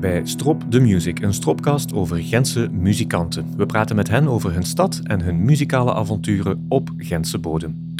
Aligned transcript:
bij 0.00 0.26
Strop 0.26 0.62
the 0.70 0.80
Music, 0.80 1.20
een 1.20 1.34
stropcast 1.34 1.92
over 1.92 2.22
Gentse 2.22 2.68
muzikanten. 2.70 3.56
We 3.56 3.66
praten 3.66 3.96
met 3.96 4.08
hen 4.08 4.28
over 4.28 4.52
hun 4.52 4.62
stad 4.62 5.00
en 5.04 5.20
hun 5.20 5.44
muzikale 5.44 5.94
avonturen 5.94 6.66
op 6.68 6.90
Gentse 6.96 7.38
bodem. 7.38 7.94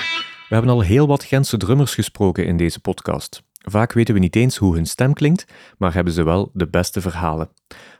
We 0.48 0.54
hebben 0.54 0.70
al 0.70 0.80
heel 0.80 1.06
wat 1.06 1.24
Gentse 1.24 1.56
drummers 1.56 1.94
gesproken 1.94 2.46
in 2.46 2.56
deze 2.56 2.80
podcast. 2.80 3.42
Vaak 3.52 3.92
weten 3.92 4.14
we 4.14 4.20
niet 4.20 4.36
eens 4.36 4.56
hoe 4.56 4.74
hun 4.74 4.86
stem 4.86 5.12
klinkt, 5.12 5.44
maar 5.78 5.94
hebben 5.94 6.12
ze 6.12 6.22
wel 6.22 6.50
de 6.52 6.68
beste 6.68 7.00
verhalen. 7.00 7.48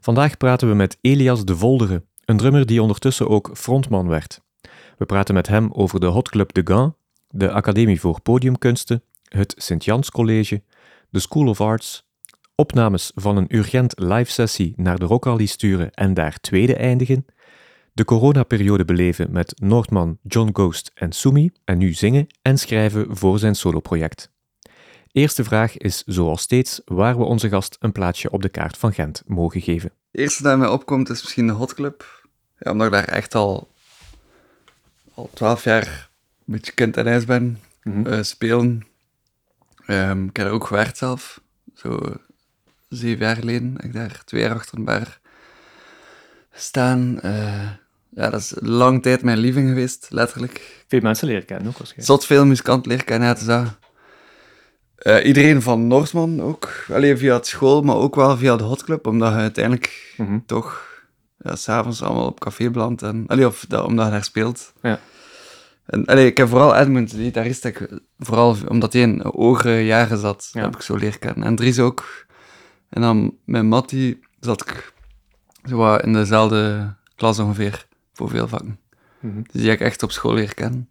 Vandaag 0.01 0.37
praten 0.37 0.69
we 0.69 0.74
met 0.74 0.98
Elias 1.01 1.45
de 1.45 1.56
Voldere, 1.56 2.05
een 2.24 2.37
drummer 2.37 2.66
die 2.66 2.82
ondertussen 2.82 3.28
ook 3.28 3.51
frontman 3.55 4.09
werd. 4.09 4.41
We 4.98 5.06
praten 5.06 5.34
met 5.34 5.48
hem 5.48 5.70
over 5.73 6.01
de 6.01 6.06
Hot 6.06 6.28
Club 6.28 6.52
de 6.52 6.62
Gand, 6.64 6.95
de 7.28 7.52
Academie 7.52 8.01
voor 8.01 8.20
Podiumkunsten, 8.20 9.02
het 9.28 9.55
Sint-Jans 9.56 10.10
College, 10.10 10.62
de 11.10 11.19
School 11.19 11.46
of 11.46 11.60
Arts, 11.60 12.09
opnames 12.60 13.12
van 13.14 13.37
een 13.37 13.56
urgent 13.56 13.92
live-sessie 13.96 14.73
naar 14.77 14.98
de 14.98 15.05
Rockrally 15.05 15.46
sturen 15.46 15.91
en 15.91 16.14
daar 16.14 16.41
tweede 16.41 16.77
eindigen, 16.77 17.27
de 17.92 18.05
coronaperiode 18.05 18.84
beleven 18.84 19.33
met 19.33 19.60
Noordman, 19.60 20.19
John 20.23 20.50
Ghost 20.52 20.91
en 20.95 21.12
Sumi 21.12 21.50
en 21.64 21.78
nu 21.78 21.92
zingen 21.92 22.27
en 22.42 22.59
schrijven 22.59 23.16
voor 23.16 23.38
zijn 23.38 23.55
soloproject. 23.55 24.30
Eerste 25.12 25.45
vraag 25.45 25.77
is 25.77 26.02
zoals 26.06 26.42
steeds 26.42 26.80
waar 26.84 27.19
we 27.19 27.24
onze 27.24 27.48
gast 27.48 27.77
een 27.80 27.92
plaatsje 27.92 28.30
op 28.30 28.42
de 28.42 28.48
kaart 28.48 28.77
van 28.77 28.92
Gent 28.92 29.22
mogen 29.27 29.61
geven. 29.61 29.92
Het 30.11 30.20
eerste 30.20 30.42
dat 30.42 30.58
mij 30.58 30.69
opkomt 30.69 31.11
is 31.11 31.22
misschien 31.22 31.47
de 31.47 31.52
Hot 31.52 31.74
Club. 31.74 32.28
Ja, 32.58 32.70
omdat 32.70 32.86
ik 32.86 32.92
daar 32.92 33.08
echt 33.08 33.34
al, 33.34 33.69
al 35.14 35.30
12 35.34 35.64
jaar 35.64 36.11
een 36.47 36.52
beetje 36.55 36.72
kind 36.72 36.97
en 36.97 37.06
ijs 37.06 37.25
ben. 37.25 37.61
eh, 38.05 38.22
spelen. 38.22 38.86
Ehm, 39.86 40.25
ik 40.25 40.36
heb 40.36 40.47
er 40.47 40.53
ook 40.53 40.66
gewerkt 40.66 40.97
zelf. 40.98 41.41
Zo 41.75 41.98
zeven 42.91 43.24
jaar 43.27 43.36
geleden. 43.36 43.74
Ik 43.83 43.92
daar 43.92 44.22
twee 44.24 44.41
jaar 44.42 44.55
achter 44.55 44.78
een 44.78 44.84
bar 44.84 45.19
staan. 46.52 47.20
Eh, 47.20 47.69
ja, 48.10 48.30
dat 48.30 48.41
is 48.41 48.52
lang 48.58 49.02
tijd 49.02 49.22
mijn 49.22 49.38
lieving 49.38 49.69
geweest, 49.69 50.06
letterlijk. 50.10 50.84
Veel 50.88 51.00
mensen 51.00 51.27
leren 51.27 51.44
kennen 51.44 51.66
ook 51.66 51.78
waarschijnlijk. 51.78 52.08
Zot 52.10 52.27
veel 52.27 52.47
muzikanten 52.47 52.91
leren 52.91 53.05
kennen, 53.06 53.28
ja, 53.28 53.44
dat. 53.47 53.78
Eh, 54.97 55.27
iedereen 55.27 55.62
van 55.62 55.86
Noordman 55.86 56.42
ook. 56.42 56.69
Alleen 56.92 57.19
via 57.19 57.34
het 57.34 57.47
school, 57.47 57.82
maar 57.82 57.97
ook 57.97 58.14
wel 58.14 58.36
via 58.36 58.56
de 58.56 58.64
hotclub, 58.64 59.06
omdat 59.06 59.32
je 59.32 59.38
uiteindelijk 59.38 60.14
Mhm. 60.16 60.38
toch 60.47 60.88
ja, 61.38 61.56
s'avonds 61.56 62.02
allemaal 62.02 62.27
op 62.27 62.41
café 62.41 62.70
belandt. 62.70 63.02
En, 63.02 63.25
allee, 63.27 63.47
of 63.47 63.64
dat, 63.69 63.84
omdat 63.84 64.04
je 64.04 64.10
daar 64.12 64.25
speelt. 64.25 64.72
Ja. 64.82 64.98
En, 65.86 66.04
allee, 66.06 66.27
ik 66.27 66.36
heb 66.36 66.48
vooral 66.48 66.77
Edmund, 66.77 67.10
de 67.10 67.22
gitarist, 67.22 67.64
ik 67.64 67.88
vooral 68.19 68.56
omdat 68.69 68.92
hij 68.92 69.02
in 69.02 69.20
hogere 69.25 69.84
jaren 69.84 70.19
zat, 70.19 70.50
Ja. 70.52 70.60
heb 70.62 70.75
ik 70.75 70.82
zo 70.82 70.97
leren 70.97 71.19
kennen. 71.19 71.44
En 71.44 71.56
Dries 71.56 71.78
ook. 71.78 72.27
En 72.91 73.00
dan 73.00 73.34
met 73.44 73.64
Matty 73.64 74.19
zat 74.41 74.60
ik 74.60 74.92
zo 75.69 75.77
wat 75.77 76.02
in 76.05 76.12
dezelfde 76.12 76.92
klas 77.16 77.38
ongeveer, 77.38 77.86
voor 78.12 78.28
veel 78.28 78.48
vakken. 78.48 78.78
Dus 79.20 79.60
die 79.60 79.70
heb 79.70 79.80
ik 79.80 79.86
echt 79.86 80.02
op 80.02 80.10
school 80.12 80.34
leren 80.34 80.55
kennen. 80.55 80.88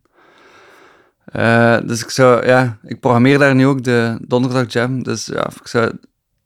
Eh, 1.25 1.77
dus 1.85 2.03
ik 2.03 2.09
zou, 2.09 2.45
ja, 2.45 2.77
ik 2.83 2.99
programmeer 2.99 3.37
daar 3.37 3.55
nu 3.55 3.65
ook 3.65 3.83
de 3.83 4.17
donderdag 4.21 4.71
jam. 4.73 5.03
Dus 5.03 5.25
ja, 5.25 5.45
ik 5.61 5.67
zou 5.67 5.91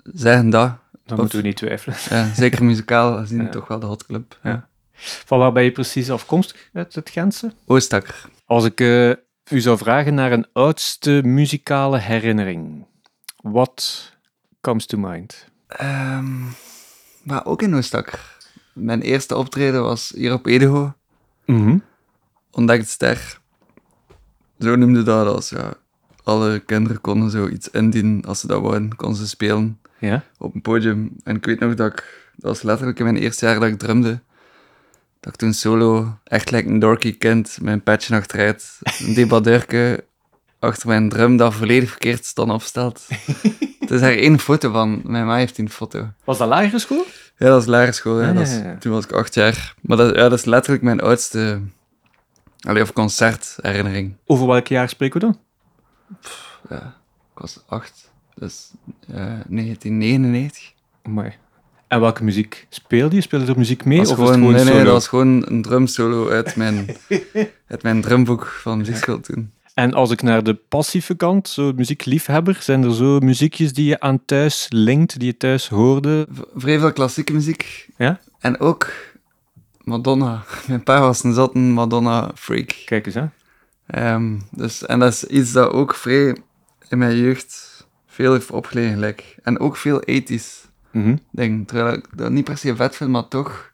zeggen 0.04 0.50
dat. 0.50 0.72
Dan 1.06 1.16
Of- 1.18 1.18
moeten 1.18 1.38
we 1.42 1.48
niet 1.48 1.56
twijfelen. 1.58 1.96
Ja, 2.10 2.34
zeker 2.34 2.64
muzikaal 2.64 3.18
gezien 3.22 3.42
Ja. 3.44 3.50
toch 3.50 3.68
wel 3.68 3.80
de 3.80 3.86
hot 3.86 4.06
club. 4.06 4.40
Ja. 4.44 4.68
Van 5.26 5.40
waar 5.40 5.52
ben 5.52 5.64
je 5.64 5.72
precies 5.72 6.12
afkomstig 6.12 6.70
uit 6.74 6.96
het 6.96 7.10
Gentse? 7.10 7.52
Oostakker. 7.66 8.26
Als 8.46 8.66
ik 8.66 8.80
eh, 8.80 9.10
u 9.50 9.60
zou 9.62 9.78
vragen 9.78 10.14
naar 10.14 10.32
een 10.32 10.46
oudste 10.54 11.22
muzikale 11.26 11.98
herinnering, 11.98 12.86
what 13.42 14.12
comes 14.64 14.86
to 14.86 14.98
mind? 14.98 15.46
Ehm, 15.68 16.42
maar 17.24 17.46
ook 17.46 17.62
in 17.62 17.76
Oostakker. 17.76 18.38
Mijn 18.74 19.02
eerste 19.02 19.36
optreden 19.36 19.82
was 19.82 20.12
hier 20.16 20.34
op 20.34 20.46
Edego. 20.46 20.94
Mhm. 21.46 21.78
Ontdekt 22.52 22.88
Ster. 22.88 23.40
Zo 24.60 24.76
noemde 24.76 25.04
dat 25.04 25.28
als, 25.28 25.50
ja, 25.50 25.74
alle 26.24 26.60
kinderen 26.60 27.02
konden 27.02 27.30
zo 27.30 27.48
iets 27.48 27.70
indienen 27.70 28.26
als 28.26 28.40
ze 28.40 28.48
dat 28.48 28.62
wouden. 28.62 28.96
Konden 28.96 29.18
ze 29.18 29.28
spelen. 29.28 29.80
Ja? 30.00 30.24
op 30.38 30.56
een 30.56 30.62
podium. 30.62 31.16
En 31.24 31.36
ik 31.36 31.46
weet 31.46 31.60
nog 31.60 31.76
dat 31.76 31.92
ik, 31.92 32.32
dat 32.36 32.52
was 32.52 32.62
letterlijk 32.62 33.00
in 33.00 33.06
mijn 33.06 33.18
eerste 33.18 33.46
jaar 33.46 33.60
dat 33.60 33.70
ik 33.70 33.80
drumde, 33.80 34.22
dat 35.20 35.34
ik 35.34 35.40
toen 35.40 35.54
solo, 35.54 36.18
echt 36.24 36.52
lijkt 36.52 36.70
een 36.70 36.80
dorky 36.80 37.18
kind, 37.18 37.58
mijn 37.62 37.84
petje 37.84 38.16
achteruit, 38.16 38.80
een 39.00 39.14
debadeurke 39.14 40.06
achter 40.64 40.88
mijn 40.88 41.10
drum 41.10 41.38
dat 41.38 41.54
volledig 41.54 41.90
verkeerd 41.90 42.26
stond 42.26 42.52
opgesteld. 42.52 43.08
Het 43.80 43.92
is 43.92 44.00
daar 44.00 44.12
één 44.14 44.40
foto 44.40 44.72
van, 44.72 45.02
mijn 45.04 45.26
ma 45.26 45.36
heeft 45.36 45.56
die 45.56 45.70
foto. 45.70 46.08
Was 46.24 46.38
dat 46.38 46.48
lagere 46.48 46.80
school? 46.80 47.06
Ja, 47.38 47.48
dat 47.48 47.62
is 47.62 47.68
lagere 47.68 47.92
school, 47.92 48.22
ja. 48.22 48.30
Ah, 48.30 48.36
dat 48.36 48.48
is- 48.48 48.60
toen 48.80 48.92
was 48.92 49.04
ik 49.04 49.12
acht 49.12 49.34
jaar. 49.34 49.76
Maar 49.82 49.98
dat, 49.98 50.16
ja, 50.16 50.22
dat 50.30 50.40
is 50.40 50.46
letterlijk 50.46 50.84
mijn 50.84 51.00
oudste, 51.02 51.62
allee, 52.60 52.82
of 52.82 52.94
concertherinnering. 52.94 54.16
Over 54.26 54.48
welk 54.48 54.68
jaar 54.68 54.90
spreken 54.90 55.20
we 55.20 55.26
dan? 55.26 55.40
Ja, 56.70 56.96
ik 57.36 57.42
was 57.42 57.60
acht, 57.68 58.12
dus 58.36 58.72
eh 59.08 59.16
1999. 59.48 60.74
Amai. 61.04 61.34
En 61.88 62.00
welke 62.00 62.24
muziek 62.24 62.66
speelde 62.70 63.16
je? 63.16 63.22
Speelde 63.22 63.52
er 63.52 63.58
muziek 63.58 63.86
mee? 63.86 63.98
Was 63.98 64.10
of 64.12 64.18
is 64.18 64.24
het 64.24 64.34
gewoon, 64.34 64.52
nee, 64.54 64.64
nee, 64.64 64.72
solo? 64.74 64.84
dat 64.84 64.94
was 64.94 65.08
gewoon 65.08 65.46
een 65.48 65.62
drumsolo 65.62 66.30
uit 66.30 66.56
mijn, 66.56 66.96
uit 67.68 67.84
mijn 67.84 68.02
drumboek 68.02 68.46
van 68.46 68.78
muziekschool 68.78 69.20
toen. 69.20 69.52
En 69.74 69.94
als 69.94 70.12
ik 70.12 70.22
naar 70.22 70.44
de 70.44 70.54
passieve 70.54 71.16
kant, 71.16 71.48
zo 71.50 71.72
muziekliefhebber, 71.76 72.58
zijn 72.62 72.84
er 72.84 72.94
zo 72.96 73.20
muziekjes 73.20 73.74
die 73.74 73.86
je 73.86 74.00
aan 74.00 74.26
thuis 74.26 74.66
linkt, 74.70 75.20
die 75.20 75.28
je 75.28 75.38
thuis 75.38 75.68
hoorde? 75.70 76.28
V- 76.32 76.40
Vrij 76.56 76.80
veel 76.80 76.94
klassieke 76.94 77.34
muziek. 77.34 77.90
Ja? 77.98 78.20
En 78.40 78.60
ook 78.60 78.92
Madonna. 79.84 80.44
Mijn 80.68 80.84
pa 80.84 81.00
was 81.00 81.24
een 81.24 81.34
zotte 81.34 81.58
Madonna-freak. 81.60 82.82
Kijk 82.86 83.06
eens, 83.06 83.16
hè. 83.16 83.26
Ehm, 83.88 84.38
dus, 84.52 84.86
en 84.86 85.00
dat 85.00 85.14
is 85.14 85.24
iets 85.26 85.52
dat 85.52 85.72
ook 85.72 85.96
vrij 85.96 86.38
in 86.90 86.98
mijn 86.98 87.18
jeugd 87.18 87.72
veel 88.08 88.32
heeft 88.34 88.52
opgelegen. 88.52 89.16
En 89.44 89.60
ook 89.60 89.78
veel 89.78 90.02
ethisch 90.02 90.62
Mhm. 90.92 91.16
dingen. 91.32 91.66
Terwijl 91.66 91.94
ik 91.96 92.06
dat 92.16 92.32
niet 92.32 92.44
per 92.44 92.58
se 92.58 92.76
vet 92.76 92.96
vind, 92.96 93.10
maar 93.10 93.28
toch... 93.28 93.72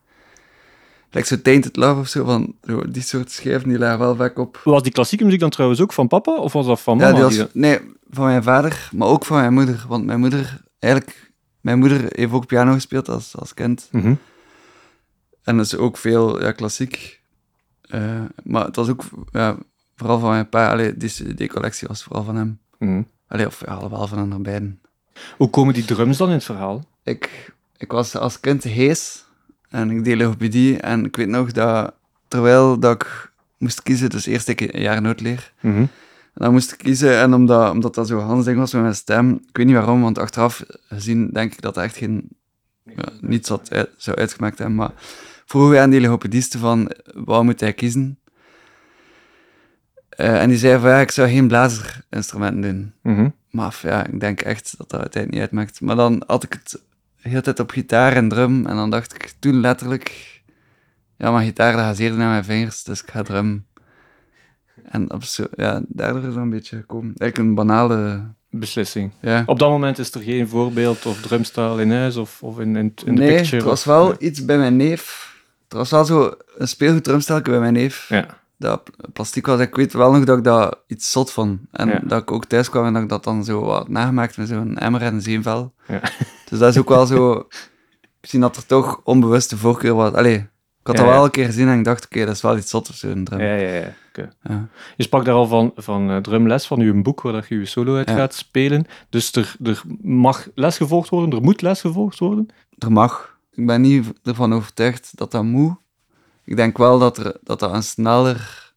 Like 1.12 1.28
zo 1.28 1.42
Tainted 1.42 1.76
Love 1.76 2.00
of 2.00 2.08
zo, 2.08 2.26
van 2.26 2.56
zo, 2.64 2.92
die 2.92 3.02
soort 3.02 3.32
schijven, 3.32 3.70
die 3.70 3.78
lagen 3.78 4.00
wel 4.00 4.16
vaak 4.16 4.38
op. 4.38 4.62
Was 4.64 4.84
die 4.84 4.92
klassieke 4.92 5.24
muziek 5.24 5.40
dan 5.40 5.50
trouwens 5.50 5.82
ook 5.82 5.94
van 5.94 6.08
papa, 6.08 6.36
of 6.36 6.54
was 6.54 6.66
dat 6.66 6.82
van 6.82 6.98
mama? 6.98 7.10
Ja, 7.10 7.14
die 7.16 7.24
was, 7.24 7.34
die 7.34 7.42
dat- 7.42 7.54
nee, 7.54 7.80
van 8.10 8.26
mijn 8.26 8.44
vader, 8.44 8.90
maar 8.96 9.08
ook 9.08 9.26
van 9.26 9.38
mijn 9.38 9.54
moeder. 9.54 9.86
Want 9.88 10.06
mijn 10.06 10.20
moeder, 10.20 10.62
eigenlijk, 10.80 11.32
mijn 11.62 11.80
moeder 11.80 12.02
heeft 12.08 12.32
ook 12.32 12.46
piano 12.46 12.74
gespeeld 12.74 13.10
als, 13.10 13.36
als 13.38 13.54
kind. 13.54 13.88
Mhm. 13.92 14.14
En 15.44 15.58
dat 15.58 15.66
is 15.66 15.76
ook 15.76 15.98
veel 15.98 16.42
ja, 16.42 16.52
klassiek. 16.52 17.22
Eh, 17.82 18.22
maar 18.44 18.66
het 18.66 18.76
was 18.76 18.90
ook 18.90 19.04
ja, 19.32 19.58
vooral 19.96 20.20
van 20.20 20.30
mijn 20.30 20.50
pa. 20.50 20.72
Allee, 20.72 20.98
die, 20.98 21.34
die 21.34 21.50
collectie 21.50 21.88
was 21.88 22.04
vooral 22.04 22.24
van 22.24 22.36
hem. 22.36 22.60
Mhm. 22.80 23.02
Allee, 23.28 23.46
of 23.46 23.62
ja, 23.66 23.74
allemaal 23.74 24.08
van 24.08 24.18
hen 24.32 24.44
beiden. 24.44 24.82
Hoe 25.38 25.50
komen 25.50 25.74
die 25.74 25.86
drums 25.86 26.18
dan 26.18 26.28
in 26.28 26.34
het 26.34 26.44
verhaal? 26.44 26.86
Ik, 27.04 27.54
ik 27.78 27.92
was 27.92 28.16
als 28.16 28.40
kind 28.40 28.64
hees 28.64 29.24
en 29.70 30.06
ik 30.06 30.16
logopedie. 30.16 30.78
En 30.78 31.06
ik 31.06 31.16
weet 31.16 31.28
nog 31.28 31.52
dat 31.52 31.94
terwijl 32.28 32.80
dat 32.80 33.02
ik 33.02 33.32
moest 33.58 33.84
kiezen, 33.84 34.10
dus 34.10 34.26
eerst 34.26 34.48
ik 34.48 34.62
een 34.62 34.82
jaar 34.82 35.02
noodleer. 35.02 35.54
Mhm. 35.60 35.78
En 36.34 36.46
dan 36.46 36.52
moest 36.52 36.72
ik 36.72 36.78
kiezen, 36.78 37.18
en 37.20 37.34
omdat, 37.34 37.72
omdat 37.72 37.96
dat 37.96 38.08
zo 38.08 38.20
Hans 38.20 38.46
ding 38.46 38.58
was 38.58 38.74
met 38.74 38.82
mijn 38.82 38.96
stem, 38.96 39.32
ik 39.48 39.58
weet 39.58 39.66
niet 39.66 39.76
waarom, 39.76 40.02
want 40.02 40.18
achteraf 40.18 40.64
gezien 40.88 41.30
denk 41.30 41.54
ik 41.54 41.62
dat 41.62 41.74
dat 41.74 41.84
echt 41.84 41.98
geen, 41.98 42.30
ja, 42.84 43.10
niets 43.22 43.50
had 43.50 43.72
uit, 43.72 43.90
zou 43.98 44.18
uitgemaakt 44.18 44.58
hebben, 44.58 44.76
maar 44.76 44.92
vroegen 45.46 45.72
wij 45.72 45.82
aan 45.82 45.90
die 45.90 46.02
logopedisten 46.02 46.60
van, 46.60 46.92
wat 47.14 47.44
moet 47.44 47.60
hij 47.60 47.74
kiezen? 47.74 48.20
Eh, 50.10 50.42
en 50.42 50.50
die 50.50 50.58
zei 50.58 50.80
van, 50.80 50.90
ja, 50.90 51.00
ik 51.00 51.12
zou 51.12 51.30
geen 51.30 51.48
blazerinstrumenten 51.48 52.62
doen. 52.62 52.94
Mhm. 53.02 53.30
Maar 53.50 53.80
ja, 53.82 54.06
ik 54.06 54.20
denk 54.20 54.42
echt 54.42 54.78
dat 54.78 54.90
dat 54.90 55.00
uiteindelijk 55.00 55.32
niet 55.32 55.42
uitmaakt. 55.42 55.82
Maar 55.82 55.96
dan 55.96 56.24
had 56.28 56.44
ik 56.44 56.54
het 56.54 56.82
de 57.22 57.30
hele 57.30 57.42
tijd 57.42 57.60
op 57.60 57.72
gitaar 57.72 58.14
en 58.14 58.30
drum, 58.30 58.66
en 58.66 58.76
dan 58.76 58.90
dacht 58.90 59.14
ik 59.14 59.34
toen 59.40 59.60
letterlijk, 59.60 60.42
ja, 61.18 61.32
maar 61.32 61.44
gitaar, 61.44 61.76
dat 61.76 61.98
naar 62.18 62.30
mijn 62.30 62.44
vingers, 62.44 62.84
dus 62.84 63.02
ik 63.02 63.10
ga 63.12 63.22
drum. 63.22 63.68
En 64.84 65.12
op 65.14 65.24
zo, 65.24 65.46
ja, 65.56 65.82
daardoor 65.88 66.22
is 66.24 66.34
dat 66.34 66.44
een 66.44 66.50
beetje 66.50 66.76
gekomen. 66.78 67.14
Eigenlijk 67.18 67.50
een 67.50 67.56
banale, 67.56 68.24
Beslissing. 68.50 69.12
ja. 69.22 69.44
Op 69.46 69.60
dat 69.60 69.70
moment 69.70 69.98
is 70.00 70.12
er 70.14 70.22
geen 70.22 70.48
voorbeeld 70.48 71.06
of 71.06 71.22
drumstyle 71.22 71.82
in 71.82 71.92
huis 71.92 72.16
of, 72.16 72.44
of 72.44 72.60
in, 72.60 72.76
in, 72.76 72.94
in 73.06 73.16
de 73.16 73.22
nee, 73.22 73.36
picture? 73.36 73.58
er 73.62 73.68
was 73.68 73.80
of- 73.80 73.86
wel 73.86 74.16
iets 74.20 74.46
bij 74.46 74.58
mijn 74.58 74.76
neef. 74.76 75.28
Er 75.68 75.78
was 75.78 75.90
wel 75.90 76.06
zo 76.06 76.34
een 76.58 76.68
speelgoed 76.68 77.04
drumstelke 77.04 77.50
bij 77.50 77.60
mijn 77.60 77.74
neef. 77.74 78.10
Ja. 78.10 78.26
Dat 78.60 78.84
pl- 78.84 78.92
plastiek 79.14 79.46
was. 79.46 79.60
Ik 79.60 79.76
weet 79.76 79.94
wel 79.94 80.12
nog 80.12 80.24
dat 80.24 80.38
ik 80.38 80.44
dat 80.44 80.80
iets 80.88 81.12
zot 81.12 81.32
vond. 81.32 81.60
En 81.72 81.88
Ja. 81.88 82.00
dat 82.04 82.22
ik 82.22 82.32
ook 82.32 82.46
thuis 82.46 82.70
kwam 82.70 82.86
en 82.86 82.94
dat 82.94 83.02
ik 83.04 83.10
dat 83.10 83.24
dan 83.24 83.44
zo 83.44 83.62
wat 83.62 83.78
had 83.78 83.88
nagemaakt 83.88 84.38
met 84.38 84.48
zo'n 84.48 84.78
emmer 84.78 85.02
en 85.02 85.14
een 85.14 85.22
zeemvel. 85.22 85.74
Ja. 85.88 86.02
Dus 86.50 86.60
dat 86.60 86.70
is 86.70 86.78
ook 86.78 86.90
wel 86.90 87.06
zo... 87.06 87.48
Misschien 88.20 88.42
dat 88.42 88.56
er 88.56 88.66
toch 88.66 89.02
onbewuste 89.04 89.58
voorkeur 89.58 89.94
was. 89.96 90.14
Allee, 90.14 90.36
ik 90.36 90.48
had 90.84 90.98
Ja, 90.98 91.04
dat 91.04 91.12
wel 91.14 91.24
een 91.24 91.32
keer 91.32 91.46
gezien 91.46 91.68
en 91.68 91.78
ik 91.78 91.84
dacht, 91.86 92.06
oké, 92.06 92.26
dat 92.26 92.36
is 92.36 92.42
wel 92.42 92.58
iets 92.58 92.70
zot 92.70 92.90
of 92.90 92.96
zo, 92.96 93.08
een 93.10 93.24
drum. 93.24 93.40
Ja, 93.40 93.54
ja, 93.56 93.74
ja. 93.74 93.94
Oké. 94.10 94.30
Ja. 94.44 94.68
Je 94.98 95.04
sprak 95.04 95.26
daar 95.26 95.34
al 95.36 95.48
van, 95.48 95.72
van 95.76 96.10
eh, 96.10 96.18
drumles, 96.18 96.68
van 96.68 96.80
uw 96.80 97.02
boek 97.02 97.22
waar 97.22 97.34
dat 97.34 97.48
je 97.48 97.56
je 97.60 97.66
solo 97.66 97.96
uit 97.96 98.10
gaat 98.10 98.34
spelen. 98.34 98.86
Dus 99.10 99.32
er, 99.32 99.56
er 99.64 99.82
mag 100.02 100.48
les 100.56 100.78
gevolgd 100.78 101.10
worden, 101.10 101.32
er 101.40 101.44
moet 101.44 101.62
les 101.62 101.82
gevolgd 101.82 102.20
worden. 102.20 102.48
er 102.78 102.92
mag. 102.92 103.38
Ik 103.52 103.66
ben 103.66 103.82
niet 103.82 104.14
ervan 104.24 104.54
overtuigd 104.54 105.12
dat 105.18 105.32
dat 105.32 105.44
moet. 105.44 105.76
Ik 106.50 106.56
denk 106.56 106.78
wel 106.78 107.00
dat 107.00 107.18
er, 107.18 107.36
dat, 107.44 107.60
dat 107.60 107.74
een 107.74 107.84
sneller, 107.84 108.68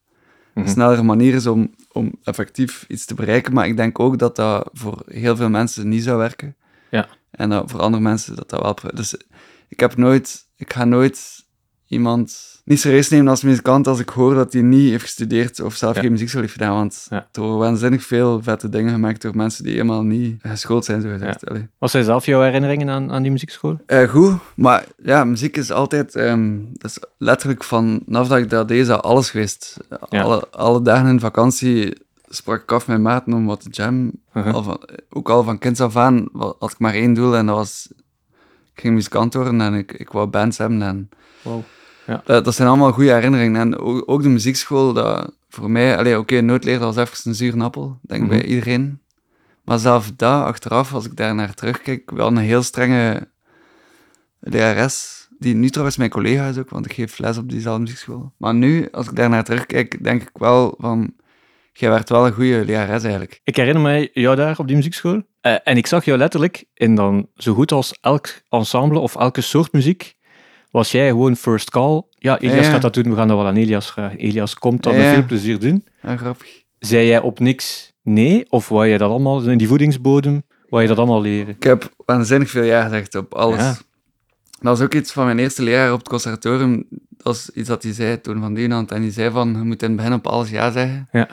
Mhm. 0.53 0.67
snellere 0.67 1.03
manier 1.03 1.33
is 1.33 1.47
om, 1.47 1.75
om 1.91 2.11
effectief 2.23 2.85
iets 2.87 3.05
te 3.05 3.13
bereiken. 3.13 3.53
Maar 3.53 3.67
ik 3.67 3.77
denk 3.77 3.99
ook 3.99 4.17
dat 4.17 4.35
dat 4.35 4.69
voor 4.73 5.03
heel 5.07 5.35
veel 5.35 5.49
mensen 5.49 5.89
niet 5.89 6.03
zou 6.03 6.17
werken. 6.17 6.55
Ja. 6.89 7.07
En 7.31 7.49
dat 7.49 7.71
voor 7.71 7.79
andere 7.79 8.03
mensen 8.03 8.35
dat 8.35 8.49
dat 8.49 8.81
wel... 8.81 8.91
Dus 8.93 9.15
ik 9.67 9.79
heb 9.79 9.95
nooit... 9.97 10.47
Ik 10.55 10.73
ga 10.73 10.85
nooit 10.85 11.42
iemand 11.93 12.51
niet 12.65 12.79
serieus 12.79 13.09
nemen 13.09 13.27
als 13.27 13.43
muzikant 13.43 13.87
als 13.87 13.99
ik 13.99 14.09
hoor 14.09 14.33
dat 14.35 14.53
hij 14.53 14.61
niet 14.61 14.89
heeft 14.89 15.03
gestudeerd 15.03 15.59
of 15.59 15.75
zelf 15.75 15.95
Ja. 15.95 16.01
geen 16.01 16.11
muziekschool 16.11 16.41
heeft 16.41 16.53
gedaan. 16.53 16.73
Want 16.73 17.05
Ja. 17.09 17.27
er 17.31 17.41
worden 17.41 17.57
waanzinnig 17.59 18.03
veel 18.03 18.41
vette 18.43 18.69
dingen 18.69 18.91
gemaakt 18.93 19.21
door 19.21 19.35
mensen 19.35 19.63
die 19.63 19.73
helemaal 19.73 20.03
niet 20.03 20.35
geschoold 20.41 20.85
zijn, 20.85 21.01
zo 21.01 21.09
gezegd. 21.09 21.43
Wat 21.77 21.91
zijn 21.91 22.03
zelf 22.03 22.25
jouw 22.25 22.41
herinneringen 22.41 22.89
aan, 22.89 23.11
aan 23.11 23.21
die 23.21 23.31
muziekschool? 23.31 23.77
Eh, 23.85 24.09
goed, 24.09 24.33
maar 24.55 24.85
ja, 25.03 25.23
muziek 25.23 25.57
is 25.57 25.71
altijd, 25.71 26.15
ehm, 26.15 26.59
dat 26.73 26.89
is 26.91 26.99
letterlijk 27.17 27.63
vanaf 27.63 28.27
dat 28.27 28.37
ik 28.37 28.49
dat 28.49 28.67
deed, 28.67 28.79
is 28.81 28.87
dat 28.87 29.03
alles 29.03 29.29
geweest. 29.29 29.77
Ja. 30.09 30.21
Alle, 30.21 30.47
alle 30.51 30.81
dagen 30.81 31.07
in 31.07 31.19
vakantie 31.19 31.97
sprak 32.27 32.61
ik 32.61 32.71
af 32.71 32.87
met 32.87 33.01
maten 33.01 33.33
om 33.33 33.45
wat 33.45 33.61
te 33.61 33.69
jam. 33.69 34.11
Uh-huh. 34.33 34.53
Al 34.53 34.63
van, 34.63 34.79
ook 35.09 35.29
al 35.29 35.43
van 35.43 35.57
kinds 35.57 35.81
af 35.81 35.95
aan 35.97 36.27
had 36.59 36.71
ik 36.71 36.79
maar 36.79 36.93
één 36.93 37.13
doel 37.13 37.35
en 37.35 37.45
dat 37.45 37.55
was, 37.55 37.87
ik 38.75 38.81
ging 38.81 38.93
muzikant 38.93 39.33
worden 39.33 39.61
en 39.61 39.73
ik, 39.73 39.91
ik 39.91 40.09
wou 40.11 40.27
bands 40.27 40.57
hebben. 40.57 40.81
En 40.81 41.09
Wow. 41.41 41.63
Dat, 42.25 42.45
dat 42.45 42.55
zijn 42.55 42.67
allemaal 42.67 42.91
goede 42.91 43.13
herinneringen. 43.13 43.61
En 43.61 43.77
ook, 43.77 44.03
ook 44.05 44.21
de 44.23 44.29
muziekschool, 44.29 44.93
dat 44.93 45.31
voor 45.49 45.71
mij, 45.71 46.15
oké, 46.15 46.41
noodleer 46.41 46.79
dat 46.79 46.95
was 46.95 47.07
even 47.07 47.29
een 47.29 47.35
zure 47.35 47.63
appel, 47.63 47.97
denk 48.01 48.21
ik 48.23 48.27
Mhm. 48.29 48.37
bij 48.39 48.47
iedereen. 48.47 49.01
Maar 49.63 49.79
zelf 49.79 50.11
dat, 50.15 50.43
achteraf, 50.43 50.93
als 50.93 51.05
ik 51.05 51.15
daar 51.15 51.35
naar 51.35 51.53
terugkijk, 51.53 52.11
wel 52.11 52.27
een 52.27 52.37
heel 52.37 52.63
strenge 52.63 53.27
lerares, 54.39 55.27
die 55.39 55.55
nu 55.55 55.69
trouwens 55.69 55.97
mijn 55.97 56.09
collega 56.09 56.47
is 56.47 56.57
ook, 56.57 56.69
want 56.69 56.85
ik 56.85 56.93
geef 56.93 57.17
les 57.19 57.37
op 57.37 57.49
diezelfde 57.49 57.81
muziekschool. 57.81 58.31
Maar 58.37 58.53
nu, 58.55 58.87
als 58.91 59.07
ik 59.07 59.15
daar 59.15 59.29
naar 59.29 59.43
terugkijk, 59.43 60.03
denk 60.03 60.21
ik 60.21 60.29
wel 60.33 60.75
van, 60.77 61.13
jij 61.73 61.89
werd 61.89 62.09
wel 62.09 62.25
een 62.25 62.33
goede 62.33 62.65
lerares 62.65 63.03
eigenlijk. 63.03 63.39
Ik 63.43 63.55
herinner 63.55 63.81
mij 63.81 64.09
jou 64.13 64.35
daar 64.35 64.57
op 64.59 64.67
die 64.67 64.75
muziekschool. 64.75 65.21
Eh, 65.41 65.55
en 65.63 65.77
ik 65.77 65.87
zag 65.87 66.05
jou 66.05 66.17
letterlijk 66.17 66.63
in 66.73 66.95
dan 66.95 67.27
zo 67.35 67.53
goed 67.53 67.71
als 67.71 67.97
elk 68.01 68.27
ensemble 68.49 68.99
of 68.99 69.15
elke 69.15 69.41
soort 69.41 69.71
muziek. 69.71 70.15
Was 70.73 70.91
jij 70.91 71.07
gewoon 71.07 71.35
first 71.35 71.69
call? 71.69 72.01
Ja, 72.19 72.39
Elias 72.39 72.65
Ja. 72.65 72.71
gaat 72.71 72.81
dat 72.81 72.93
doen, 72.93 73.09
we 73.09 73.15
gaan 73.15 73.27
dat 73.27 73.37
wel 73.37 73.45
aan 73.47 73.55
Elias 73.55 73.91
vragen. 73.91 74.17
Elias 74.17 74.53
komt 74.55 74.83
dat 74.83 74.93
Ja. 74.93 74.99
met 74.99 75.13
veel 75.13 75.25
plezier 75.25 75.59
doen. 75.59 75.85
Ja, 76.01 76.17
grappig. 76.17 76.63
Zei 76.79 77.07
jij 77.07 77.19
op 77.21 77.39
niks 77.39 77.93
nee? 78.01 78.45
Of 78.49 78.69
wou 78.69 78.85
je 78.85 78.97
dat 78.97 79.09
allemaal 79.09 79.41
in 79.49 79.57
die 79.57 79.67
voedingsbodem? 79.67 80.43
Wou 80.69 80.81
je 80.81 80.87
dat 80.87 80.97
allemaal 80.97 81.21
leren? 81.21 81.55
Ik 81.55 81.63
heb 81.63 81.93
waanzinnig 82.05 82.49
veel 82.49 82.63
ja 82.63 82.83
gezegd 82.83 83.15
op 83.15 83.33
alles. 83.33 83.57
Dat 83.63 84.77
was 84.77 84.81
ook 84.81 84.93
iets 84.93 85.11
van 85.11 85.25
mijn 85.25 85.39
eerste 85.39 85.63
leraar 85.63 85.91
op 85.93 85.99
het 85.99 86.09
conservatorium. 86.09 86.85
Dat 86.89 87.23
was 87.23 87.49
iets 87.53 87.67
dat 87.67 87.83
hij 87.83 87.93
zei 87.93 88.21
toen 88.21 88.39
van 88.39 88.53
Dienand. 88.53 88.91
En 88.91 89.01
die 89.01 89.11
zei 89.11 89.31
van, 89.31 89.47
je 89.49 89.63
moet 89.63 89.81
in 89.81 89.87
het 89.87 89.97
begin 89.97 90.13
op 90.13 90.27
alles 90.27 90.49
ja 90.49 90.71
zeggen. 90.71 91.07
Ja. 91.11 91.29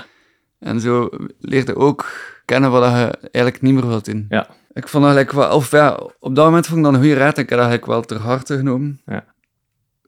En 0.58 0.80
zo 0.80 1.08
leerde 1.40 1.76
ook 1.76 2.06
kennen 2.44 2.70
wat 2.70 2.82
je 2.84 3.18
eigenlijk 3.20 3.60
niet 3.60 3.74
meer 3.74 3.86
wilt 3.88 4.04
doen. 4.04 4.26
Ja. 4.28 4.48
Ik 4.72 4.88
vond 4.88 5.04
eigenlijk 5.04 5.32
wel... 5.34 5.56
Of 5.56 5.70
ja, 5.70 6.00
op 6.18 6.34
dat 6.34 6.44
moment 6.44 6.66
vond 6.66 6.78
ik 6.78 6.84
dat 6.84 6.94
een 6.94 7.00
goede 7.00 7.14
raad. 7.14 7.36
en 7.36 7.42
Ik 7.42 7.48
heb 7.48 7.58
dat 7.58 7.68
eigenlijk 7.68 7.86
wel 7.86 8.02
ter 8.02 8.26
harte 8.26 8.56
genomen. 8.56 9.00
Ja. 9.06 9.24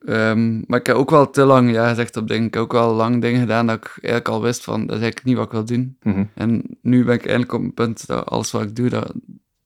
Ehm, 0.05 0.61
maar 0.67 0.79
ik 0.79 0.85
heb 0.85 0.95
ook 0.95 1.09
wel 1.09 1.29
te 1.29 1.43
lang 1.43 1.71
ja 1.71 1.89
gezegd 1.89 2.17
op 2.17 2.27
dingen. 2.27 2.47
Ik 2.47 2.53
heb 2.53 2.63
ook 2.63 2.71
wel 2.71 2.93
lang 2.93 3.21
dingen 3.21 3.39
gedaan 3.39 3.67
dat 3.67 3.75
ik 3.75 3.87
eigenlijk 3.87 4.27
al 4.27 4.41
wist 4.41 4.63
van, 4.63 4.79
dat 4.79 4.95
is 4.95 5.01
eigenlijk 5.01 5.25
niet 5.25 5.35
wat 5.35 5.45
ik 5.45 5.51
wil 5.51 5.65
doen. 5.65 5.97
Mhm. 6.01 6.23
En 6.33 6.77
nu 6.81 7.03
ben 7.03 7.13
ik 7.13 7.21
eigenlijk 7.21 7.53
op 7.53 7.61
een 7.61 7.73
punt 7.73 8.07
dat 8.07 8.25
alles 8.25 8.51
wat 8.51 8.61
ik 8.61 8.75
doe, 8.75 8.89
dat, 8.89 9.11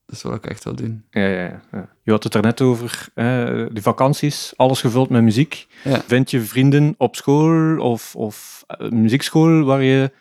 dat 0.05 0.15
is 0.15 0.21
wat 0.21 0.35
ik 0.35 0.45
echt 0.45 0.63
wil 0.63 0.75
doen. 0.75 1.03
Ja, 1.09 1.27
ja, 1.27 1.61
ja. 1.71 1.89
Je 2.03 2.11
had 2.11 2.23
het 2.23 2.33
er 2.33 2.41
net 2.41 2.61
over, 2.61 3.07
eh, 3.13 3.25
de 3.71 3.81
vakanties, 3.81 4.53
alles 4.55 4.81
gevuld 4.81 5.09
met 5.09 5.23
muziek. 5.23 5.67
Ja. 5.83 6.01
Vind 6.07 6.31
je 6.31 6.41
vrienden 6.41 6.95
op 6.97 7.15
school 7.15 7.77
of, 7.79 8.15
of 8.15 8.63
eh, 8.67 8.89
muziekschool 8.89 9.63
waar 9.63 9.83
je 9.83 10.11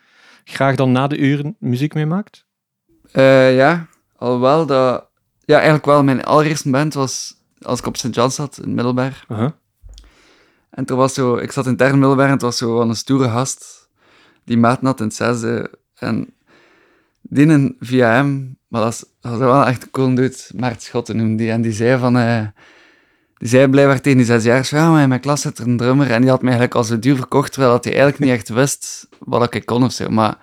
graag 0.43 0.75
dan 0.75 0.91
na 0.91 1.07
de 1.07 1.17
uren 1.17 1.55
muziek 1.59 1.93
mee 1.93 2.05
maakt? 2.05 2.45
Eh, 3.11 3.55
ja, 3.55 3.87
alhoewel 4.17 4.65
dat... 4.65 5.05
Ja, 5.45 5.55
eigenlijk 5.55 5.85
wel. 5.85 6.03
Mijn 6.03 6.23
allereerste 6.23 6.69
band 6.69 6.93
was 6.93 7.35
als 7.61 7.79
ik 7.79 7.85
op 7.85 7.97
St. 7.97 8.15
John 8.15 8.29
zat, 8.29 8.59
in 8.63 8.73
Middelberg. 8.73 9.25
Uh-huh. 9.29 9.49
En 10.69 10.85
toen 10.85 10.97
was 10.97 11.13
zo... 11.13 11.35
Ik 11.35 11.51
zat 11.51 11.65
in 11.65 11.75
derde 11.75 11.97
Middelberg 11.97 12.27
en 12.27 12.33
het 12.33 12.41
was 12.41 12.57
zo 12.57 12.81
een 12.81 12.95
stoere 12.95 13.29
gast 13.29 13.89
die 14.47 14.57
maat 14.57 14.79
had 14.81 14.99
in 14.99 15.05
het 15.05 15.15
zesde. 15.15 15.71
En 15.95 16.33
die 17.21 17.47
een 17.47 17.75
via 17.79 18.11
hem, 18.11 18.57
maar 18.67 18.81
dat, 18.81 19.09
was 19.21 19.37
wel 19.37 19.65
echt 19.65 19.83
een 19.83 19.91
cool 19.91 20.15
dude, 20.15 20.37
Maart 20.55 20.81
Schotten 20.81 21.17
noemde 21.17 21.35
die. 21.35 21.51
En 21.51 21.61
die 21.61 21.71
zei 21.71 21.99
van... 21.99 22.17
eh, 22.17 22.47
die 23.37 23.47
zei 23.47 23.67
blijkbaar 23.67 24.01
tegen 24.01 24.17
die 24.17 24.27
zesjaars, 24.27 24.69
ja, 24.69 24.91
maar 24.91 25.01
in 25.01 25.09
mijn 25.09 25.21
klas 25.21 25.41
zit 25.41 25.57
er 25.57 25.67
een 25.67 25.77
drummer. 25.77 26.11
En 26.11 26.21
die 26.21 26.29
had 26.29 26.41
mij 26.41 26.51
eigenlijk 26.51 26.75
al 26.75 26.83
zo 26.83 26.99
duur 26.99 27.15
verkocht, 27.15 27.51
terwijl 27.51 27.77
hij 27.81 27.91
eigenlijk 27.91 28.19
niet 28.19 28.31
echt 28.31 28.49
wist 28.49 29.07
wat 29.19 29.53
ik 29.53 29.65
kon 29.65 29.83
of 29.83 29.91
zo. 29.91 30.09
Maar... 30.09 30.37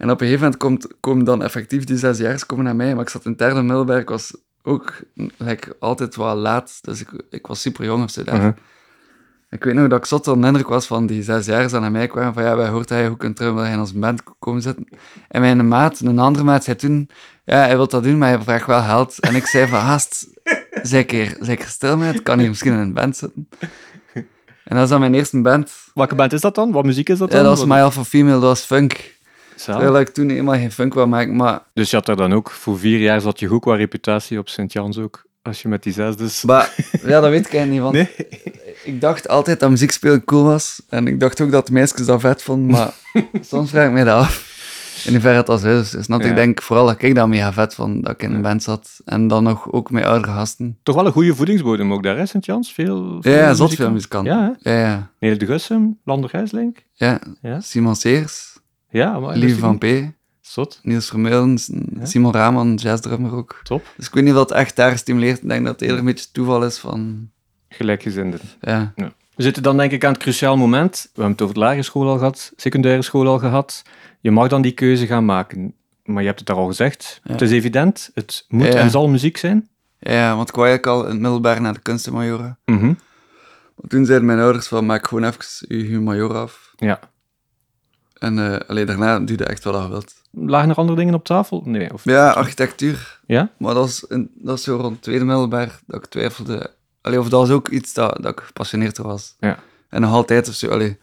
En 0.00 0.10
op 0.10 0.20
een 0.20 0.26
gegeven 0.26 0.42
moment 0.42 0.56
komt, 0.56 0.86
komen 1.00 1.24
dan 1.24 1.42
effectief 1.42 1.84
die 1.84 1.96
zesjaars 1.96 2.46
komen 2.46 2.64
naar 2.64 2.76
mij. 2.76 2.94
Maar 2.94 3.02
ik 3.02 3.08
zat 3.08 3.24
in 3.24 3.34
derde 3.36 3.62
middelbaar, 3.62 3.98
ik 3.98 4.08
was 4.08 4.36
ook 4.62 5.00
like, 5.36 5.76
altijd 5.78 6.16
wel 6.16 6.34
laat. 6.34 6.78
Dus 6.80 7.00
ik, 7.00 7.08
ik 7.30 7.46
was 7.46 7.60
super 7.60 7.84
jong 7.84 8.02
of 8.02 8.10
zo 8.10 8.24
daar. 8.24 8.34
Uh-huh. 8.34 8.52
Ik 9.50 9.64
weet 9.64 9.74
nog 9.74 9.88
dat 9.88 9.98
ik 9.98 10.04
zot 10.04 10.28
onder 10.28 10.42
de 10.42 10.46
indruk 10.46 10.68
was 10.68 10.86
van 10.86 11.06
die 11.06 11.22
zes 11.22 11.46
jaar 11.46 11.68
die 11.68 11.78
naar 11.78 11.90
mij 11.90 12.06
kwamen 12.06 12.34
van 12.34 12.42
ja, 12.42 12.56
wij 12.56 12.68
hoort 12.68 12.88
hij 12.88 13.06
hoe 13.06 13.16
kunt 13.16 13.36
terug 13.36 13.54
hij 13.54 13.72
in 13.72 13.78
onze 13.78 13.98
band 13.98 14.22
komen 14.38 14.62
zitten. 14.62 14.88
En 15.28 15.40
mijn 15.40 15.68
maat, 15.68 16.00
een 16.00 16.18
andere 16.18 16.44
maat, 16.44 16.64
zei 16.64 16.76
toen 16.76 17.08
ja, 17.44 17.56
hij 17.56 17.76
wil 17.76 17.88
dat 17.88 18.02
doen, 18.02 18.18
maar 18.18 18.28
hij 18.28 18.42
vraagt 18.42 18.66
wel 18.66 18.82
geld. 18.82 19.20
En 19.20 19.34
ik 19.34 19.46
zei 19.46 19.68
van 19.68 19.80
haast, 19.80 20.26
zeker, 20.82 21.36
zeker 21.40 21.68
stil 21.68 21.96
met, 21.96 22.22
kan 22.22 22.38
hier 22.38 22.48
misschien 22.48 22.72
in 22.72 22.78
een 22.78 22.92
band 22.92 23.16
zitten. 23.16 23.48
En 24.64 24.76
dat 24.76 24.78
was 24.78 24.88
dan 24.88 25.00
mijn 25.00 25.14
eerste 25.14 25.40
band. 25.40 25.72
Welke 25.94 26.14
band 26.14 26.32
is 26.32 26.40
dat 26.40 26.54
dan? 26.54 26.72
Wat 26.72 26.84
muziek 26.84 27.08
is 27.08 27.18
dat 27.18 27.28
Ja, 27.28 27.34
dan? 27.34 27.44
dat 27.44 27.58
was 27.58 27.66
My 27.66 27.82
Alpha 27.82 28.04
Female, 28.04 28.32
dat 28.32 28.42
was 28.42 28.60
funk. 28.60 29.18
Terwijl 29.64 30.00
ik 30.00 30.08
toen 30.08 30.28
helemaal 30.28 30.54
geen 30.54 30.72
funk 30.72 30.94
wou 30.94 31.08
maken, 31.08 31.36
maar 31.36 31.62
Dus 31.74 31.90
je 31.90 31.96
had 31.96 32.06
daar 32.06 32.16
dan 32.16 32.32
ook, 32.32 32.50
voor 32.50 32.78
vier 32.78 32.98
jaar 32.98 33.20
zat 33.20 33.40
je 33.40 33.46
goed 33.46 33.60
qua 33.60 33.74
reputatie 33.74 34.38
op 34.38 34.48
Sint-Jans 34.48 34.98
ook, 34.98 35.24
als 35.42 35.62
je 35.62 35.68
met 35.68 35.82
die 35.82 35.92
zesdes... 35.92 36.42
Maar 36.44 36.74
ja, 37.02 37.20
dat 37.20 37.30
weet 37.30 37.46
ik 37.46 37.54
eigenlijk 37.54 37.70
niet, 37.70 37.80
want 37.80 37.94
Nee? 37.94 38.08
ik 38.84 39.00
dacht 39.00 39.28
altijd 39.28 39.60
dat 39.60 39.70
muziek 39.70 39.90
spelen 39.90 40.24
cool 40.24 40.42
was. 40.44 40.82
En 40.88 41.06
ik 41.06 41.20
dacht 41.20 41.40
ook 41.40 41.50
dat 41.50 41.66
de 41.66 41.72
meisjes 41.72 42.06
dat 42.06 42.20
vet 42.20 42.42
vonden, 42.42 42.70
maar 42.70 42.92
soms 43.40 43.70
vraag 43.70 43.86
ik 43.86 43.92
mij 43.92 44.04
dat 44.04 44.18
af. 44.24 44.48
In 45.04 45.12
hoeverre 45.12 45.42
dat 45.42 45.60
zo 45.60 45.80
is. 45.80 45.90
Dus 45.90 46.06
Ja. 46.06 46.18
denk 46.18 46.50
ik 46.58 46.62
vooral 46.62 46.86
dat 46.86 47.02
ik 47.02 47.14
dat 47.14 47.28
mega 47.28 47.52
vet 47.52 47.74
vond, 47.74 48.02
dat 48.04 48.12
ik 48.12 48.22
in 48.22 48.34
een 48.34 48.42
band 48.42 48.62
zat. 48.62 49.00
En 49.04 49.28
dan 49.28 49.42
nog 49.42 49.72
ook 49.72 49.90
met 49.90 50.04
oudere 50.04 50.32
gasten. 50.32 50.78
Toch 50.82 50.94
wel 50.94 51.06
een 51.06 51.12
goede 51.12 51.34
voedingsbodem 51.34 51.92
ook 51.92 52.02
daar, 52.02 52.16
hè, 52.16 52.26
Sint-Jans? 52.26 52.72
Veel, 52.72 53.18
Ja, 53.20 53.30
ja, 53.30 53.54
zot 53.54 53.74
veel 53.74 53.90
muzikanten. 53.90 54.32
Ja, 54.32 54.56
hè? 54.62 54.72
Ja, 54.72 54.80
ja. 54.88 55.10
Nele 55.18 55.36
de 55.36 55.46
Gussem, 55.46 55.98
Lander 56.04 56.30
Gijslink. 56.30 56.78
ja. 56.92 57.20
Ja, 57.42 57.60
Simon 57.60 57.96
Seers, 57.96 58.58
ja 58.90 59.18
maar 59.18 59.36
Lieve 59.36 59.58
van 59.58 59.78
P, 59.78 59.84
Zot, 60.40 60.80
Niels 60.82 61.08
Vermeulen, 61.08 61.58
Simon 62.02 62.32
Raman, 62.32 62.74
jazzdrummer 62.74 63.34
ook. 63.34 63.60
top. 63.62 63.84
Dus 63.96 64.06
ik 64.06 64.14
weet 64.14 64.24
niet 64.24 64.32
of 64.32 64.38
dat 64.38 64.52
echt 64.52 64.76
daar 64.76 64.98
stimuleert. 64.98 65.42
Ik 65.42 65.48
denk 65.48 65.64
dat 65.64 65.72
het 65.72 65.82
eerder 65.82 65.98
een 65.98 66.04
beetje 66.04 66.26
toeval 66.32 66.64
is 66.64 66.78
van... 66.78 67.30
Gelijkgezinden. 67.68 68.40
Ja, 68.60 68.92
We 68.96 69.42
zitten 69.42 69.62
dan 69.62 69.76
denk 69.76 69.92
ik 69.92 70.04
aan 70.04 70.12
het 70.12 70.22
cruciaal 70.22 70.56
moment. 70.56 71.00
We 71.02 71.08
hebben 71.12 71.32
het 71.32 71.42
over 71.42 71.54
de 71.54 71.60
lagere 71.60 71.82
school 71.82 72.08
al 72.08 72.18
gehad, 72.18 72.52
secundaire 72.56 73.02
school 73.02 73.26
al 73.26 73.38
gehad. 73.38 73.82
Je 74.20 74.30
mag 74.30 74.48
dan 74.48 74.62
die 74.62 74.72
keuze 74.72 75.06
gaan 75.06 75.24
maken. 75.24 75.74
Maar 76.04 76.20
je 76.20 76.26
hebt 76.26 76.38
het 76.38 76.48
daar 76.48 76.56
al 76.56 76.66
gezegd. 76.66 77.20
Ja. 77.24 77.32
Het 77.32 77.40
is 77.40 77.50
evident, 77.50 78.10
het 78.14 78.44
moet 78.48 78.66
Ja, 78.66 78.72
ja. 78.72 78.78
en 78.78 78.90
zal 78.90 79.08
muziek 79.08 79.36
zijn. 79.36 79.68
ja, 79.98 80.12
ja, 80.12 80.36
want 80.36 80.48
ik 80.48 80.54
wou 80.54 80.68
eigenlijk 80.68 80.96
al 80.98 81.04
in 81.04 81.10
het 81.12 81.20
middelbaar 81.20 81.60
naar 81.60 81.74
de 81.74 81.80
kunstenmajoren. 81.80 82.58
Mhm. 82.64 82.86
Maar 82.86 83.88
toen 83.88 84.04
zeiden 84.04 84.26
mijn 84.26 84.38
ouders 84.38 84.66
van, 84.68 84.86
maak 84.86 85.06
gewoon 85.06 85.24
even 85.24 85.76
je 85.78 85.84
humajor 85.84 86.34
af. 86.36 86.72
Ja. 86.76 87.00
En 88.20 88.36
uh, 88.38 88.56
alleen 88.66 88.86
daarna 88.86 89.18
doe 89.20 89.38
je 89.38 89.44
echt 89.44 89.64
wat 89.64 89.82
je 89.82 89.88
wilt. 89.88 90.14
Lagen 90.30 90.68
er 90.70 90.76
andere 90.76 90.98
dingen 90.98 91.14
op 91.14 91.24
tafel? 91.24 91.62
Nee. 91.64 91.92
Of... 91.92 92.04
Ja, 92.04 92.30
architectuur. 92.30 93.20
Ja? 93.26 93.50
Maar 93.58 93.74
dat 93.74 93.82
was, 93.82 94.04
een, 94.08 94.30
dat 94.34 94.50
was 94.50 94.62
zo 94.62 94.76
rond 94.76 94.92
het 94.92 95.02
tweede 95.02 95.24
middelbaar 95.24 95.80
dat 95.86 96.04
ik 96.04 96.10
twijfelde. 96.10 96.70
Allee, 97.00 97.18
of 97.18 97.28
dat 97.28 97.40
was 97.40 97.50
ook 97.50 97.68
iets 97.68 97.92
dat, 97.94 98.18
dat 98.22 98.32
ik 98.32 98.40
gepassioneerd 98.40 98.98
was. 98.98 99.36
Ja. 99.38 99.58
En 99.88 100.00
nog 100.00 100.12
altijd 100.12 100.48
of 100.48 100.54
zo. 100.54 100.68
Allee, 100.70 100.98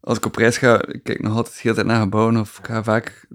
als 0.00 0.16
ik 0.16 0.26
op 0.26 0.36
reis 0.36 0.56
ga, 0.58 0.86
ik 0.86 1.02
kijk 1.02 1.22
nog 1.22 1.36
altijd 1.36 1.54
de 1.54 1.60
hele 1.62 1.74
tijd 1.74 1.86
naar 1.86 2.00
gebouwen. 2.00 2.36
Of 2.36 2.58
ik 2.58 2.66
ga 2.66 2.82
vaak 2.82 3.26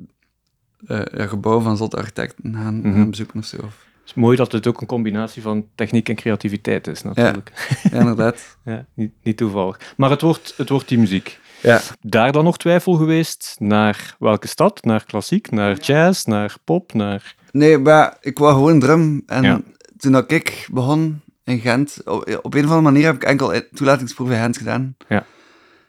uh, 0.88 1.01
ja, 1.13 1.27
gebouwen 1.27 1.63
van 1.63 1.77
zotte 1.77 1.98
architecten 1.98 2.56
gaan, 2.56 2.79
Mhm. 2.82 2.94
gaan 2.94 3.10
bezoeken 3.10 3.39
of 3.39 3.46
zo. 3.46 3.58
Of, 3.58 3.63
Het 4.00 4.06
is 4.06 4.13
mooi 4.13 4.38
dat 4.38 4.51
het 4.51 4.68
ook 4.68 4.82
een 4.82 4.88
combinatie 4.88 5.41
van 5.41 5.68
techniek 5.75 6.10
en 6.10 6.15
creativiteit 6.15 6.88
is, 6.88 7.01
natuurlijk. 7.03 7.51
ja, 7.91 8.00
inderdaad. 8.00 8.38
Ja, 8.65 8.86
niet, 8.94 9.12
niet 9.24 9.38
toevallig. 9.38 9.94
Maar 9.98 10.10
het 10.10 10.22
wordt, 10.22 10.53
het 10.58 10.70
wordt 10.70 10.88
die 10.88 10.98
muziek. 11.00 11.39
Ja. 11.62 11.82
Daar 12.01 12.32
dan 12.32 12.44
nog 12.44 12.58
twijfel 12.58 12.94
geweest 12.94 13.56
naar 13.58 14.16
welke 14.20 14.48
stad? 14.48 14.84
Naar 14.84 15.06
klassiek, 15.06 15.51
naar 15.51 15.78
jazz, 15.78 16.24
naar 16.25 16.56
pop, 16.63 16.94
naar... 16.94 17.36
Nee, 17.51 17.78
maar 17.78 18.18
ik 18.22 18.38
wou 18.38 18.54
gewoon 18.54 18.80
drum. 18.80 19.24
En 19.25 19.44
Ja. 19.44 19.62
toen 19.98 20.12
dat 20.12 20.32
ik 20.32 20.68
begon 20.72 21.22
in 21.44 21.60
Gent, 21.60 22.01
op, 22.06 22.39
op 22.42 22.54
een 22.54 22.60
of 22.66 22.70
andere 22.72 22.82
manier 22.82 23.06
heb 23.06 23.16
ik 23.16 23.24
enkel 23.24 23.62
toelatingsproef 23.74 24.30
in 24.30 24.36
Gent 24.38 24.58
gedaan. 24.58 24.96
Ja. 25.08 25.25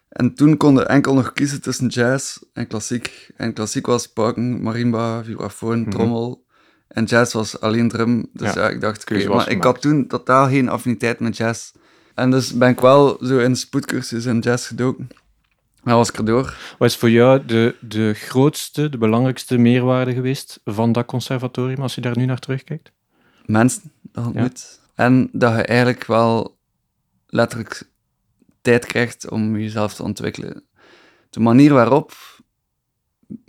En 0.09 0.35
toen 0.35 0.57
konden 0.57 0.89
enkel 0.89 1.15
nog 1.15 1.33
kiezen 1.33 1.61
tussen 1.62 1.87
jazz 1.87 2.39
en 2.53 2.67
klassiek. 2.67 3.31
En 3.37 3.53
klassiek 3.53 3.87
was 3.87 4.07
pauken, 4.07 4.62
marimba, 4.62 5.25
vibrafoon, 5.25 5.81
Mhm. 5.81 5.91
trommel. 5.91 6.45
En 6.89 7.05
jazz 7.05 7.33
was 7.33 7.61
alleen 7.61 7.89
drum. 7.89 8.27
Dus 8.33 8.53
Ja, 8.53 8.62
ja, 8.62 8.69
ik 8.69 8.81
dacht, 8.81 9.11
was 9.11 9.25
maar 9.25 9.50
ik 9.50 9.62
had 9.65 9.81
toen 9.81 10.07
totaal 10.07 10.49
geen 10.49 10.69
affiniteit 10.69 11.21
met 11.21 11.37
jazz. 11.37 11.73
En 12.15 12.31
dus 12.31 12.53
ben 12.53 12.69
ik 12.69 12.81
wel 12.81 13.19
zo 13.23 13.39
in 13.39 13.57
spoedcursus 13.57 14.25
in 14.25 14.39
jazz 14.39 14.67
gedoken. 14.67 15.09
Dat 15.85 15.95
was 15.95 16.09
ik 16.09 16.17
erdoor. 16.17 16.57
Wat 16.79 16.89
is 16.89 16.97
voor 16.97 17.11
jou 17.11 17.45
de, 17.45 17.77
de 17.81 18.15
grootste, 18.15 18.89
de 18.89 18.99
belangrijkste 18.99 19.59
meerwaarde 19.59 20.13
geweest 20.13 20.61
van 20.65 20.93
dat 20.93 21.07
conservatorium, 21.07 21.83
als 21.83 21.95
je 21.95 22.01
daar 22.01 22.17
nu 22.17 22.25
naar 22.25 22.39
terugkijkt? 22.39 22.93
Mensen 23.47 23.93
dat 24.03 24.27
ontmoet. 24.27 24.81
En 24.95 25.29
dat 25.33 25.55
je 25.55 25.63
eigenlijk 25.63 26.07
wel 26.07 26.59
letterlijk 27.27 27.89
tijd 28.63 28.87
krijgt 28.87 29.31
om 29.31 29.59
jezelf 29.59 29.95
te 29.95 30.03
ontwikkelen. 30.03 30.65
De 31.31 31.41
manier 31.41 31.73
waarop, 31.73 32.13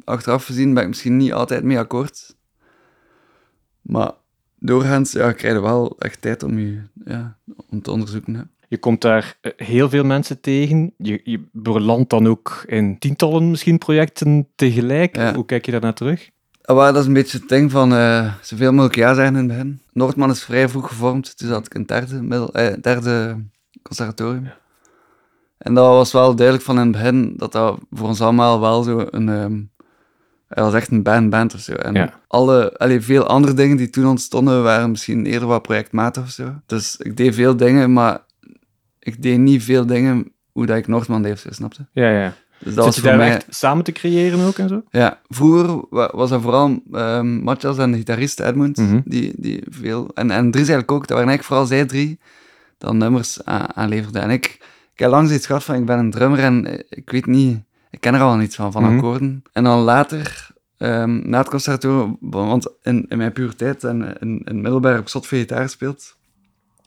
achteraf 0.04 0.46
gezien, 0.46 0.74
ben 0.74 0.84
ik 0.84 0.90
misschien 0.90 1.18
niet 1.18 1.34
altijd 1.34 1.64
mee 1.64 1.80
akkoord. 1.80 2.36
Maar 3.82 4.12
doorgaans 4.60 5.12
ja, 5.12 5.32
krijg 5.32 5.54
je 5.54 5.62
wel 5.62 6.00
echt 6.00 6.22
tijd 6.22 6.44
om 6.44 6.60
je 6.60 6.82
ja, 7.06 7.38
om 7.70 7.82
te 7.82 7.92
onderzoeken. 7.92 8.34
Hè. 8.36 8.44
Je 8.72 8.78
komt 8.78 9.02
daar 9.02 9.38
eh, 9.42 9.52
heel 9.56 9.90
veel 9.90 10.04
mensen 10.04 10.42
tegen. 10.42 10.94
Je, 10.98 11.22
je 11.24 11.48
belandt 11.52 12.10
dan 12.10 12.28
ook 12.28 12.64
in 12.68 13.00
tientallen 13.00 13.50
misschien 13.50 13.78
projecten 13.78 14.48
tegelijk. 14.56 15.16
Ja. 15.16 15.34
Hoe 15.36 15.46
kijk 15.46 15.66
je 15.66 15.72
daar 15.72 15.82
naar 15.82 15.94
terug? 15.94 16.30
Ah, 16.62 16.78
dat 16.78 16.96
is 16.96 17.06
een 17.06 17.14
beetje 17.14 17.38
het 17.38 17.50
ding 17.50 17.72
van 17.72 17.94
eh, 17.94 18.34
zoveel 18.42 18.72
mogelijk 18.72 18.96
ja 18.96 19.14
zeggen 19.14 19.36
in 19.36 19.40
het 19.40 19.48
begin. 19.48 19.82
Noordman 19.94 20.30
is 20.30 20.44
vrij 20.44 20.70
vroeg 20.70 20.88
gevormd, 20.88 21.38
toen 21.38 21.48
zat 21.48 21.66
ik 21.66 21.74
in 21.74 21.80
het 21.80 21.90
derde, 21.90 22.22
middel, 22.22 22.54
eh, 22.54 22.74
derde 22.82 23.46
conservatorium. 23.82 24.52
En 25.58 25.74
dat 25.74 25.86
was 25.88 26.12
wel 26.12 26.36
duidelijk 26.36 26.66
van 26.66 26.76
in 26.76 26.82
het 26.84 26.92
begin 26.92 27.34
dat 27.38 27.52
dat 27.52 27.80
voor 27.92 28.08
ons 28.08 28.22
allemaal 28.22 28.60
wel 28.60 28.84
zo 28.84 29.08
een... 29.10 29.30
ehm 29.30 29.60
hij 30.48 30.64
was 30.64 30.74
echt 30.74 30.92
een 30.92 31.04
band-band 31.04 31.54
of 31.54 31.60
zo. 31.60 31.74
En 31.74 31.94
Ja. 31.94 32.14
alle, 32.28 32.78
allee, 32.78 33.02
veel 33.02 33.28
andere 33.28 33.54
dingen 33.54 33.78
die 33.78 33.90
toen 33.90 34.06
ontstonden 34.08 34.64
waren 34.64 34.90
misschien 34.92 35.26
eerder 35.26 35.48
wat 35.48 35.62
projectmatig 35.62 36.24
of 36.24 36.30
zo. 36.30 36.56
Dus 36.66 36.98
ik 36.98 37.18
deed 37.18 37.36
veel 37.36 37.58
dingen, 37.58 37.94
maar 37.94 38.20
ik 39.04 39.22
deed 39.22 39.38
niet 39.40 39.64
veel 39.64 39.86
dingen 39.86 40.32
hoe 40.52 40.66
dat 40.66 40.78
ik 40.78 40.88
Noordman 40.88 41.22
deed 41.22 41.46
snapte? 41.50 41.86
Ja, 41.92 42.10
ja. 42.10 42.34
Dus 42.64 42.74
dat 42.74 42.84
Zit 42.86 42.86
was 42.86 42.96
je 42.96 43.02
voor 43.02 43.10
daar 43.10 43.20
mij... 43.20 43.30
echt 43.36 43.46
samen 43.50 43.84
te 43.84 43.92
creëren 43.92 44.40
ook 44.46 44.58
en 44.58 44.68
zo? 44.70 44.84
Ja, 44.90 45.20
vroeger 45.30 45.86
wa- 45.90 46.12
was 46.16 46.30
dat 46.30 46.42
vooral 46.42 46.80
Matthias 47.24 47.78
en 47.78 47.92
de 47.92 47.98
gitarist 47.98 48.40
Edmund, 48.40 48.78
Mhm. 48.78 49.00
die, 49.06 49.34
die 49.38 49.64
veel... 49.70 50.10
En, 50.14 50.32
en 50.32 50.52
Dries 50.52 50.68
eigenlijk 50.68 50.92
ook, 50.92 51.08
dat 51.08 51.18
waren 51.18 51.28
eigenlijk 51.30 51.48
vooral 51.48 51.66
zij 51.66 51.86
drie 51.86 52.20
dat 52.78 52.94
nummers 52.94 53.46
aan- 53.46 53.76
aanleverden. 53.76 54.22
En 54.22 54.30
ik, 54.30 54.46
ik 54.94 55.00
heb 55.00 55.10
lang 55.10 55.28
zoiets 55.28 55.46
gehad 55.46 55.64
van, 55.64 55.76
ik 55.76 55.86
ben 55.86 56.00
een 56.00 56.12
drummer 56.12 56.40
en 56.40 56.66
eh, 56.66 56.80
ik 56.90 57.10
weet 57.12 57.26
niet... 57.26 57.60
Ik 57.90 58.00
ken 58.02 58.14
er 58.14 58.22
al 58.22 58.36
niets 58.36 58.56
van, 58.56 58.72
van 58.72 58.84
Mhm. 58.84 58.96
akkoorden. 58.96 59.44
En 59.54 59.64
dan 59.64 59.80
later, 59.80 60.48
ehm, 60.78 61.30
na 61.30 61.38
het 61.38 61.50
conservatorium, 61.50 62.18
want 62.20 62.68
in, 62.84 63.06
in 63.10 63.18
mijn 63.18 63.32
puberteit 63.34 63.84
en 63.84 64.18
in, 64.20 64.42
in 64.46 64.62
middelbaar 64.62 64.92
heb 64.94 65.02
ik 65.02 65.08
zot 65.08 65.28
gitaar 65.28 65.62
gespeeld. 65.62 66.16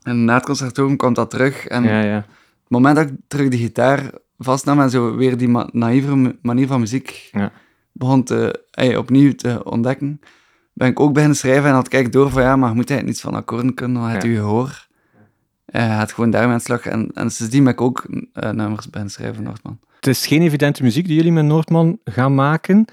En 0.05 0.25
na 0.25 0.35
het 0.35 0.45
conservatorium 0.45 0.97
kwam 0.97 1.15
dat 1.15 1.31
terug 1.31 1.67
en 1.67 1.83
Ja, 1.83 2.01
ja. 2.03 2.15
het 2.15 2.27
moment 2.69 2.97
dat 2.97 3.09
ik 3.09 3.15
terug 3.29 3.49
die 3.49 3.59
gitaar 3.61 4.11
vastnam 4.39 4.81
en 4.81 4.91
zo 4.91 5.17
weer 5.17 5.37
die 5.37 5.49
naïeve 5.73 6.15
ma- 6.17 6.33
manier 6.43 6.67
van 6.67 6.81
muziek 6.81 7.29
Ja. 7.33 7.53
begon 7.93 8.23
te, 8.25 8.65
ey, 8.71 8.97
opnieuw 8.97 9.35
te 9.35 9.65
ontdekken, 9.65 10.21
ben 10.73 10.89
ik 10.89 11.01
ook 11.01 11.13
beginnen 11.13 11.37
schrijven 11.37 11.69
en 11.69 11.75
had 11.75 11.93
ik 11.93 12.13
door 12.13 12.31
van 12.31 12.43
ja, 12.43 12.57
maar 12.57 12.69
moet 12.75 12.91
eigenlijk 12.91 13.07
niets 13.07 13.21
van 13.21 13.35
akkoorden 13.35 13.75
kunnen, 13.75 14.03
het 14.03 14.23
Ja. 14.23 14.29
je 14.29 14.37
gehoor. 14.37 14.87
Eh, 15.65 15.83
Je 15.83 15.89
gaat 15.89 16.13
gewoon 16.13 16.31
daarmee 16.31 16.51
aan 16.53 16.57
de 16.59 16.65
slag. 16.65 16.87
En, 16.87 17.11
en 17.15 17.31
sindsdien 17.31 17.65
ben 17.65 17.73
ik 17.73 17.81
ook 17.81 18.05
eh, 18.33 18.51
nummers 18.51 18.87
beginnen 18.87 19.11
schrijven, 19.11 19.43
Noordman. 19.43 19.79
Het 19.97 20.07
is 20.07 20.27
geen 20.27 20.43
evidente 20.43 20.83
muziek 20.83 21.07
die 21.07 21.17
jullie 21.17 21.33
met 21.33 21.45
Noordman 21.45 21.99
gaan 22.05 22.35
maken. 22.35 22.85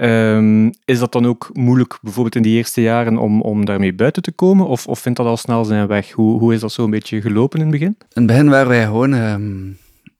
Ehm, 0.00 0.70
is 0.84 0.98
dat 0.98 1.12
dan 1.12 1.26
ook 1.26 1.50
moeilijk, 1.52 1.98
bijvoorbeeld 2.02 2.36
in 2.36 2.42
die 2.42 2.56
eerste 2.56 2.82
jaren, 2.82 3.16
om, 3.18 3.40
om 3.42 3.64
daarmee 3.64 3.94
buiten 3.94 4.22
te 4.22 4.32
komen? 4.32 4.66
Of, 4.66 4.86
of 4.86 4.98
vindt 4.98 5.18
dat 5.18 5.26
al 5.26 5.36
snel 5.36 5.64
zijn 5.64 5.86
weg? 5.86 6.10
Hoe, 6.10 6.38
hoe 6.38 6.54
is 6.54 6.60
dat 6.60 6.72
zo 6.72 6.84
een 6.84 6.90
beetje 6.90 7.20
gelopen 7.20 7.58
in 7.60 7.64
het 7.66 7.74
begin? 7.78 7.96
In 7.98 8.06
het 8.22 8.26
begin 8.26 8.48
waren 8.48 8.68
wij 8.68 8.84
gewoon 8.84 9.14
ehm, 9.14 9.66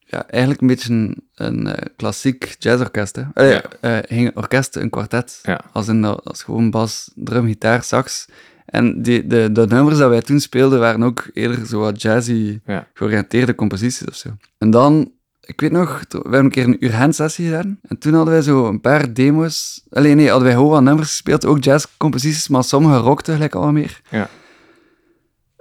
ja, 0.06 0.26
eigenlijk 0.28 0.60
een 0.60 0.66
beetje 0.66 0.92
een, 0.92 1.16
een 1.34 1.66
eh, 1.66 1.86
klassiek 1.96 2.54
jazzorkest. 2.58 3.16
Hè. 3.16 3.22
Allee, 3.34 3.52
Ja. 3.52 3.62
eh, 3.80 3.98
ging 4.16 4.36
orkest, 4.36 4.76
een 4.76 4.90
kwartet. 4.90 5.38
Ja. 5.42 5.60
Als, 5.72 5.88
in, 5.88 6.04
als 6.04 6.42
gewoon 6.42 6.70
bas, 6.70 7.10
drum, 7.14 7.46
gitaar, 7.46 7.82
sax. 7.82 8.28
En 8.66 9.02
die, 9.02 9.26
de, 9.26 9.52
de 9.52 9.66
nummers 9.66 9.98
dat 9.98 10.08
wij 10.08 10.20
toen 10.22 10.40
speelden 10.40 10.78
waren 10.80 11.02
ook 11.02 11.30
eerder 11.32 11.66
zo 11.66 11.78
wat 11.80 12.02
jazzy 12.02 12.60
Ja. 12.66 12.86
georiënteerde 12.94 13.54
composities 13.54 14.06
of 14.08 14.14
zo. 14.14 14.28
En 14.58 14.70
dan, 14.70 15.10
ik 15.50 15.60
weet 15.60 15.72
nog, 15.72 16.02
we 16.08 16.18
hebben 16.18 16.38
een 16.38 16.50
keer 16.50 16.64
een 16.64 16.84
uur 16.84 16.94
handsessie 16.94 17.44
gedaan. 17.44 17.78
En 17.82 17.98
toen 17.98 18.14
hadden 18.14 18.32
wij 18.32 18.42
zo 18.42 18.66
een 18.68 18.80
paar 18.80 19.12
demo's. 19.12 19.82
Alleen 19.90 20.16
nee, 20.16 20.28
hadden 20.28 20.46
wij 20.46 20.56
gewoon 20.56 20.70
wat 20.70 20.82
nummers 20.82 21.08
gespeeld, 21.08 21.46
ook 21.46 21.64
jazzcomposities, 21.64 22.48
maar 22.48 22.64
sommige 22.64 22.96
rockten 22.96 23.34
gelijk 23.34 23.54
al 23.54 23.72
meer. 23.72 24.00
Ja. 24.10 24.28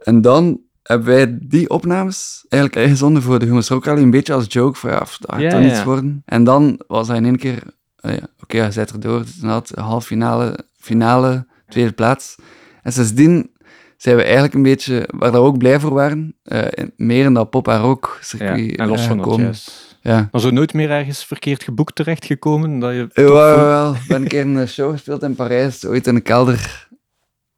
En 0.03 0.21
dan 0.21 0.61
hebben 0.83 1.07
wij 1.07 1.37
die 1.41 1.69
opnames 1.69 2.45
eigenlijk 2.49 2.85
ingezonden 2.85 3.21
voor 3.21 3.39
de 3.39 3.45
Humus 3.45 3.69
Rock 3.69 3.85
Rally, 3.85 4.01
een 4.01 4.09
beetje 4.09 4.33
als 4.33 4.45
joke, 4.47 4.77
van 4.77 4.89
ja, 4.89 4.99
dat 4.99 5.17
gaat 5.19 5.39
Ja, 5.39 5.49
toch 5.49 5.59
niets 5.59 5.77
ja. 5.77 5.83
worden. 5.83 6.21
En 6.25 6.43
dan 6.43 6.81
was 6.87 7.07
hij 7.07 7.17
in 7.17 7.25
één 7.25 7.37
keer, 7.37 7.63
ah 7.99 8.11
ja, 8.11 8.27
oké, 8.41 8.57
hij 8.57 8.71
zit 8.71 8.91
erdoor, 8.91 9.19
dus 9.19 9.35
inderdaad, 9.35 9.71
half 9.75 10.05
finale, 10.05 10.65
finale, 10.77 11.47
tweede 11.67 11.91
plaats. 11.91 12.35
En 12.81 12.93
sindsdien 12.93 13.51
zijn 13.99 14.15
we 14.15 14.23
eigenlijk 14.23 14.53
een 14.53 14.61
beetje, 14.63 15.09
waar 15.17 15.31
we 15.31 15.37
ook 15.37 15.57
blij 15.57 15.79
voor 15.79 15.93
waren, 15.93 16.35
eh, 16.43 16.61
in- 16.71 16.93
meer 16.97 17.25
in 17.25 17.33
dat 17.33 17.49
pop 17.49 17.67
en 17.67 17.79
rock 17.79 18.17
Ja. 18.19 18.25
circuit 18.25 18.75
En 18.77 18.87
los 18.87 19.01
eh, 19.01 19.07
van 19.07 19.35
jazz. 19.41 19.69
Ja. 20.01 20.27
Maar 20.31 20.41
zo 20.41 20.49
nooit 20.49 20.73
meer 20.73 20.89
ergens 20.91 21.25
verkeerd 21.25 21.63
geboekt 21.63 21.95
terechtgekomen? 21.95 22.79
Dat 22.79 22.91
je 22.91 22.97
Ja, 23.13 23.23
toch 23.25 23.55
wel. 23.55 23.93
Ik 23.93 24.07
ben 24.07 24.21
een 24.21 24.27
keer 24.27 24.41
een 24.45 24.67
show 24.67 24.91
gespeeld 24.91 25.23
in 25.23 25.35
Parijs, 25.35 25.85
ooit 25.85 26.07
in 26.07 26.15
een 26.15 26.21
kelder, 26.21 26.87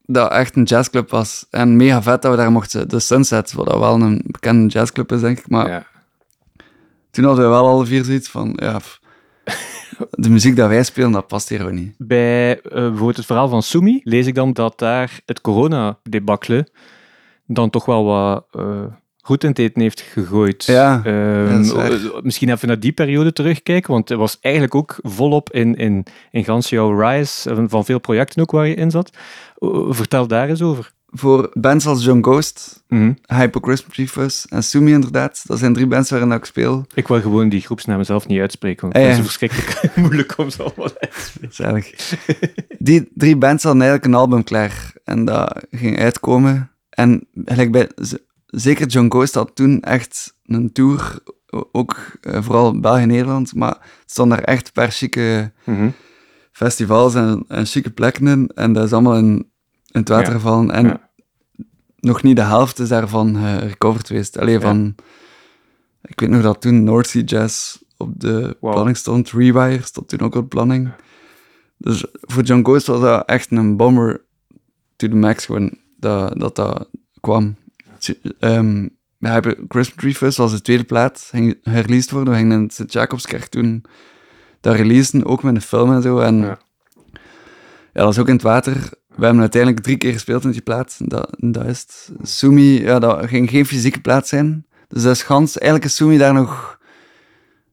dat 0.02 0.30
echt 0.32 0.56
een 0.56 0.62
jazzclub 0.62 1.10
was. 1.10 1.46
En 1.50 1.76
mega 1.76 2.02
vet 2.02 2.22
dat 2.22 2.30
we 2.30 2.36
daar 2.36 2.52
mochten, 2.52 2.88
de 2.88 3.00
Sunset, 3.00 3.52
wat 3.52 3.66
dat 3.66 3.78
wel 3.78 4.00
een 4.00 4.22
bekende 4.26 4.66
jazzclub 4.72 5.12
is, 5.12 5.20
denk 5.20 5.38
ik. 5.38 5.48
Maar 5.48 5.68
Ja. 5.68 5.86
toen 7.10 7.24
hadden 7.24 7.44
we 7.44 7.50
wel 7.50 7.66
alle 7.66 7.86
vier 7.86 8.04
zoiets 8.04 8.28
van, 8.28 8.52
ja, 8.56 8.80
de 10.10 10.30
muziek 10.30 10.56
dat 10.56 10.68
wij 10.68 10.82
spelen, 10.82 11.10
dat 11.10 11.26
past 11.26 11.48
hier 11.48 11.58
gewoon 11.58 11.74
niet. 11.74 11.94
Bij 11.98 12.60
eh, 12.60 12.70
bijvoorbeeld 12.70 13.16
het 13.16 13.26
verhaal 13.26 13.48
van 13.48 13.62
Sumi 13.62 14.00
lees 14.04 14.26
ik 14.26 14.34
dan 14.34 14.52
dat 14.52 14.78
daar 14.78 15.20
het 15.26 15.40
corona-debacle 15.40 16.68
dan 17.46 17.70
toch 17.70 17.84
wel 17.84 18.04
wat 18.04 18.46
eh, 18.50 18.84
goed 19.22 19.42
in 19.42 19.48
het 19.48 19.58
eten 19.58 19.82
heeft 19.82 20.00
gegooid. 20.00 20.64
Ja, 20.64 21.00
Ehm, 21.04 21.70
eh, 21.70 22.22
misschien 22.22 22.50
even 22.50 22.68
naar 22.68 22.80
die 22.80 22.92
periode 22.92 23.32
terugkijken, 23.32 23.92
want 23.92 24.08
het 24.08 24.18
was 24.18 24.38
eigenlijk 24.40 24.74
ook 24.74 24.98
volop 25.02 25.52
in, 25.52 25.76
in, 25.76 26.04
in 26.30 26.44
gans 26.44 26.68
jouw 26.68 27.00
rise 27.00 27.66
van 27.68 27.84
veel 27.84 27.98
projecten 27.98 28.42
ook 28.42 28.50
waar 28.50 28.66
je 28.66 28.74
in 28.74 28.90
zat. 28.90 29.10
Vertel 29.88 30.26
daar 30.26 30.48
eens 30.48 30.62
over. 30.62 30.92
Voor 31.14 31.50
bands 31.52 31.86
als 31.86 32.04
John 32.04 32.22
Ghost. 32.22 32.84
Hypo 33.26 33.60
Christmas 33.60 33.94
Tree 33.94 34.08
Fuzz 34.08 34.44
en 34.44 34.62
Sumi 34.64 34.92
inderdaad, 34.92 35.42
dat 35.46 35.58
zijn 35.58 35.72
drie 35.72 35.86
bands 35.86 36.10
waarin 36.10 36.32
ik 36.32 36.44
speel. 36.44 36.86
Ik 36.94 37.08
wil 37.08 37.20
gewoon 37.20 37.48
die 37.48 37.60
groepsnamen 37.60 38.04
zelf 38.04 38.26
niet 38.26 38.38
eigenlijk 38.38 38.80
want 38.80 38.94
Ah, 38.94 39.00
het 39.02 39.10
ja. 39.10 39.16
is 39.16 39.24
verschrikkelijk 39.24 39.90
moeilijk 39.96 40.38
om 40.38 40.50
ze 40.50 40.62
allemaal 40.62 40.90
uit 41.00 41.12
te 41.14 41.20
spreken. 41.20 41.54
Zalig. 41.54 42.16
Die 42.78 43.08
drie 43.14 43.36
bands 43.36 43.62
hadden 43.62 43.82
eigenlijk 43.82 44.12
een 44.14 44.20
album 44.20 44.44
klaar. 44.44 44.92
En 45.04 45.24
dat 45.24 45.64
ging 45.70 45.98
uitkomen. 45.98 46.70
En 46.90 47.26
gelijk 47.44 47.72
bij, 47.72 47.90
zeker 48.46 48.86
John 48.86 49.10
Ghost 49.10 49.34
had 49.34 49.50
toen 49.54 49.80
echt 49.80 50.34
een 50.46 50.72
tour, 50.72 51.18
ook 51.72 51.96
eh, 52.20 52.42
vooral 52.42 52.80
België-Nederland, 52.80 53.54
maar 53.54 53.70
het 53.70 54.10
stond 54.10 54.30
daar 54.30 54.42
echt 54.42 54.66
een 54.66 54.72
paar 54.72 54.90
chique 54.90 55.52
Mhm. 55.64 55.88
festivals 56.52 57.14
en, 57.14 57.44
en 57.48 57.66
chique 57.66 57.90
plekken 57.90 58.26
in. 58.26 58.50
En 58.54 58.72
dat 58.72 58.84
is 58.84 58.92
allemaal 58.92 59.16
in, 59.16 59.50
in 59.92 60.00
het 60.00 60.08
water 60.08 60.32
gevallen. 60.32 60.70
En 60.70 61.00
nog 61.96 62.22
niet 62.22 62.36
de 62.36 62.42
helft 62.42 62.78
is 62.78 62.88
daarvan 62.88 63.36
eh 63.36 63.58
recovered 63.58 64.06
geweest. 64.06 64.38
Alleen 64.38 64.60
van... 64.60 64.94
Ik 66.02 66.20
weet 66.20 66.30
nog 66.30 66.42
dat 66.42 66.60
toen 66.60 66.84
North 66.84 67.06
Sea 67.06 67.22
Jazz 67.22 67.76
op 67.96 68.20
de 68.20 68.56
Wow. 68.60 68.72
planning 68.72 68.96
stond. 68.96 69.30
Rewire 69.30 69.82
stond 69.82 70.08
toen 70.08 70.20
ook 70.20 70.34
op 70.34 70.42
de 70.42 70.48
planning. 70.56 70.90
Dus 71.78 72.04
voor 72.10 72.42
John 72.42 72.62
Ghost 72.62 72.86
was 72.86 73.00
dat 73.00 73.26
echt 73.28 73.50
een 73.50 73.76
bomber 73.76 74.24
to 74.96 75.08
the 75.08 75.14
max 75.14 75.44
gewoon, 75.46 75.78
dat 75.98 76.38
dat, 76.38 76.56
dat 76.56 76.88
kwam. 77.20 77.56
We 79.18 79.28
hebben 79.28 79.54
Christmas 79.68 79.96
Tree 80.00 80.14
Fest 80.14 80.36
was 80.36 80.50
de 80.52 80.60
tweede 80.60 80.84
plaat, 80.84 81.28
ging 81.30 81.58
herleased 81.62 82.10
worden. 82.10 82.32
We 82.32 82.38
gingen 82.38 82.60
in 82.60 82.70
Sint 82.70 82.92
Jacobskerk 82.92 83.44
toen 83.46 83.84
dat 84.60 84.74
releasen, 84.76 85.24
ook 85.24 85.42
met 85.42 85.54
een 85.54 85.60
film 85.60 85.92
en 85.92 86.02
zo. 86.02 86.18
En 86.18 86.36
Ja. 86.36 86.58
ja. 87.92 88.02
dat 88.02 88.08
is 88.12 88.18
ook 88.18 88.28
in 88.28 88.34
het 88.34 88.42
water. 88.42 88.90
We 89.14 89.24
hebben 89.24 89.40
uiteindelijk 89.40 89.82
drie 89.82 89.96
keer 89.96 90.12
gespeeld 90.12 90.44
met 90.44 90.52
die 90.52 90.62
plaat. 90.62 90.96
Dat, 91.38 91.64
is. 91.66 92.10
Sumi, 92.22 92.82
ja, 92.82 92.98
dat 92.98 93.26
ging 93.26 93.50
geen 93.50 93.66
fysieke 93.66 94.00
plaat 94.00 94.28
zijn. 94.28 94.66
Dus 94.88 95.02
dat 95.02 95.14
is 95.14 95.22
gans, 95.22 95.58
eigenlijk 95.58 95.90
is 95.90 95.96
Sumi 95.96 96.18
daar 96.18 96.34
nog 96.34 96.78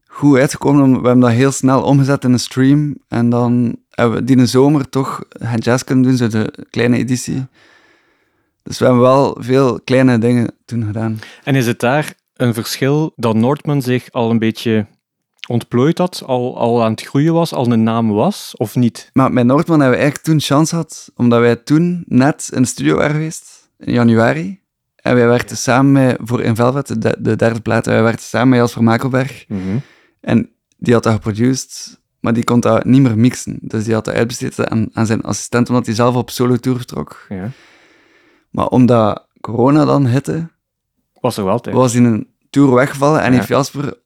goed 0.06 0.38
uitgekomen. 0.38 0.90
We 0.90 1.06
hebben 1.06 1.20
dat 1.20 1.30
heel 1.30 1.52
snel 1.52 1.82
omgezet 1.82 2.24
in 2.24 2.32
een 2.32 2.38
stream. 2.38 2.96
En 3.08 3.30
dan 3.30 3.76
hebben 3.90 4.18
we 4.18 4.24
die 4.24 4.36
in 4.36 4.42
de 4.42 4.48
zomer 4.48 4.88
toch 4.88 5.24
het 5.38 5.64
jazz 5.64 5.84
kunnen 5.84 6.04
doen, 6.04 6.16
zo 6.16 6.28
de 6.28 6.66
kleine 6.70 6.96
editie. 6.96 7.46
Dus 8.62 8.78
we 8.78 8.84
hebben 8.84 9.02
wel 9.02 9.36
veel 9.40 9.80
kleine 9.80 10.18
dingen 10.18 10.50
toen 10.64 10.84
gedaan. 10.84 11.18
En 11.44 11.54
is 11.54 11.66
het 11.66 11.80
daar 11.80 12.14
een 12.36 12.54
verschil 12.54 13.12
dat 13.16 13.34
Noordman 13.34 13.82
zich 13.82 14.10
al 14.10 14.30
een 14.30 14.38
beetje 14.38 14.86
Ontplooit 15.48 15.96
dat 15.96 16.22
al, 16.26 16.58
al 16.58 16.84
aan 16.84 16.90
het 16.90 17.02
groeien 17.02 17.32
was, 17.32 17.52
al 17.52 17.72
een 17.72 17.82
naam 17.82 18.08
was, 18.12 18.54
of 18.56 18.74
niet? 18.76 19.10
Maar 19.12 19.32
met 19.32 19.44
Noordman 19.46 19.80
hebben 19.80 19.98
we 19.98 20.02
eigenlijk 20.04 20.30
toen 20.32 20.40
chance 20.56 20.70
gehad, 20.70 21.10
omdat 21.16 21.40
wij 21.40 21.56
toen 21.56 22.04
net 22.06 22.50
in 22.52 22.62
de 22.62 22.68
studio 22.68 22.96
waren 22.96 23.10
geweest, 23.14 23.70
in 23.78 23.92
januari. 23.92 24.60
En 24.96 25.14
wij 25.14 25.26
werkten 25.26 25.56
samen 25.56 25.92
met, 25.92 26.16
voor 26.20 26.40
In 26.42 26.54
Velvet, 26.56 26.86
de, 26.86 26.98
de- 26.98 27.16
de 27.18 27.36
derde 27.36 27.60
plaat, 27.60 27.86
wij 27.86 28.02
werkten 28.02 28.26
samen 28.26 28.48
met 28.48 28.58
Jasper 28.58 28.82
Makelberg. 28.82 29.46
En 30.20 30.50
die 30.78 30.94
had 30.94 31.02
dat 31.02 31.12
geproduceerd, 31.12 32.00
maar 32.20 32.32
die 32.32 32.44
kon 32.44 32.60
dat 32.60 32.84
niet 32.84 33.02
meer 33.02 33.18
mixen. 33.18 33.58
Dus 33.62 33.84
die 33.84 33.94
had 33.94 34.04
dat 34.04 34.14
uitbesteed 34.14 34.68
aan, 34.68 34.88
aan 34.92 35.06
zijn 35.06 35.22
assistent, 35.22 35.68
omdat 35.68 35.86
hij 35.86 35.94
zelf 35.94 36.14
op 36.14 36.30
solo-tour 36.30 36.76
vertrok. 36.76 37.26
Ja. 37.28 37.50
Maar 38.50 38.66
omdat 38.66 39.26
corona 39.40 39.84
dan 39.84 40.06
hitte, 40.06 40.48
Was 41.20 41.36
er 41.36 41.44
wel 41.44 41.60
tijd. 41.60 41.74
was 41.76 41.92
hij 41.92 42.02
een 42.04 42.28
tour 42.50 42.74
weggevallen 42.74 43.20
en 43.20 43.30
Ja. 43.30 43.36
heeft 43.36 43.48
Jasper 43.48 43.99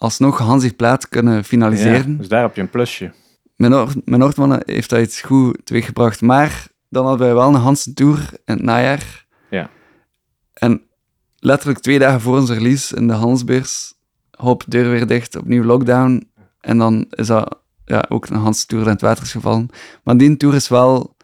alsnog 0.00 0.38
Hansi 0.38 0.74
plaat 0.74 1.08
kunnen 1.08 1.44
finaliseren. 1.44 2.10
Ja, 2.12 2.18
dus 2.18 2.28
daar 2.28 2.42
heb 2.42 2.54
je 2.54 2.60
een 2.60 2.70
plusje. 2.70 3.12
Mijn, 3.56 3.72
Noord, 3.72 4.06
mijn 4.06 4.20
Noordmannen 4.20 4.62
heeft 4.64 4.90
dat 4.90 5.00
iets 5.00 5.20
goed 5.20 5.58
teweeggebracht. 5.64 6.20
Maar 6.20 6.66
dan 6.88 7.06
hadden 7.06 7.26
wij 7.26 7.34
wel 7.34 7.48
een 7.48 7.54
Hansen 7.54 7.94
Tour 7.94 8.30
in 8.44 8.54
het 8.54 8.62
najaar. 8.62 9.26
Ja. 9.50 9.70
En 10.52 10.82
letterlijk 11.38 11.78
twee 11.78 11.98
dagen 11.98 12.20
voor 12.20 12.36
onze 12.36 12.54
release 12.54 12.96
in 12.96 13.06
de 13.06 13.12
Hansbeers, 13.12 13.94
hop, 14.30 14.62
deur 14.66 14.90
weer 14.90 15.06
dicht, 15.06 15.36
opnieuw 15.36 15.64
lockdown. 15.64 16.30
En 16.60 16.78
dan 16.78 17.06
is 17.10 17.26
dat 17.26 17.58
ja, 17.84 18.04
ook 18.08 18.26
een 18.26 18.36
Hansen 18.36 18.66
Tour 18.66 18.84
in 18.84 18.90
het 18.90 19.00
water 19.00 19.22
is 19.22 19.32
gevallen. 19.32 19.68
Maar 20.04 20.16
die 20.16 20.36
tour 20.36 20.54
is 20.54 20.68
wel 20.68 21.16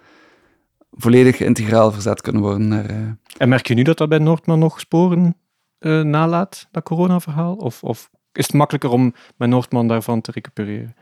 volledig 0.90 1.40
integraal 1.40 1.92
verzet 1.92 2.20
kunnen 2.20 2.42
worden 2.42 2.68
naar... 2.68 2.84
eh, 2.84 2.96
En 3.36 3.48
merk 3.48 3.66
je 3.66 3.74
nu 3.74 3.82
dat 3.82 3.98
dat 3.98 4.08
bij 4.08 4.18
Noordman 4.18 4.58
nog 4.58 4.80
sporen 4.80 5.36
eh, 5.78 6.00
nalaat, 6.00 6.68
dat 6.70 6.82
corona-verhaal? 6.82 7.54
Of, 7.54 7.82
of 7.82 8.10
is 8.36 8.46
het 8.46 8.54
makkelijker 8.54 8.90
om 8.90 9.14
met 9.36 9.48
Noordman 9.48 9.88
daarvan 9.88 10.20
te 10.20 10.30
recupereren? 10.30 10.94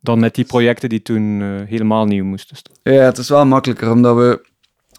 Dan 0.00 0.18
met 0.20 0.34
die 0.34 0.44
projecten 0.44 0.88
die 0.88 1.02
toen 1.02 1.40
eh, 1.42 1.68
helemaal 1.68 2.04
nieuw 2.04 2.24
moesten 2.24 2.56
staan. 2.56 2.74
Ja, 2.82 3.02
het 3.02 3.18
is 3.18 3.28
wel 3.28 3.46
makkelijker, 3.46 3.90
omdat 3.90 4.16
we, 4.16 4.46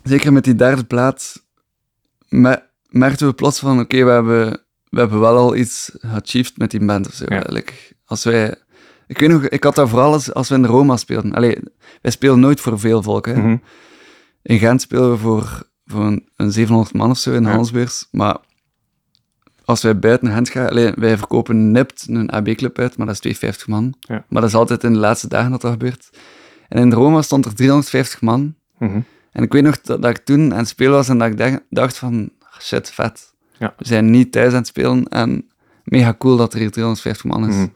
zeker 0.04 0.34
met 0.34 0.44
die 0.44 0.56
derde 0.56 0.84
plaat, 0.84 1.46
me- 2.28 2.64
merkten 2.90 3.28
we 3.28 3.34
plots 3.34 3.60
van, 3.60 3.80
oké, 3.80 4.04
we, 4.04 4.12
hebben, 4.12 4.50
we 4.90 5.00
hebben 5.00 5.20
wel 5.20 5.38
al 5.38 5.56
iets 5.56 5.98
achieved 6.02 6.58
met 6.58 6.72
die 6.72 6.86
band 6.86 7.08
of 7.08 7.14
zo. 7.14 7.26
Ja. 7.28 7.62
Als 8.06 8.24
wij, 8.24 8.56
ik 9.08 9.18
weet 9.18 9.30
nog, 9.30 9.44
ik 9.44 9.64
had 9.64 9.76
dat 9.76 9.90
vooral 9.90 10.14
als, 10.14 10.34
als 10.34 10.50
we 10.50 10.56
in 10.56 10.62
de 10.62 10.68
Roma 10.68 10.98
speelden. 10.98 11.34
Allee, 11.34 11.58
wij 12.02 12.12
spelen 12.12 12.40
nooit 12.40 12.60
voor 12.62 12.80
veel 12.80 13.02
volk. 13.04 13.26
Hè. 13.26 13.34
Mhm. 13.36 13.58
In 14.42 14.60
Gent 14.60 14.82
spelen 14.82 15.12
we 15.12 15.18
voor, 15.18 15.70
voor 15.86 16.06
een, 16.06 16.30
een 16.36 16.52
700 16.52 16.94
man 16.94 17.10
of 17.10 17.18
zo 17.18 17.34
in 17.34 17.44
de 17.44 17.50
Ja. 17.50 17.88
Maar 18.12 18.38
als 19.72 19.82
wij 19.82 20.00
buiten 20.00 20.32
Gent 20.32 20.50
gaan, 20.50 20.70
allee, 20.70 20.92
wij 20.96 21.18
verkopen 21.18 21.72
nipt 21.72 22.06
een 22.10 22.32
AB-club 22.32 22.80
uit, 22.80 22.98
maar 22.98 23.06
dat 23.06 23.16
is 23.16 23.22
250 23.22 23.68
man. 23.68 23.94
Ja. 24.00 24.26
Maar 24.30 24.42
dat 24.42 24.50
is 24.50 24.56
altijd 24.56 24.84
in 24.84 24.94
de 24.94 25.00
laatste 25.00 25.28
dagen 25.28 25.52
dat 25.52 25.62
dat 25.62 25.72
gebeurt. 25.72 26.10
En 26.70 26.82
in 26.82 26.94
Roma 26.94 27.22
stond 27.22 27.46
er 27.46 27.56
350 27.56 28.22
man. 28.22 28.56
Mhm. 28.78 29.00
En 29.32 29.44
ik 29.44 29.54
weet 29.54 29.64
nog 29.64 29.82
dat, 29.82 30.02
dat 30.02 30.10
ik 30.12 30.18
toen 30.26 30.52
aan 30.52 30.58
het 30.60 30.68
spelen 30.68 30.92
was 30.94 31.10
en 31.10 31.18
dat 31.18 31.28
ik 31.28 31.38
dacht- 31.38 31.62
dacht 31.70 31.98
van, 31.98 32.30
shit, 32.62 32.90
vet. 32.92 33.34
Ja. 33.58 33.74
We 33.78 33.86
zijn 33.88 34.10
niet 34.10 34.32
thuis 34.32 34.52
aan 34.52 34.58
het 34.58 34.68
spelen 34.68 35.08
en 35.08 35.50
mega 35.84 36.16
cool 36.18 36.38
dat 36.38 36.54
er 36.54 36.60
hier 36.60 36.72
350 36.72 37.26
man 37.26 37.48
is. 37.50 37.56
Mhm. 37.56 37.68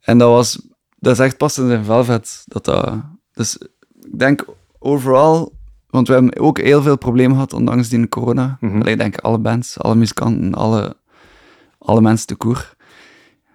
En 0.00 0.18
dat 0.18 0.28
was, 0.28 0.66
dat 0.98 1.12
is 1.12 1.18
echt 1.24 1.36
pas 1.36 1.58
in 1.58 1.66
zijn 1.68 1.84
velvet 1.84 2.42
dat 2.46 2.64
dat... 2.64 2.94
Dus 3.32 3.56
ik 4.00 4.18
denk 4.18 4.44
overal, 4.78 5.52
want 5.94 6.08
we 6.08 6.14
hebben 6.14 6.38
ook 6.40 6.58
heel 6.58 6.82
veel 6.82 6.98
problemen 6.98 7.32
gehad, 7.32 7.52
ondanks 7.52 7.88
die 7.88 8.08
corona. 8.08 8.56
Mhm. 8.60 8.80
Allee, 8.80 8.92
ik 8.92 8.98
denk 8.98 9.18
alle 9.18 9.38
bands, 9.38 9.78
alle 9.78 9.94
muzikanten, 9.94 10.54
alle, 10.54 10.96
alle 11.78 12.00
mensen 12.00 12.26
te 12.26 12.34
koer. 12.34 12.74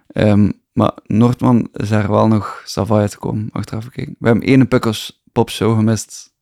Ehm, 0.06 0.50
maar 0.72 0.92
Noordman 1.06 1.68
is 1.72 1.88
daar 1.88 2.10
wel 2.10 2.28
nog 2.28 2.62
savai 2.64 3.08
te 3.08 3.18
komen, 3.18 3.48
achteraf 3.52 3.84
gekeken. 3.84 4.16
We 4.18 4.26
hebben 4.26 4.46
één 4.46 4.68
Pukkels 4.68 5.22
popshow 5.32 5.76
gemist. 5.76 6.32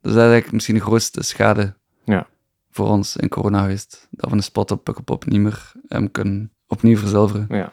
Dus 0.00 0.12
dat 0.12 0.12
is 0.12 0.16
eigenlijk 0.18 0.52
misschien 0.52 0.74
de 0.74 0.80
grootste 0.80 1.22
schade 1.22 1.74
Ja. 2.04 2.26
voor 2.70 2.86
ons 2.88 3.16
in 3.16 3.28
corona 3.28 3.60
geweest. 3.60 4.08
Dat 4.10 4.30
we 4.30 4.36
een 4.36 4.42
spot 4.42 4.70
op 4.70 4.84
Pukkelpop 4.84 5.26
niet 5.26 5.40
meer 5.40 5.72
hem 5.88 6.10
kunnen 6.10 6.52
opnieuw 6.66 6.96
verzilveren. 6.96 7.46
Ja. 7.48 7.72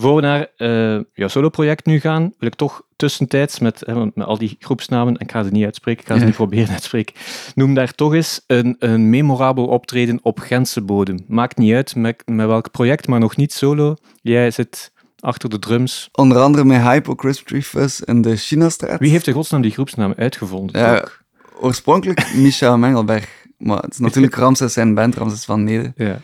Voor 0.00 0.14
we 0.14 0.20
naar 0.20 0.46
eh, 0.56 1.00
jouw 1.14 1.28
solo-project 1.28 1.86
nu 1.86 2.00
gaan, 2.00 2.32
wil 2.38 2.48
ik 2.48 2.54
toch 2.54 2.82
tussentijds 2.96 3.58
met, 3.58 3.82
hè, 3.86 3.94
met 4.04 4.26
al 4.26 4.38
die 4.38 4.56
groepsnamen, 4.58 5.14
en 5.14 5.20
ik 5.20 5.30
ga 5.30 5.42
ze 5.42 5.50
niet 5.50 5.64
uitspreken, 5.64 6.00
ik 6.02 6.06
ga 6.08 6.14
ze 6.14 6.20
Ja. 6.20 6.26
niet 6.26 6.34
proberen 6.34 6.68
uit 6.72 6.78
te 6.78 6.84
spreken, 6.84 7.14
noem 7.54 7.74
daar 7.74 7.92
toch 7.94 8.14
eens 8.14 8.44
een, 8.46 8.76
een 8.78 9.10
memorabel 9.10 9.66
optreden 9.66 10.18
op 10.22 10.38
Gentse 10.38 10.80
bodem. 10.80 11.24
Maakt 11.28 11.58
niet 11.58 11.74
uit 11.74 11.94
met, 11.96 12.22
met 12.26 12.46
welk 12.46 12.70
project, 12.70 13.06
maar 13.08 13.20
nog 13.20 13.36
niet 13.36 13.52
solo. 13.52 13.94
Jij 14.22 14.50
zit 14.50 14.92
achter 15.20 15.48
de 15.50 15.58
drums. 15.58 16.08
Onder 16.12 16.38
andere 16.38 16.64
met 16.64 16.80
Hypo 16.82 17.14
Christmas 17.16 17.46
Tree 17.48 17.62
Fuzz 17.62 18.00
in 18.00 18.22
de 18.22 18.36
Chinastraat. 18.36 19.00
Wie 19.00 19.10
heeft 19.10 19.24
de 19.24 19.32
godsnaam 19.32 19.60
die 19.62 19.70
groepsnaam 19.70 20.12
uitgevonden? 20.16 20.80
Ja, 20.80 20.96
ook? 20.96 21.22
Oorspronkelijk 21.60 22.34
Micha 22.34 22.76
Mengelberg. 22.76 23.28
Maar 23.58 23.82
het 23.82 23.92
is 23.92 23.98
natuurlijk 24.06 24.34
Ramses 24.34 24.72
zijn 24.72 24.94
band, 24.94 25.14
Ramses 25.14 25.44
van 25.44 25.64
Nede. 25.64 25.92
ja. 25.96 26.20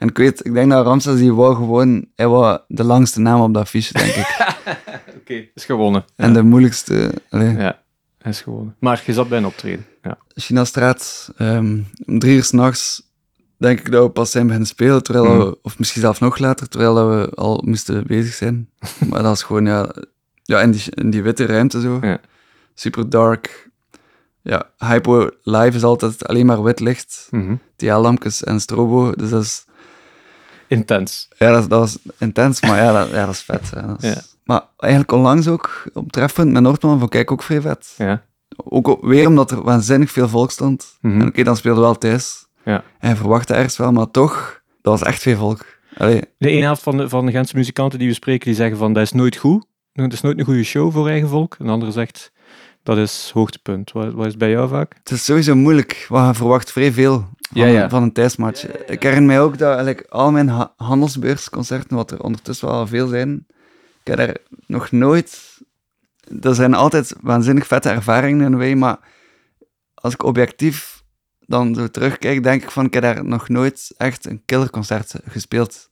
En 0.00 0.08
ik 0.08 0.16
weet, 0.18 0.46
ik 0.46 0.52
denk 0.54 0.70
dat 0.70 0.84
Ramses 0.86 1.18
die 1.18 1.34
wou 1.34 1.54
gewoon... 1.54 2.06
Hij 2.14 2.28
wou 2.28 2.58
de 2.68 2.84
langste 2.84 3.20
naam 3.20 3.40
op 3.40 3.54
dat 3.54 3.68
fiche, 3.68 3.92
denk 3.92 4.14
ik. 4.14 4.56
Oké, 5.20 5.44
is 5.54 5.64
gewonnen. 5.64 6.04
En 6.16 6.32
de 6.32 6.42
moeilijkste... 6.42 7.12
Allee, 7.30 7.56
Ja, 7.56 7.78
is 8.22 8.40
gewonnen. 8.40 8.76
Maar 8.78 9.02
je 9.06 9.12
zat 9.12 9.28
bij 9.28 9.38
een 9.38 9.46
optreden. 9.46 9.86
Ja. 10.02 10.18
Chinastraat, 10.34 11.32
ehm 11.36 11.78
om 12.06 12.18
drie 12.18 12.36
uur 12.36 12.44
s'nachts 12.44 13.08
denk 13.56 13.78
ik 13.80 13.90
dat 13.92 14.04
we 14.04 14.10
pas 14.10 14.30
zijn 14.30 14.44
beginnen 14.44 14.68
spelen, 14.68 15.02
terwijl 15.02 15.38
we, 15.38 15.58
of 15.62 15.78
misschien 15.78 16.00
zelfs 16.02 16.18
nog 16.18 16.38
later, 16.38 16.68
terwijl 16.68 17.08
we 17.08 17.30
al 17.34 17.62
moesten 17.66 18.06
bezig 18.06 18.34
zijn. 18.34 18.68
maar 19.10 19.22
dat 19.22 19.34
is 19.36 19.42
gewoon, 19.42 19.66
ja, 19.66 19.94
ja 20.42 20.60
in, 20.60 20.70
die, 20.70 20.82
in 20.94 21.10
die 21.10 21.22
witte 21.22 21.44
ruimte 21.46 21.80
zo. 21.80 21.98
Ja. 22.02 22.20
Super 22.74 23.10
dark. 23.10 23.68
Ja, 24.42 24.70
Hypo 24.78 25.30
live 25.42 25.76
is 25.76 25.82
altijd 25.82 26.26
alleen 26.26 26.46
maar 26.46 26.62
wit 26.62 26.80
licht, 26.80 27.28
Mhm. 27.30 27.54
TL-lampjes 27.76 28.44
en 28.44 28.60
strobo, 28.60 29.12
dus 29.12 29.30
dat 29.30 29.42
is, 29.42 29.64
Intens. 30.70 31.28
ja, 31.38 31.50
dat, 31.52 31.66
was 31.68 31.98
intens, 32.18 32.60
maar 32.60 32.76
ja, 32.76 32.92
dat, 32.92 33.10
ja, 33.10 33.24
dat 33.26 33.34
is 33.34 33.40
vet. 33.42 33.70
Ja, 33.74 33.80
dat 33.86 34.02
is- 34.02 34.08
Ja. 34.12 34.20
Maar 34.44 34.62
eigenlijk 34.76 35.12
onlangs 35.12 35.48
ook, 35.48 35.84
op 35.92 36.12
trefpunt 36.12 36.52
met 36.52 36.62
Noordman, 36.62 36.98
vond 36.98 37.14
ik 37.14 37.30
ook 37.32 37.42
vrij 37.42 37.60
vet. 37.60 37.94
Ja. 37.96 38.22
Ook 38.56 38.98
weer 39.00 39.26
omdat 39.26 39.50
er 39.50 39.62
waanzinnig 39.62 40.10
veel 40.10 40.28
volk 40.28 40.50
stond. 40.50 40.96
Mhm. 41.00 41.20
En 41.20 41.26
oké, 41.26 41.42
dan 41.42 41.56
speelde 41.56 41.80
wel 41.80 41.98
thuis. 41.98 42.46
Ja. 42.64 42.82
En 42.98 43.16
verwachtte 43.16 43.54
ergens 43.54 43.76
wel, 43.76 43.92
maar 43.92 44.10
toch, 44.10 44.60
dat 44.82 44.98
was 44.98 45.08
echt 45.08 45.22
veel 45.22 45.36
volk. 45.36 45.66
Allee, 45.96 46.20
De 46.38 46.48
ene 46.48 46.62
helft 46.64 46.82
van 46.82 46.96
de, 46.96 47.08
van 47.08 47.26
de 47.26 47.32
Gentse 47.32 47.56
muzikanten 47.56 47.98
die 47.98 48.08
we 48.08 48.14
spreken, 48.14 48.46
die 48.46 48.54
zeggen 48.54 48.76
van 48.76 48.92
dat 48.92 49.02
is 49.02 49.12
nooit 49.12 49.36
goed. 49.36 49.64
Dat 49.92 50.12
is 50.12 50.20
nooit 50.20 50.38
een 50.38 50.44
goede 50.44 50.62
show 50.64 50.92
voor 50.92 51.08
eigen 51.08 51.28
volk. 51.28 51.56
En 51.58 51.66
de 51.66 51.70
andere 51.72 51.92
zegt 51.92 52.32
dat 52.82 52.96
is 52.98 53.30
hoogtepunt. 53.34 53.92
Wat, 53.92 54.12
wat 54.12 54.26
is 54.26 54.36
bij 54.36 54.50
jou 54.50 54.68
vaak? 54.68 54.94
het 54.98 55.10
is 55.10 55.24
sowieso 55.24 55.54
moeilijk, 55.54 56.06
want 56.08 56.28
je 56.28 56.34
verwacht 56.34 56.72
vrij 56.72 56.92
veel 56.92 57.28
van, 57.52 57.60
Ja, 57.60 57.66
ja. 57.66 57.88
van 57.88 58.02
een 58.02 58.12
thuismatch. 58.12 58.66
Ik 58.66 59.02
herinner 59.02 59.26
mij 59.26 59.40
ook 59.40 59.58
dat 59.58 59.68
eigenlijk, 59.68 60.06
al 60.08 60.30
mijn 60.30 60.48
ha 60.48 60.72
handelsbeursconcerten, 60.76 61.96
wat 61.96 62.10
er 62.10 62.22
ondertussen 62.22 62.68
wel 62.68 62.76
al 62.76 62.86
veel 62.86 63.06
zijn, 63.06 63.46
ik 64.02 64.06
heb 64.06 64.16
daar 64.16 64.36
nog 64.66 64.90
nooit... 64.90 65.58
Er 66.40 66.54
zijn 66.54 66.74
altijd 66.74 67.14
waanzinnig 67.20 67.66
vette 67.66 67.88
ervaringen 67.88 68.52
in 68.52 68.58
way, 68.58 68.74
maar 68.74 68.98
als 69.94 70.12
ik 70.12 70.22
objectief 70.22 71.02
dan 71.46 71.74
zo 71.74 71.88
terugkijk, 71.88 72.42
denk 72.42 72.62
ik 72.62 72.70
van, 72.70 72.84
ik 72.84 72.94
heb 72.94 73.02
daar 73.02 73.24
nog 73.24 73.48
nooit 73.48 73.94
echt 73.96 74.26
een 74.26 74.42
killerconcert 74.44 75.14
gespeeld. 75.24 75.90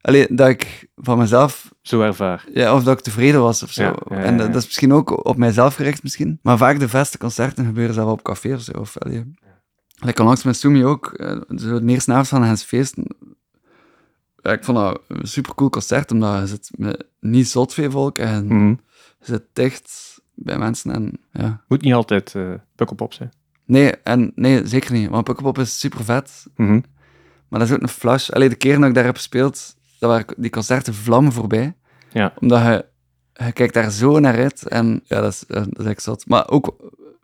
Alleen 0.00 0.26
dat 0.30 0.48
ik 0.48 0.88
van 0.96 1.18
mezelf 1.18 1.72
Zo 1.82 2.02
ervaar. 2.02 2.44
Ja, 2.52 2.74
of 2.74 2.82
dat 2.82 2.98
ik 2.98 3.04
tevreden 3.04 3.40
was 3.40 3.62
of 3.62 3.70
zo. 3.70 3.82
Ja, 3.82 3.96
ja, 4.08 4.16
ja, 4.16 4.22
En 4.22 4.36
dat, 4.36 4.54
is 4.54 4.64
misschien 4.64 4.92
ook 4.92 5.26
op 5.26 5.36
mijzelf 5.36 5.74
gericht 5.74 6.02
misschien. 6.02 6.38
Maar 6.42 6.58
vaak 6.58 6.78
de 6.78 6.88
beste 6.92 7.18
concerten 7.18 7.64
gebeuren 7.64 7.94
zelf 7.94 8.10
op 8.10 8.22
café 8.22 8.54
of 8.54 8.60
zo. 8.60 8.72
Of, 8.72 8.98
allee. 8.98 9.34
Like 10.00 10.20
onlangs 10.20 10.42
met 10.42 10.56
Sumi 10.56 10.84
ook. 10.84 11.06
eh, 11.12 11.40
de 11.48 11.82
eerste 11.86 12.12
avond 12.12 12.28
van 12.28 12.42
Hens 12.42 12.62
Feesten. 12.62 13.04
Ja, 14.42 14.52
ik 14.52 14.64
vond 14.64 14.76
dat 14.78 15.00
een 15.08 15.26
supercool 15.28 15.70
concert, 15.70 16.10
omdat 16.10 16.40
je 16.40 16.46
zit 16.46 16.70
met 16.76 17.04
niet 17.20 17.48
zot 17.48 17.74
veel 17.74 17.90
volk 17.90 18.18
en 18.18 18.46
Mhm. 18.46 18.68
je 18.68 18.76
zit 19.20 19.42
dicht 19.52 20.18
bij 20.34 20.58
mensen. 20.58 20.92
En, 20.92 21.20
ja. 21.32 21.64
Moet 21.68 21.82
niet 21.82 21.94
altijd 21.94 22.34
uh, 22.34 22.54
pukkelpop 22.74 23.12
zijn. 23.12 23.32
nee, 23.64 23.90
en, 23.96 24.32
nee, 24.34 24.66
zeker 24.66 24.92
niet. 24.92 25.08
Want 25.10 25.24
Pukkelpop 25.24 25.58
is 25.58 25.78
super 25.80 26.04
vet. 26.04 26.46
Mhm. 26.56 26.80
Maar 27.48 27.58
dat 27.60 27.68
is 27.68 27.74
ook 27.74 27.82
een 27.82 27.88
flash. 27.88 28.30
Allee, 28.30 28.48
de 28.48 28.54
keer 28.54 28.78
dat 28.78 28.88
ik 28.88 28.94
daar 28.94 29.04
heb 29.04 29.16
gespeeld, 29.16 29.76
dat 29.98 30.10
waren 30.10 30.26
die 30.36 30.50
concerten 30.50 30.94
vlammen 30.94 31.32
voorbij. 31.32 31.74
Ja. 32.12 32.32
Omdat 32.40 32.62
je, 32.62 32.84
je 33.44 33.52
kijkt 33.52 33.74
daar 33.74 33.90
zo 33.90 34.18
naar 34.18 34.36
uit. 34.36 34.68
En 34.68 35.00
ja, 35.04 35.20
dat 35.20 35.32
is, 35.32 35.46
eh, 35.46 35.62
dat 35.68 35.78
is 35.78 35.84
echt 35.84 36.02
zot. 36.02 36.26
Maar 36.28 36.48
ook 36.50 36.76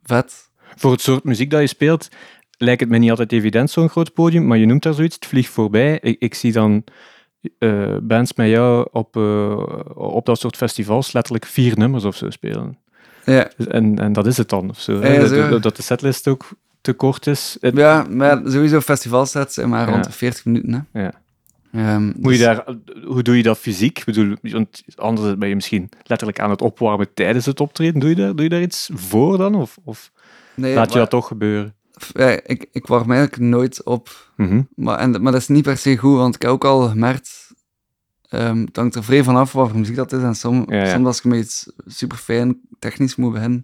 vet. 0.02 0.44
Voor 0.76 0.90
het 0.92 1.00
soort 1.00 1.24
muziek 1.24 1.50
dat 1.50 1.60
je 1.60 1.66
speelt, 1.66 2.08
lijkt 2.58 2.80
het 2.80 2.90
me 2.90 2.98
niet 2.98 3.10
altijd 3.10 3.32
evident, 3.32 3.70
zo'n 3.70 3.88
groot 3.88 4.12
podium. 4.12 4.46
Maar 4.46 4.58
je 4.58 4.66
noemt 4.66 4.82
daar 4.82 4.94
zoiets, 4.94 5.14
het 5.14 5.26
vliegt 5.26 5.50
voorbij. 5.52 5.98
Ik, 6.02 6.16
ik 6.18 6.34
zie 6.34 6.52
dan 6.52 6.84
eh, 7.58 7.96
bands 8.02 8.34
met 8.34 8.48
jou 8.48 8.88
op, 8.92 9.16
eh, 9.16 9.56
op 9.94 10.26
dat 10.26 10.38
soort 10.40 10.56
festivals 10.56 11.12
letterlijk 11.12 11.44
vier 11.46 11.78
nummers 11.78 12.04
of 12.04 12.16
zo 12.16 12.30
spelen. 12.30 12.78
Ja, 13.24 13.50
Dus- 13.56 13.66
En, 13.66 13.98
en 13.98 14.12
dat 14.12 14.26
is 14.26 14.36
het 14.36 14.48
dan. 14.48 14.70
Of 14.70 14.80
zo? 14.80 14.92
Ja, 15.04 15.18
dat, 15.20 15.28
zo. 15.28 15.48
dat- 15.48 15.62
dat 15.62 15.76
de 15.76 15.82
setlist 15.82 16.28
ook 16.28 16.48
te 16.80 16.92
kort 16.92 17.26
is. 17.26 17.56
Het- 17.60 17.76
ja 17.76 18.06
maar 18.10 18.40
sowieso 18.44 18.80
festivalsets 18.80 19.54
zijn 19.54 19.68
maar 19.68 19.88
rond 19.88 20.04
de 20.04 20.12
40 20.12 20.44
minuten. 20.44 20.88
Hè. 20.92 21.02
Ja. 21.02 21.12
Ehm, 21.72 22.04
Moet 22.04 22.16
je 22.16 22.28
dus- 22.30 22.38
daar, 22.38 22.64
hoe 23.06 23.22
doe 23.22 23.36
je 23.36 23.42
dat 23.42 23.58
fysiek? 23.58 23.98
Ik 23.98 24.04
bedoel, 24.04 24.34
want 24.42 24.82
anders 24.96 25.38
ben 25.38 25.48
je 25.48 25.54
misschien 25.54 25.88
letterlijk 26.02 26.40
aan 26.40 26.50
het 26.50 26.62
opwarmen 26.62 27.14
tijdens 27.14 27.46
het 27.46 27.60
optreden. 27.60 28.00
Doe 28.00 28.08
je 28.08 28.14
daar, 28.16 28.34
doe 28.34 28.42
je 28.42 28.48
daar 28.48 28.60
iets 28.62 28.90
voor 28.94 29.38
dan? 29.38 29.54
Of, 29.54 29.78
of 29.84 30.12
nee, 30.54 30.74
laat 30.74 30.92
je 30.92 30.98
dat 30.98 31.10
toch 31.10 31.26
gebeuren? 31.26 31.74
Ja, 32.12 32.40
ik, 32.46 32.66
ik 32.72 32.86
warm 32.86 33.10
eigenlijk 33.10 33.42
nooit 33.42 33.84
op. 33.84 34.32
Mhm. 34.36 34.62
Maar, 34.74 34.98
en, 34.98 35.10
maar 35.22 35.32
dat 35.32 35.40
is 35.40 35.48
niet 35.48 35.62
per 35.64 35.76
se 35.76 35.96
goed, 35.96 36.16
want 36.16 36.34
ik 36.34 36.42
heb 36.42 36.50
ook 36.50 36.64
al 36.64 36.88
gemerkt, 36.88 37.54
ehm 38.28 38.60
het 38.64 38.76
hangt 38.76 38.94
er 38.94 39.04
vrij 39.04 39.24
van 39.24 39.36
af 39.36 39.52
wat 39.52 39.68
voor 39.68 39.78
muziek 39.78 39.96
dat 39.96 40.12
is. 40.12 40.22
En 40.22 40.34
som, 40.34 40.64
Ja, 40.68 40.76
ja. 40.76 40.92
soms 40.92 41.06
als 41.06 41.18
ik 41.18 41.24
met 41.24 41.38
iets 41.38 41.72
super 41.86 42.16
fijn 42.18 42.60
technisch 42.78 43.16
moet 43.16 43.32
beginnen, 43.32 43.62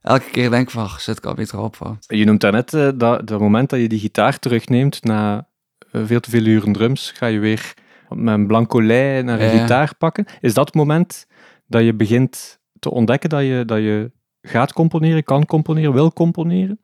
elke 0.00 0.30
keer 0.30 0.50
denk 0.50 0.62
ik 0.66 0.70
van, 0.70 0.82
"Ach, 0.82 1.00
shit, 1.00 1.16
ik 1.16 1.22
kan 1.22 1.34
beter 1.34 1.58
opvallen. 1.58 1.98
Je 2.06 2.24
noemt 2.24 2.40
daarnet 2.40 2.74
eh, 2.74 2.88
dat, 2.94 3.26
dat 3.26 3.40
moment 3.40 3.70
dat 3.70 3.80
je 3.80 3.88
die 3.88 3.98
gitaar 3.98 4.38
terugneemt 4.38 5.04
na 5.04 5.46
eh, 5.92 6.02
veel 6.04 6.20
te 6.20 6.30
veel 6.30 6.44
uren 6.44 6.72
drums, 6.72 7.10
ga 7.10 7.26
je 7.26 7.38
weer 7.38 7.74
met 8.08 8.34
een 8.34 8.46
blanco 8.46 8.82
lei 8.82 9.22
naar 9.22 9.40
een 9.40 9.58
gitaar 9.60 9.94
pakken. 9.98 10.24
Is 10.40 10.54
dat 10.54 10.66
het 10.66 10.74
moment 10.74 11.26
dat 11.66 11.82
je 11.84 11.94
begint 11.94 12.60
te 12.78 12.90
ontdekken 12.90 13.28
dat 13.30 13.42
je, 13.42 13.62
dat 13.66 13.78
je 13.78 14.10
gaat 14.42 14.72
componeren, 14.72 15.24
kan 15.24 15.46
componeren, 15.46 15.92
wil 15.92 16.12
componeren? 16.12 16.80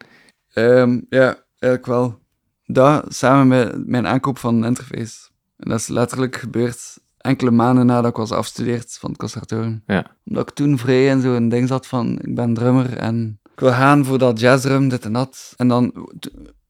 Ehm, 0.53 1.01
ja, 1.09 1.45
eigenlijk 1.59 1.87
wel. 1.87 2.19
Dat 2.65 3.15
samen 3.15 3.47
met 3.49 3.87
mijn 3.87 4.07
aankoop 4.07 4.39
van 4.39 4.55
een 4.55 4.65
interface. 4.65 5.29
En 5.57 5.71
dat 5.71 5.79
is 5.79 5.89
letterlijk 5.89 6.37
gebeurd 6.37 6.99
enkele 7.19 7.51
maanden 7.51 7.87
nadat 7.87 8.11
ik 8.11 8.17
was 8.17 8.33
afgestudeerd 8.33 8.97
van 9.01 9.11
het 9.11 9.19
conservatorium. 9.19 9.83
Ja. 9.87 10.07
Omdat 10.25 10.49
ik 10.49 10.55
toen 10.55 10.79
vrij 10.79 11.07
in 11.07 11.21
zo'n 11.21 11.49
ding 11.49 11.69
zat 11.69 11.87
van, 11.87 12.19
ik 12.23 12.35
ben 12.35 12.55
drummer 12.55 12.97
en 12.97 13.41
ik 13.53 13.61
wil 13.61 13.73
gaan 13.73 14.05
voor 14.05 14.19
dat 14.19 14.41
jazzdrum, 14.41 14.89
dit 14.89 15.05
en 15.05 15.13
dat. 15.13 15.55
En 15.57 15.69
dan 15.69 16.09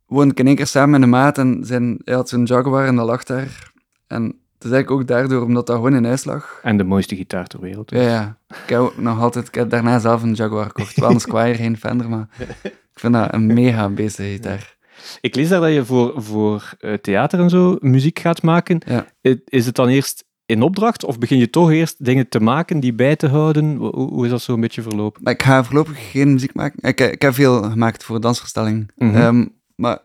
woonde 0.06 0.32
ik 0.32 0.38
in 0.38 0.46
één 0.46 0.56
keer 0.56 0.66
samen 0.66 0.90
met 0.90 1.02
een 1.02 1.08
maat 1.08 1.38
en 1.38 1.60
zijn, 1.64 2.00
hij 2.04 2.14
had 2.14 2.28
zo'n 2.28 2.44
Jaguar 2.44 2.86
en 2.86 2.96
dat 2.96 3.06
lag 3.06 3.24
daar. 3.24 3.72
En 4.06 4.22
het 4.24 4.66
is 4.66 4.70
eigenlijk 4.70 4.90
ook 4.90 5.06
daardoor, 5.06 5.42
omdat 5.42 5.66
dat 5.66 5.76
gewoon 5.76 5.94
in 5.94 6.04
huis 6.04 6.24
lag. 6.24 6.60
En 6.62 6.76
de 6.76 6.84
mooiste 6.84 7.16
gitaar 7.16 7.46
ter 7.46 7.60
wereld. 7.60 7.90
Ja, 7.90 8.00
ja. 8.00 8.38
Ik 8.48 8.68
heb 8.68 8.78
ook 8.78 8.96
nog 8.96 9.20
altijd, 9.20 9.48
ik 9.48 9.54
heb 9.54 9.70
daarna 9.70 9.98
zelf 9.98 10.22
een 10.22 10.34
Jaguar 10.34 10.66
gekocht. 10.66 11.00
Wel 11.00 11.10
een 11.10 11.20
Squire, 11.20 11.54
geen 11.54 11.76
Fender, 11.76 12.08
maar 12.08 12.28
ik 12.98 13.04
vind 13.04 13.14
dat 13.14 13.34
een 13.34 13.46
mega 13.46 13.88
bezige 13.88 14.28
gitaar. 14.28 14.76
Ik 15.20 15.34
lees 15.34 15.48
daar 15.48 15.60
dat 15.60 15.72
je 15.72 15.84
voor, 15.84 16.22
voor 16.22 16.72
eh, 16.78 16.94
theater 16.94 17.40
en 17.40 17.50
zo 17.50 17.76
muziek 17.80 18.18
gaat 18.18 18.42
maken. 18.42 18.80
Ja. 18.86 19.06
Is 19.44 19.66
het 19.66 19.74
dan 19.74 19.88
eerst 19.88 20.24
in 20.46 20.62
opdracht 20.62 21.04
of 21.04 21.18
begin 21.18 21.38
je 21.38 21.50
toch 21.50 21.70
eerst 21.70 22.04
dingen 22.04 22.28
te 22.28 22.40
maken, 22.40 22.80
die 22.80 22.94
bij 22.94 23.16
te 23.16 23.28
houden? 23.28 23.76
Hoe, 23.76 23.90
hoe 23.90 24.24
is 24.24 24.30
dat 24.30 24.42
zo 24.42 24.54
een 24.54 24.60
beetje 24.60 24.82
verlopen? 24.82 25.24
Ik 25.24 25.42
ga 25.42 25.64
voorlopig 25.64 26.10
geen 26.10 26.32
muziek 26.32 26.54
maken. 26.54 26.88
Ik, 26.88 27.00
ik 27.00 27.22
heb 27.22 27.34
veel 27.34 27.62
gemaakt 27.62 28.04
voor 28.04 28.20
dansverstelling. 28.20 28.90
Mhm. 28.96 29.16
Ehm, 29.16 29.46
maar, 29.74 29.98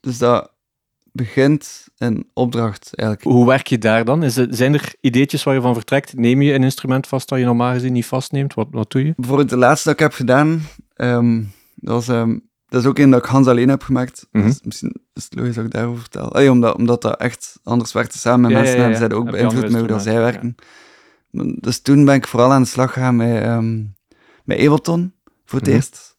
dus 0.00 0.18
dat 0.18 0.52
begint 1.12 1.86
in 1.98 2.30
opdracht, 2.34 2.90
eigenlijk. 2.94 3.28
Hoe 3.36 3.46
werk 3.46 3.66
je 3.66 3.78
daar 3.78 4.04
dan? 4.04 4.22
Is 4.22 4.36
het, 4.36 4.56
zijn 4.56 4.74
er 4.74 4.94
ideetjes 5.00 5.42
waar 5.42 5.54
je 5.54 5.60
van 5.60 5.74
vertrekt? 5.74 6.16
Neem 6.16 6.42
je 6.42 6.52
een 6.52 6.62
instrument 6.62 7.06
vast 7.06 7.28
dat 7.28 7.38
je 7.38 7.44
normaal 7.44 7.72
gezien 7.72 7.92
niet 7.92 8.06
vastneemt? 8.06 8.54
Wat, 8.54 8.68
wat 8.70 8.90
doe 8.90 9.04
je? 9.04 9.12
Bijvoorbeeld 9.16 9.48
de 9.48 9.56
laatste 9.56 9.88
dat 9.88 9.98
ik 9.98 10.02
heb 10.02 10.12
gedaan, 10.12 10.62
ehm, 10.94 11.42
dat, 11.82 11.94
was, 11.94 12.08
ehm, 12.08 12.38
dat 12.68 12.80
is 12.82 12.88
ook 12.88 12.98
een 12.98 13.10
dat 13.10 13.24
ik 13.24 13.30
Hans 13.30 13.46
alleen 13.46 13.68
heb 13.68 13.82
gemaakt. 13.82 14.26
Mhm. 14.30 14.46
Dus 14.46 14.60
misschien 14.62 14.94
is 15.12 15.24
het 15.24 15.34
logisch 15.34 15.54
dat 15.54 15.64
ik 15.64 15.70
daarover 15.70 16.00
vertel. 16.00 16.32
Allee, 16.32 16.50
omdat, 16.50 16.76
omdat 16.76 17.02
dat 17.02 17.16
echt 17.20 17.58
anders 17.62 17.92
werkte 17.92 18.18
samen 18.18 18.40
met 18.40 18.50
Ja, 18.50 18.56
mensen 18.56 18.76
ja, 18.76 18.82
ja, 18.84 18.90
en 18.90 18.96
zij 18.96 19.12
ook 19.12 19.30
beïnvloed 19.30 19.62
met 19.70 19.78
hoe 19.80 19.86
dat 19.88 20.02
zij 20.02 20.18
werken. 20.18 20.54
Dus 21.60 21.80
toen 21.80 22.04
ben 22.04 22.14
ik 22.14 22.26
vooral 22.28 22.52
aan 22.52 22.62
de 22.62 22.68
slag 22.68 22.92
gegaan 22.92 23.16
met, 23.16 23.42
ehm 23.42 23.84
met 24.44 24.58
Ableton, 24.58 25.14
voor 25.44 25.58
het 25.58 25.68
Mhm. 25.68 25.76
eerst. 25.76 26.16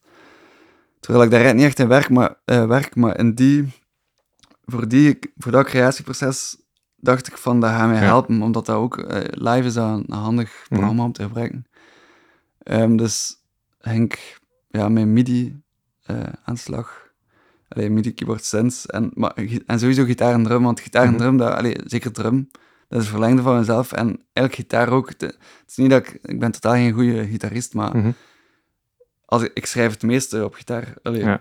Terwijl 1.00 1.24
ik 1.24 1.30
daar 1.30 1.54
niet 1.54 1.64
echt 1.64 1.78
in 1.78 1.88
werk, 1.88 2.10
maar, 2.10 2.34
eh, 2.44 2.66
werk, 2.66 2.94
maar 2.96 3.18
in 3.18 3.34
die, 3.34 3.72
voor, 4.64 4.88
die, 4.88 5.18
voor 5.36 5.52
dat 5.52 5.66
creatieproces 5.66 6.56
dacht 6.96 7.26
ik 7.26 7.36
van, 7.36 7.60
dat 7.60 7.70
gaat 7.70 7.88
mij 7.88 7.98
helpen, 7.98 8.42
omdat 8.42 8.66
dat 8.66 8.76
ook 8.76 8.98
eh, 8.98 9.20
live 9.30 9.66
is 9.66 9.74
dat 9.74 9.98
een 10.08 10.14
handig 10.14 10.50
Mhm. 10.50 10.68
programma 10.68 11.04
om 11.04 11.12
te 11.12 11.22
gebruiken. 11.22 11.64
Ehm, 12.58 12.96
dus 12.96 13.36
ik 13.80 14.40
ja, 14.78 14.88
met 14.88 15.06
MIDI 15.06 15.62
eh. 16.02 16.22
Allee, 17.68 17.90
MIDI 17.90 18.14
keyboard 18.14 18.44
sense. 18.44 18.88
En, 18.88 19.10
maar, 19.14 19.34
en 19.66 19.78
sowieso 19.78 20.04
gitaar 20.04 20.32
en 20.34 20.42
drum, 20.44 20.62
want 20.62 20.80
gitaar 20.80 21.02
en 21.04 21.08
Mhm. 21.08 21.18
drum, 21.18 21.36
dat, 21.36 21.52
allee, 21.52 21.76
zeker 21.84 22.12
drum, 22.12 22.50
dat 22.88 23.02
is 23.02 23.08
verlengde 23.08 23.42
van 23.42 23.58
mezelf. 23.58 23.92
En 23.92 24.06
eigenlijk 24.32 24.54
gitaar 24.54 24.88
ook. 24.88 25.08
Het, 25.08 25.20
het 25.20 25.36
is 25.66 25.76
niet 25.76 25.90
dat 25.90 26.06
ik... 26.06 26.18
Ik 26.22 26.38
ben 26.38 26.50
totaal 26.52 26.72
geen 26.72 26.92
goede 26.92 27.26
gitarist, 27.26 27.74
maar 27.74 27.96
Mhm. 27.96 28.10
als 29.24 29.42
ik, 29.42 29.50
ik 29.54 29.66
schrijf 29.66 29.92
het 29.92 30.02
meeste 30.02 30.44
op 30.44 30.54
gitaar. 30.54 30.94
Allee, 31.02 31.20
Ja. 31.24 31.40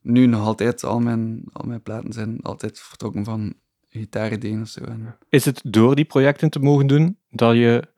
Nu 0.00 0.26
nog 0.26 0.44
altijd, 0.46 0.84
al 0.84 1.00
mijn, 1.00 1.42
al 1.52 1.66
mijn 1.66 1.82
platen 1.82 2.12
zijn 2.12 2.38
altijd 2.42 2.80
vertrokken 2.80 3.24
van 3.24 3.54
gitaarideeën 3.88 4.60
of 4.60 4.68
zo. 4.68 4.84
En, 4.84 5.16
Is 5.28 5.44
het 5.44 5.60
door 5.64 5.94
die 5.94 6.04
projecten 6.04 6.50
te 6.50 6.58
mogen 6.58 6.86
doen 6.86 7.18
dat 7.30 7.54
je 7.54 7.88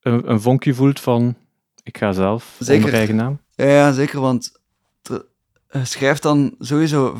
een, 0.00 0.30
een 0.30 0.40
vonkje 0.40 0.74
voelt 0.74 1.00
van 1.00 1.34
ik 1.82 1.98
ga 1.98 2.12
zelf 2.12 2.56
Zeker. 2.58 2.84
onder 2.84 2.98
eigen 2.98 3.16
naam? 3.16 3.38
Ja, 3.56 3.92
zeker, 3.92 4.20
want 4.20 4.52
je 5.02 5.84
schrijft 5.84 6.22
dan 6.22 6.54
sowieso 6.58 7.16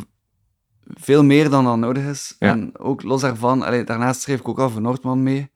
veel 0.87 1.25
meer 1.25 1.51
dan 1.51 1.65
dan 1.65 1.81
nodig 1.81 2.05
is. 2.05 2.37
Ja. 2.39 2.51
En 2.51 2.79
ook 2.79 3.03
los 3.03 3.21
daarvan, 3.21 3.63
allee, 3.63 3.85
daarnaast 3.85 4.21
schreef 4.21 4.41
ik 4.41 4.49
ook 4.49 4.59
al 4.59 4.71
voor 4.71 4.81
Noordman 4.81 5.23
mee. 5.23 5.53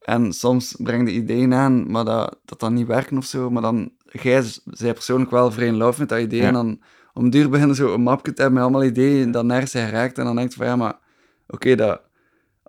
En 0.00 0.32
soms 0.32 0.74
breng 0.78 1.08
je 1.08 1.14
ideeën 1.14 1.54
aan, 1.54 1.90
maar 1.90 2.04
dat, 2.04 2.38
dat 2.44 2.60
dan 2.60 2.74
niet 2.74 2.86
werken 2.86 3.16
of 3.16 3.24
zo. 3.24 3.50
Maar 3.50 3.62
dan, 3.62 3.92
jij 4.22 4.44
zij 4.64 4.92
persoonlijk 4.92 5.30
wel 5.30 5.50
vrij 5.50 5.66
in 5.66 5.76
love 5.76 6.00
met 6.00 6.08
dat 6.08 6.20
idee. 6.20 6.40
Ja. 6.40 6.46
En 6.46 6.52
dan 6.52 6.82
om 7.12 7.30
duur 7.30 7.50
beginnen 7.50 7.76
zo 7.76 7.94
een 7.94 8.02
mapje 8.02 8.32
te 8.32 8.42
hebben 8.42 8.60
met 8.60 8.70
allemaal 8.70 8.88
ideeën 8.90 9.30
dat 9.30 9.44
nergens 9.44 9.72
geraakt. 9.72 10.18
En 10.18 10.24
dan 10.24 10.36
denk 10.36 10.50
je 10.50 10.56
van, 10.56 10.66
ja, 10.66 10.76
maar 10.76 10.98
oké, 11.46 11.74
dat 11.74 12.00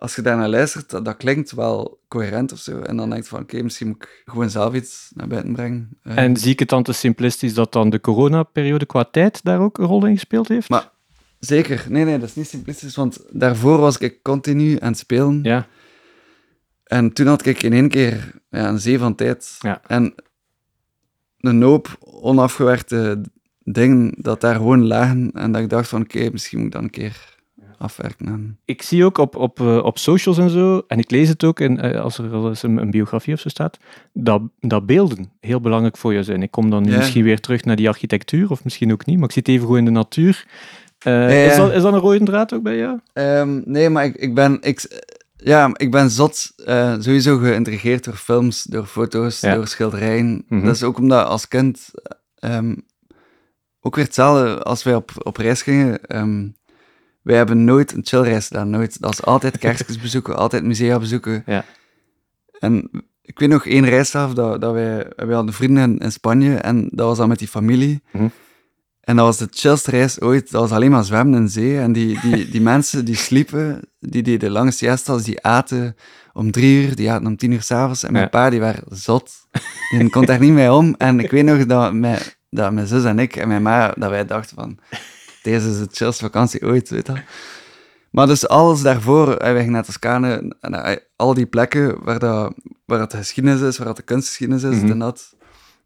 als 0.04 0.14
je 0.14 0.22
daarnaar 0.22 0.48
luistert, 0.48 0.90
dat, 0.90 1.04
dat 1.04 1.16
klinkt 1.16 1.52
wel 1.52 2.00
coherent 2.08 2.52
of 2.52 2.58
zo. 2.58 2.80
En 2.80 2.96
dan 2.96 3.10
denk 3.10 3.22
je 3.22 3.28
van, 3.28 3.40
oké, 3.40 3.62
misschien 3.62 3.86
moet 3.86 4.02
ik 4.02 4.22
gewoon 4.24 4.50
zelf 4.50 4.74
iets 4.74 5.10
naar 5.14 5.26
buiten 5.28 5.52
brengen. 5.52 5.98
Eh, 6.02 6.16
En 6.16 6.36
zie 6.36 6.52
ik 6.52 6.58
het 6.58 6.68
dan 6.68 6.82
te 6.82 6.92
simplistisch 6.92 7.54
dat 7.54 7.72
dan 7.72 7.90
de 7.90 8.00
coronaperiode 8.00 8.86
qua 8.86 9.04
tijd 9.04 9.40
daar 9.44 9.60
ook 9.60 9.78
een 9.78 9.84
rol 9.86 10.06
in 10.06 10.14
gespeeld 10.14 10.48
heeft? 10.48 10.68
Maar- 10.68 10.92
Zeker. 11.38 11.84
Nee, 11.88 12.04
nee, 12.04 12.18
dat 12.18 12.28
is 12.28 12.34
niet 12.34 12.48
simplistisch, 12.48 12.94
want 12.96 13.24
daarvoor 13.30 13.78
was 13.78 13.98
ik 13.98 14.22
continu 14.22 14.76
aan 14.80 14.88
het 14.90 14.98
spelen. 14.98 15.40
ja, 15.42 15.66
En 16.84 17.12
toen 17.12 17.26
had 17.26 17.46
ik 17.46 17.62
in 17.62 17.72
één 17.72 17.88
keer 17.88 18.40
ja, 18.50 18.68
een 18.68 18.80
zee 18.80 18.98
van 18.98 19.14
tijd. 19.14 19.56
Ja. 19.58 19.82
En 19.86 20.14
een 21.38 21.62
hoop 21.62 21.96
onafgewerkte 22.00 23.20
dingen 23.58 24.14
dat 24.16 24.40
daar 24.40 24.54
gewoon 24.54 24.86
lagen. 24.86 25.30
En 25.32 25.52
dat 25.52 25.62
ik 25.62 25.68
dacht 25.68 25.88
van, 25.88 26.02
oké, 26.02 26.28
misschien 26.32 26.58
moet 26.58 26.66
ik 26.66 26.72
dan 26.72 26.82
een 26.82 26.90
keer 26.90 27.33
afwerken. 27.78 28.26
En... 28.26 28.58
ik 28.64 28.82
zie 28.82 29.04
ook 29.04 29.18
op, 29.18 29.36
op, 29.36 29.60
eh, 29.60 29.76
op 29.84 29.98
socials 29.98 30.38
en 30.38 30.50
zo, 30.50 30.82
en 30.88 30.98
ik 30.98 31.10
lees 31.10 31.28
het 31.28 31.44
ook 31.44 31.60
in, 31.60 31.80
eh, 31.80 32.00
als 32.00 32.18
er 32.18 32.30
wel 32.30 32.48
eens 32.48 32.62
een, 32.62 32.76
een 32.76 32.90
biografie 32.90 33.34
of 33.34 33.40
zo 33.40 33.48
staat, 33.48 33.78
dat, 34.12 34.42
dat 34.60 34.86
beelden 34.86 35.32
heel 35.40 35.60
belangrijk 35.60 35.96
voor 35.96 36.12
je 36.14 36.22
zijn. 36.22 36.42
Ik 36.42 36.50
kom 36.50 36.70
dan 36.70 36.82
nu 36.82 36.90
Ja. 36.90 36.96
misschien 36.96 37.24
weer 37.24 37.40
terug 37.40 37.64
naar 37.64 37.76
die 37.76 37.88
architectuur, 37.88 38.50
of 38.50 38.64
misschien 38.64 38.92
ook 38.92 39.06
niet, 39.06 39.16
maar 39.18 39.28
ik 39.28 39.34
zit 39.34 39.48
even 39.48 39.60
gewoon 39.62 39.78
in 39.78 39.84
de 39.84 39.90
natuur. 39.90 40.46
Eh, 40.98 41.46
Is, 41.46 41.56
dat, 41.56 41.72
is 41.72 41.82
dat 41.82 41.92
een 41.92 41.98
rode 41.98 42.24
draad 42.24 42.52
ook 42.54 42.62
bij 42.62 42.76
jou? 42.76 42.98
Ehm, 43.12 43.60
nee, 43.64 43.90
maar 43.90 44.04
ik, 44.04 44.14
ik 44.16 44.34
ben... 44.34 44.58
Ik, 44.60 45.02
ja, 45.36 45.70
ik 45.76 45.90
ben 45.90 46.10
zot 46.10 46.52
sowieso 46.98 47.38
geïntrigeerd 47.38 48.04
door 48.04 48.14
films, 48.14 48.62
door 48.62 48.86
foto's, 48.86 49.40
Ja. 49.40 49.54
door 49.54 49.66
schilderijen. 49.66 50.44
Mhm. 50.48 50.64
Dat 50.64 50.74
is 50.74 50.82
ook 50.82 50.98
omdat 50.98 51.26
als 51.26 51.48
kind... 51.48 51.90
ehm, 52.38 52.74
ook 53.80 53.94
weer 53.96 54.04
hetzelfde 54.04 54.62
als 54.62 54.82
wij 54.82 54.94
op, 54.94 55.10
op 55.22 55.36
reis 55.36 55.62
gingen. 55.62 56.04
ehm, 56.06 56.48
wij 57.24 57.36
hebben 57.36 57.64
nooit 57.64 57.92
een 57.92 58.04
chillreis 58.04 58.46
gedaan, 58.46 58.70
nooit. 58.70 59.00
Dat 59.00 59.12
is 59.12 59.22
altijd 59.22 59.58
kerstjes 59.58 59.98
bezoeken, 59.98 60.36
altijd 60.36 60.64
musea 60.64 60.98
bezoeken. 60.98 61.42
Ja. 61.46 61.64
En 62.58 62.90
ik 63.22 63.38
weet 63.38 63.48
nog 63.48 63.66
één 63.66 63.84
reis 63.84 64.10
zelf, 64.10 64.34
dat, 64.34 64.60
dat 64.60 64.72
wij, 64.72 65.12
wij 65.16 65.34
hadden 65.34 65.54
vrienden 65.54 65.82
in, 65.82 65.98
in 65.98 66.12
Spanje 66.12 66.54
en 66.56 66.88
dat 66.90 67.06
was 67.06 67.18
dan 67.18 67.28
met 67.28 67.38
die 67.38 67.48
familie. 67.48 68.02
Mhm. 68.12 68.28
En 69.00 69.16
dat 69.16 69.26
was 69.26 69.38
de 69.38 69.48
chillste 69.50 69.90
reis 69.90 70.20
ooit. 70.20 70.50
Dat 70.50 70.60
was 70.60 70.70
alleen 70.70 70.90
maar 70.90 71.04
zwemmen 71.04 71.40
in 71.40 71.48
zee. 71.48 71.78
En 71.78 71.92
die, 71.92 72.20
die, 72.20 72.48
die 72.48 72.60
mensen 72.72 73.04
die 73.04 73.16
sliepen, 73.16 73.80
die 74.00 74.22
deden 74.22 74.50
lange 74.50 74.70
siestas, 74.70 75.22
die 75.22 75.42
aten 75.42 75.96
om 76.32 76.50
drie 76.50 76.82
uur, 76.86 76.94
die 76.96 77.10
aten 77.10 77.26
om 77.26 77.36
tien 77.36 77.52
uur 77.52 77.62
s'avonds. 77.62 78.02
En 78.02 78.12
mijn 78.12 78.24
Ja. 78.24 78.30
pa, 78.30 78.50
die 78.50 78.60
waren 78.60 78.82
zot. 78.88 79.32
Die 79.90 80.10
kon 80.10 80.24
daar 80.24 80.40
niet 80.40 80.52
mee 80.52 80.72
om. 80.72 80.94
En 80.98 81.20
ik 81.20 81.30
weet 81.30 81.44
nog 81.44 81.66
dat 81.66 81.92
mijn, 81.92 82.18
dat 82.50 82.72
mijn 82.72 82.86
zus 82.86 83.04
en 83.04 83.18
ik 83.18 83.36
en 83.36 83.48
mijn 83.48 83.62
ma, 83.62 83.94
dat 83.96 84.10
wij 84.10 84.24
dachten 84.26 84.56
van, 84.56 84.78
deze 85.44 85.68
is 85.70 85.78
de 85.78 85.88
chillste 85.92 86.24
vakantie 86.24 86.62
ooit, 86.66 86.88
weet 86.88 87.06
je. 87.06 87.12
Maar 88.10 88.26
dus 88.26 88.48
alles 88.48 88.82
daarvoor, 88.82 89.26
wij 89.26 89.56
gingen 89.56 89.72
naar 89.72 89.84
Toscane, 89.84 90.54
en 90.60 91.02
al 91.16 91.34
die 91.34 91.46
plekken 91.46 92.04
waar, 92.04 92.18
dat, 92.18 92.54
waar 92.84 93.00
het 93.00 93.14
geschiedenis 93.14 93.60
is, 93.60 93.78
waar 93.78 93.86
het 93.86 93.96
de 93.96 94.02
kunstgeschiedenis 94.02 94.62
is, 94.62 94.76
Mhm. 94.76 94.90
en 94.90 94.98
dat. 94.98 95.34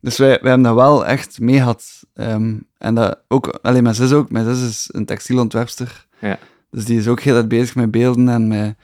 Dus 0.01 0.17
wij, 0.17 0.29
wij 0.29 0.39
hebben 0.51 0.63
dat 0.63 0.75
wel 0.75 1.07
echt 1.07 1.41
mee 1.41 1.57
gehad. 1.57 1.85
Ehm, 2.15 2.55
en 2.79 2.95
dat 2.95 3.19
ook, 3.29 3.47
alleen 3.63 3.83
mijn 3.83 3.95
zus 3.95 4.13
ook, 4.13 4.31
mijn 4.31 4.45
zus 4.55 4.69
is 4.69 4.89
een 4.93 5.05
textielontwerpster. 5.05 6.07
Ja. 6.21 6.39
Dus 6.71 6.85
die 6.85 6.99
is 6.99 7.09
ook 7.09 7.21
heel 7.21 7.35
tijd 7.35 7.49
bezig 7.49 7.75
met 7.75 7.91
beelden 7.91 8.29
en 8.29 8.49
met... 8.49 8.75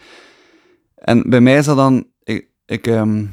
En 0.95 1.31
bij 1.31 1.41
mij 1.41 1.57
is 1.57 1.65
dat 1.65 1.77
dan... 1.77 2.07
Ik, 2.23 2.49
ik, 2.67 2.87
ehm, 2.87 3.25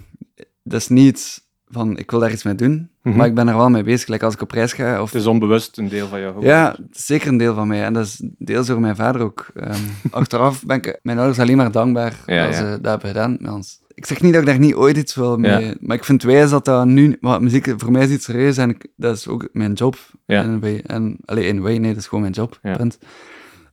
dat 0.64 0.80
is 0.82 0.88
niet 0.88 1.44
van 1.72 1.98
ik 1.98 2.12
wil 2.12 2.20
daar 2.20 2.32
iets 2.32 2.44
mee 2.44 2.56
doen, 2.56 2.90
Mhm. 3.04 3.18
maar 3.18 3.28
ik 3.28 3.34
ben 3.36 3.48
er 3.48 3.58
wel 3.58 3.70
mee 3.70 3.84
bezig. 3.84 4.08
Like 4.08 4.26
als 4.26 4.34
ik 4.34 4.42
op 4.42 4.52
reis 4.52 4.74
ga, 4.74 5.02
of 5.02 5.12
Het 5.12 5.22
is 5.22 5.28
onbewust 5.28 5.78
een 5.78 5.90
deel 5.90 6.08
van 6.08 6.20
jou. 6.20 6.46
Ja, 6.46 6.76
het 6.88 6.96
is 6.98 7.06
zeker 7.06 7.28
een 7.28 7.38
deel 7.38 7.54
van 7.56 7.68
mij. 7.68 7.84
En 7.84 7.94
dat 7.94 8.06
is 8.06 8.22
deels 8.38 8.68
door 8.68 8.80
mijn 8.80 8.96
vader 8.96 9.22
ook. 9.22 9.48
Ehm, 9.56 9.80
achteraf 10.12 10.66
ben 10.66 10.78
ik 10.78 11.00
mijn 11.04 11.18
ouders 11.18 11.40
alleen 11.40 11.58
maar 11.58 11.72
dankbaar 11.72 12.14
Ja, 12.26 12.46
dat 12.46 12.54
ja. 12.54 12.60
ze 12.60 12.80
dat 12.82 12.92
hebben 12.92 13.10
gedaan 13.10 13.38
met 13.40 13.52
ons. 13.52 13.80
Ik 13.94 14.06
zeg 14.06 14.22
niet 14.22 14.32
dat 14.34 14.42
ik 14.42 14.48
daar 14.48 14.60
niet 14.60 14.74
ooit 14.74 14.98
iets 14.98 15.16
wil 15.16 15.38
mee... 15.38 15.66
Ja. 15.66 15.74
Maar 15.80 15.98
ik 15.98 16.04
vind 16.04 16.24
wijs 16.24 16.50
dat 16.50 16.66
dat 16.66 16.86
nu... 16.86 17.18
Want 17.22 17.42
muziek 17.42 17.74
voor 17.78 17.92
mij 17.92 18.04
is 18.04 18.10
iets 18.10 18.26
serieus 18.26 18.58
en 18.58 18.70
ik, 18.70 18.88
dat 18.96 19.18
is 19.18 19.28
ook 19.28 19.50
mijn 19.52 19.74
job. 19.74 19.96
Ja. 20.26 20.44
In 20.44 20.50
een 20.50 20.60
way. 20.60 20.84
En, 20.86 21.18
allee, 21.26 21.46
in 21.48 21.62
way, 21.62 21.78
nee, 21.78 21.90
dat 21.92 22.00
is 22.00 22.08
gewoon 22.08 22.22
mijn 22.22 22.34
job. 22.34 22.60
Punt. 22.62 22.98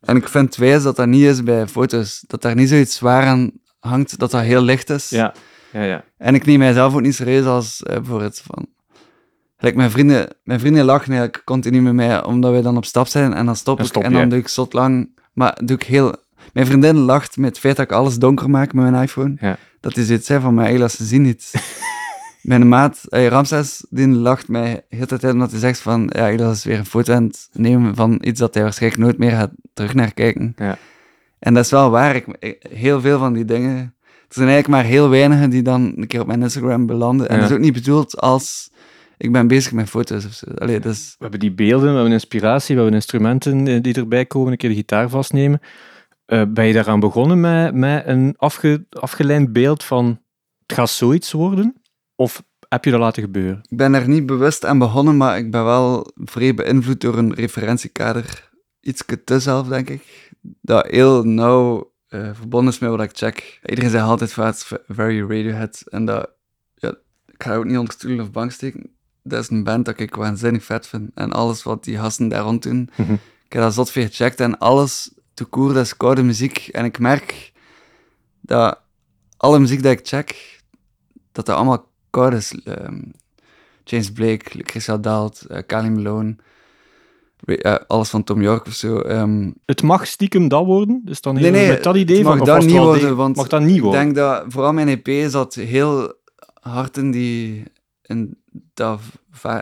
En 0.00 0.16
ik 0.16 0.28
vind 0.28 0.56
wijs 0.56 0.82
dat 0.82 0.96
dat 0.96 1.06
niet 1.06 1.24
is 1.24 1.42
bij 1.42 1.66
foto's. 1.66 2.24
Dat 2.26 2.42
daar 2.42 2.54
niet 2.54 2.68
zoiets 2.68 2.96
zwaar 2.96 3.26
aan 3.26 3.50
hangt, 3.78 4.18
dat 4.18 4.30
dat 4.30 4.40
heel 4.42 4.62
licht 4.62 4.90
is. 4.90 5.08
Ja, 5.10 5.34
ja, 5.72 5.82
ja. 5.82 6.04
En 6.16 6.34
ik 6.34 6.46
neem 6.46 6.58
mijzelf 6.58 6.94
ook 6.94 7.00
niet 7.00 7.14
serieus 7.14 7.44
als 7.44 7.82
eh, 7.82 7.94
bijvoorbeeld 7.96 8.42
van... 8.44 8.66
Gelijk 9.56 9.76
mijn 9.76 9.90
vrienden, 9.90 10.28
mijn 10.44 10.60
vrienden 10.60 10.84
lachen 10.84 11.08
eigenlijk 11.12 11.42
continu 11.44 11.80
met 11.82 11.92
mij, 11.92 12.24
omdat 12.24 12.50
wij 12.50 12.62
dan 12.62 12.76
op 12.76 12.84
stap 12.84 13.06
zijn 13.06 13.34
en 13.34 13.46
dan 13.46 13.56
stop 13.56 13.76
Dan 13.76 13.86
ik 13.86 13.90
stop 13.92 14.02
en 14.02 14.10
je, 14.10 14.16
dan 14.16 14.28
doe 14.28 14.38
ik 14.38 14.48
zot 14.48 14.72
lang. 14.72 15.10
Maar 15.32 15.58
doe 15.64 15.76
ik 15.76 15.82
heel... 15.82 16.14
Mijn 16.52 16.66
vriendin 16.66 16.96
lacht 16.96 17.36
met 17.36 17.48
het 17.48 17.58
feit 17.58 17.76
dat 17.76 17.84
ik 17.84 17.92
alles 17.92 18.18
donker 18.18 18.50
maak 18.50 18.72
met 18.72 18.90
mijn 18.90 19.02
iPhone. 19.02 19.36
Ja. 19.40 19.56
Dat 19.80 19.96
is 19.96 20.24
zei 20.24 20.40
van, 20.40 20.54
maar 20.54 20.64
eigenlijk, 20.64 20.92
ze 20.92 21.04
zien 21.04 21.22
niet. 21.22 21.52
mijn 22.42 22.68
maat, 22.68 23.04
eh, 23.08 23.26
Ramses, 23.26 23.86
die 23.90 24.08
lacht 24.08 24.48
mij 24.48 24.84
heel 24.88 25.06
de 25.06 25.18
tijd 25.18 25.32
omdat 25.32 25.50
hij 25.50 25.60
zegt 25.60 25.80
van, 25.80 26.02
ja, 26.12 26.20
eigenlijk 26.20 26.52
is 26.56 26.64
weer 26.64 26.78
een 26.78 26.86
foto 26.86 27.14
aan 27.14 27.24
het 27.24 27.48
nemen 27.52 27.94
van 27.94 28.18
iets 28.20 28.40
dat 28.40 28.54
hij 28.54 28.62
waarschijnlijk 28.62 29.02
nooit 29.02 29.18
meer 29.18 29.30
gaat 29.30 29.50
terug 29.74 29.94
naar 29.94 30.14
kijken. 30.14 30.52
Ja. 30.56 30.78
En 31.38 31.54
dat 31.54 31.64
is 31.64 31.70
wel 31.70 31.90
waar. 31.90 32.16
Ik, 32.16 32.26
ik- 32.38 32.66
heel 32.70 33.00
veel 33.00 33.18
van 33.18 33.32
die 33.32 33.44
dingen... 33.44 33.94
Er 34.28 34.34
zijn 34.34 34.48
eigenlijk 34.48 34.82
maar 34.82 34.92
heel 34.92 35.08
weinigen 35.08 35.50
die 35.50 35.62
dan 35.62 35.92
een 35.96 36.06
keer 36.06 36.20
op 36.20 36.26
mijn 36.26 36.42
Instagram 36.42 36.86
belanden. 36.86 37.28
En 37.28 37.34
Ja. 37.34 37.40
dat 37.40 37.50
is 37.50 37.56
ook 37.56 37.62
niet 37.62 37.72
bedoeld 37.72 38.20
als... 38.20 38.70
Ik 39.16 39.32
ben 39.32 39.46
bezig 39.46 39.72
met 39.72 39.88
foto's 39.88 40.24
of 40.24 40.32
zo. 40.32 40.46
Allee, 40.54 40.80
dus... 40.80 41.08
We 41.08 41.16
hebben 41.18 41.40
die 41.40 41.52
beelden, 41.52 41.88
we 41.88 41.94
hebben 41.94 42.12
inspiratie, 42.12 42.74
we 42.74 42.80
hebben 42.80 42.98
instrumenten 42.98 43.66
eh, 43.66 43.82
die 43.82 43.94
erbij 43.94 44.26
komen, 44.26 44.52
een 44.52 44.58
keer 44.58 44.68
de 44.68 44.74
gitaar 44.74 45.08
vastnemen. 45.08 45.60
Eh, 46.24 46.42
ben 46.48 46.66
je 46.66 46.72
daaraan 46.72 47.00
begonnen 47.00 47.40
met, 47.40 47.74
met 47.74 48.06
een 48.06 48.34
afge, 48.36 48.86
afgeleid 48.90 49.52
beeld 49.52 49.84
van 49.84 50.20
het 50.66 50.76
gaat 50.76 50.90
zoiets 50.90 51.32
worden? 51.32 51.82
Of 52.14 52.42
heb 52.68 52.84
je 52.84 52.90
dat 52.90 53.00
laten 53.00 53.22
gebeuren? 53.22 53.60
Ik 53.68 53.76
ben 53.76 53.94
er 53.94 54.08
niet 54.08 54.26
bewust 54.26 54.64
aan 54.64 54.78
begonnen, 54.78 55.16
maar 55.16 55.38
ik 55.38 55.50
ben 55.50 55.64
wel 55.64 56.12
vrij 56.14 56.54
beïnvloed 56.54 57.00
door 57.00 57.18
een 57.18 57.34
referentiekader. 57.34 58.50
Iets 58.80 59.02
te 59.24 59.40
zelf, 59.40 59.68
denk 59.68 59.88
ik. 59.88 60.32
Dat 60.60 60.86
heel 60.86 61.22
nauw 61.22 61.92
eh, 62.08 62.30
verbonden 62.32 62.72
is 62.72 62.78
met 62.78 62.90
wat 62.90 63.00
ik 63.00 63.16
check. 63.16 63.60
Iedereen 63.64 63.90
zegt 63.90 64.04
altijd 64.04 64.32
van 64.32 64.46
het 64.46 64.54
is 64.54 64.72
very 64.88 65.20
Radiohead. 65.20 65.82
En 65.88 66.04
dat... 66.04 66.30
Ja, 66.74 66.94
ik 67.26 67.42
ga 67.42 67.54
ook 67.54 67.64
niet 67.64 67.78
onder 67.78 67.94
stoelen 67.94 68.20
of 68.24 68.30
bank 68.30 68.52
steken. 68.52 68.90
Dat 69.22 69.42
is 69.42 69.50
een 69.50 69.64
band 69.64 69.84
dat 69.84 70.00
ik 70.00 70.14
waanzinnig 70.14 70.64
vet 70.64 70.86
vind. 70.86 71.10
En 71.14 71.32
alles 71.32 71.62
wat 71.62 71.84
die 71.84 71.98
gasten 71.98 72.28
daar 72.28 72.42
rond 72.42 72.62
doen. 72.62 72.90
Mhm. 72.96 73.12
Ik 73.44 73.52
heb 73.52 73.62
dat 73.62 73.74
zot 73.74 73.90
veel 73.90 74.06
gecheckt 74.06 74.40
en 74.40 74.58
alles 74.58 75.10
te 75.34 75.44
koer, 75.44 75.72
dat 75.72 75.84
is 75.84 75.96
koude 75.96 76.22
muziek. 76.22 76.68
En 76.68 76.84
ik 76.84 76.98
merk 76.98 77.52
dat 78.40 78.80
alle 79.36 79.58
muziek 79.58 79.82
dat 79.82 79.92
ik 79.92 80.06
check, 80.06 80.60
dat 81.32 81.46
dat 81.46 81.56
allemaal 81.56 81.90
koud 82.10 82.32
is. 82.32 82.52
Ehm, 82.64 83.02
James 83.84 84.12
Blake, 84.12 84.56
Lucretia 84.56 84.96
Dalt, 84.96 85.40
eh 85.40 85.62
Kali 85.66 85.90
Malone, 85.90 86.36
alles 87.86 88.08
van 88.08 88.24
Tom 88.24 88.42
York 88.42 88.66
of 88.66 88.72
zo. 88.72 88.98
Ehm, 89.00 89.50
Het 89.66 89.82
mag 89.82 90.06
stiekem 90.06 90.48
dat 90.48 90.64
worden? 90.64 91.00
Dus 91.04 91.20
dan 91.20 91.34
Nee, 91.34 91.50
nee, 91.50 91.68
met 91.68 91.82
dat 91.82 91.96
idee 91.96 92.22
mag 92.22 92.36
van, 92.36 92.46
dat 92.46 92.64
niet 92.64 92.76
worden, 92.76 93.08
de- 93.08 93.14
want 93.14 93.36
mag 93.36 93.48
dat 93.48 93.60
niet 93.62 93.76
ik 93.76 93.82
worden? 93.82 94.00
denk 94.00 94.14
dat 94.14 94.44
vooral 94.48 94.72
mijn 94.72 94.88
EP 94.88 95.30
zat 95.30 95.54
heel 95.54 96.12
hard 96.60 96.96
in, 96.96 97.10
die, 97.10 97.62
in, 98.02 98.38
dat, 98.74 99.00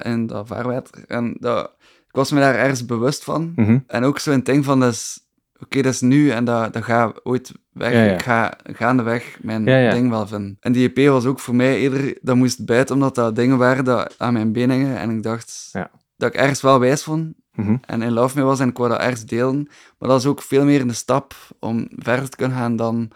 in 0.03 0.27
dat 0.27 0.47
vaarwater. 0.47 1.05
En 1.07 1.37
dat, 1.41 1.73
ik 2.09 2.15
was 2.15 2.31
me 2.33 2.41
daar 2.41 2.55
ergens 2.55 2.85
bewust 2.87 3.25
van. 3.25 3.53
Mhm. 3.57 3.79
En 3.87 4.05
ook 4.05 4.19
zo'n 4.19 4.41
ding 4.43 4.65
van, 4.65 4.81
dat 4.81 4.93
is, 4.93 5.19
oké, 5.61 5.83
dat 5.83 5.93
is 5.93 6.01
nu 6.01 6.31
en 6.31 6.45
dat, 6.45 6.73
dat 6.73 6.85
gaat 6.85 7.25
ooit 7.25 7.53
weg. 7.73 7.93
Ja, 7.93 8.03
ja. 8.05 8.13
Ik 8.13 8.23
ga 8.23 8.55
gaandeweg 8.73 9.39
mijn 9.43 9.65
Ja, 9.65 9.91
ding 9.91 10.11
wel 10.11 10.27
vinden. 10.27 10.57
En 10.61 10.73
die 10.73 10.93
EP 10.93 11.09
was 11.09 11.25
ook 11.25 11.39
voor 11.41 11.55
mij 11.55 11.77
eerder, 11.79 12.19
dat 12.23 12.37
moest 12.37 12.65
bijten, 12.65 12.95
omdat 12.95 13.15
dat 13.15 13.37
dingen 13.37 13.59
waren 13.59 13.85
dat 13.85 14.15
aan 14.19 14.33
mijn 14.33 14.53
been 14.53 14.71
hingen. 14.71 14.97
En 14.99 15.11
ik 15.11 15.23
dacht 15.23 15.69
dat 16.17 16.29
ik 16.35 16.41
ergens 16.41 16.61
wel 16.61 16.79
wijs 16.81 17.03
vond 17.03 17.35
Mhm. 17.57 17.77
en 17.81 18.03
in 18.03 18.13
love 18.13 18.37
mee 18.37 18.45
was 18.45 18.61
en 18.61 18.69
ik 18.69 18.77
wou 18.77 18.89
dat 18.91 18.99
ergens 19.01 19.25
delen. 19.25 19.69
Maar 19.99 20.09
dat 20.09 20.21
is 20.21 20.27
ook 20.27 20.43
veel 20.43 20.65
meer 20.65 20.81
een 20.81 20.95
stap 20.95 21.35
om 21.61 21.89
verder 21.91 22.29
te 22.29 22.37
kunnen 22.37 22.57
gaan 22.57 22.77
dan... 22.77 23.11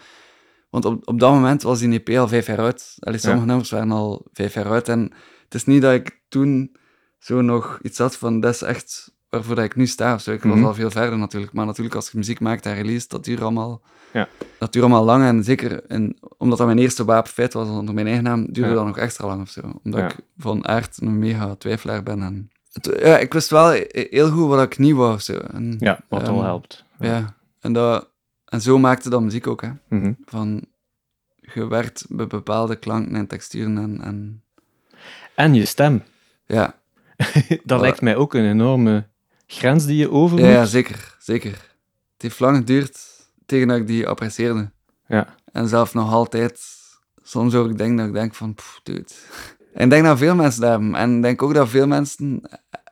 Want 0.71 0.85
op, 0.85 1.09
op 1.09 1.21
dat 1.21 1.33
moment 1.33 1.63
was 1.63 1.79
die 1.79 2.03
EP 2.03 2.19
al 2.19 2.29
vijf 2.29 2.47
jaar 2.47 2.59
uit. 2.59 2.97
Allee, 2.99 3.19
sommige 3.19 3.47
nummers 3.47 3.71
waren 3.71 3.91
al 3.91 4.27
vijf 4.33 4.55
jaar 4.55 4.71
uit. 4.71 4.89
En 4.89 5.01
het 5.45 5.55
is 5.55 5.65
niet 5.65 5.83
dat 5.83 5.93
ik 5.93 6.21
toen 6.29 6.77
zo 7.19 7.41
nog 7.41 7.79
iets 7.83 7.99
had 7.99 8.17
van, 8.17 8.41
dat 8.41 8.55
is 8.55 8.63
echt 8.63 9.15
waarvoor 9.29 9.55
dat 9.55 9.65
ik 9.65 9.77
nu 9.77 9.87
sta. 9.87 10.15
Of 10.15 10.21
zo. 10.21 10.31
Ik 10.33 10.45
Mhm. 10.45 10.55
was 10.57 10.65
al 10.65 10.75
veel 10.75 10.91
verder 10.91 11.19
natuurlijk. 11.19 11.53
Maar 11.53 11.67
natuurlijk, 11.67 11.95
als 11.97 12.11
je 12.11 12.19
muziek 12.19 12.41
maakt 12.41 12.67
en 12.67 12.75
release, 12.75 13.09
dat 13.09 13.25
duurt 13.25 13.41
allemaal... 13.41 13.83
Ja. 14.13 14.29
Dat 14.59 14.73
duurt 14.73 14.85
allemaal 14.85 15.05
lang. 15.05 15.25
En 15.25 15.45
zeker 15.45 15.91
in, 15.91 16.19
omdat 16.39 16.59
dat 16.59 16.67
mijn 16.67 16.79
eerste 16.79 17.05
wapenfeit 17.05 17.53
was 17.53 17.69
onder 17.69 17.95
mijn 17.95 18.07
eigen 18.07 18.25
naam, 18.25 18.45
duurde 18.53 18.71
Ja. 18.71 18.77
dat 18.77 18.87
nog 18.87 18.99
extra 18.99 19.27
lang 19.27 19.41
of 19.43 19.49
zo. 19.49 19.61
Omdat 19.85 20.01
Ja. 20.01 20.07
ik 20.09 20.17
van 20.37 20.69
aard 20.69 21.01
een 21.01 21.19
mega 21.19 21.55
twijfelaar 21.55 22.03
ben. 22.03 22.23
En 22.23 22.50
ja, 22.99 23.19
ik 23.19 23.33
wist 23.33 23.51
wel 23.51 23.71
heel 23.93 24.31
goed 24.31 24.49
wat 24.49 24.63
ik 24.63 24.79
niet 24.79 24.95
wou. 24.95 25.15
of 25.15 25.23
Zo. 25.23 25.33
En, 25.37 25.77
Ja, 25.79 26.01
wat 26.09 26.29
al 26.29 26.35
ehm, 26.35 26.45
helpt. 26.45 26.85
Ja, 26.99 27.35
en, 27.61 27.73
dat, 27.73 28.09
en 28.45 28.61
zo 28.61 28.79
maakte 28.79 29.11
dat 29.11 29.23
muziek 29.23 29.47
ook, 29.47 29.63
hè. 29.63 29.71
Mhm. 29.89 30.13
Van, 30.25 30.65
je 31.37 31.67
werkt 31.67 32.05
met 32.09 32.29
bepaalde 32.29 32.77
klanken 32.77 33.15
en 33.15 33.27
texturen 33.27 33.79
en... 33.79 34.01
en 34.03 34.43
En 35.35 35.55
je 35.55 35.65
stem. 35.65 36.03
ja. 36.47 36.79
dat 37.65 37.79
Voilà. 37.79 37.81
lijkt 37.81 38.01
mij 38.01 38.17
ook 38.17 38.35
een 38.35 38.45
enorme 38.51 39.07
grens 39.47 39.87
die 39.87 39.97
je 39.97 40.11
over 40.11 40.39
Ja, 40.39 40.45
moet. 40.45 40.55
ja, 40.55 40.65
zeker, 40.65 41.17
zeker. 41.19 41.51
Het 42.13 42.23
heeft 42.23 42.41
lang 42.41 42.57
geduurd 42.57 42.99
tegen 43.47 43.69
dat 43.69 43.77
ik 43.77 43.87
die 43.87 44.07
apprecieerde. 44.09 44.71
Ja. 45.07 45.35
En 45.53 45.69
zelf 45.69 45.95
nog 45.95 46.13
altijd, 46.13 46.61
soms 47.23 47.55
ook 47.55 47.79
denk 47.79 47.99
dat 47.99 48.07
ik 48.07 48.13
denk 48.13 48.35
van, 48.35 48.55
pff, 48.55 48.81
dude. 48.83 49.05
En 49.75 49.85
ik 49.85 49.91
denk 49.91 50.05
dat 50.05 50.19
veel 50.19 50.35
mensen 50.35 50.61
dat 50.61 50.71
hebben. 50.71 50.95
En 50.95 51.17
ik 51.17 51.23
denk 51.23 51.43
ook 51.43 51.55
dat 51.55 51.69
veel 51.69 51.87
mensen 51.87 52.41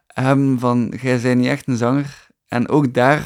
hebben 0.07 0.59
van, 0.59 0.93
jij 1.01 1.21
bent 1.21 1.39
niet 1.41 1.47
echt 1.49 1.69
een 1.69 1.77
zanger. 1.77 2.27
En 2.49 2.69
ook 2.69 2.95
daar 2.95 3.23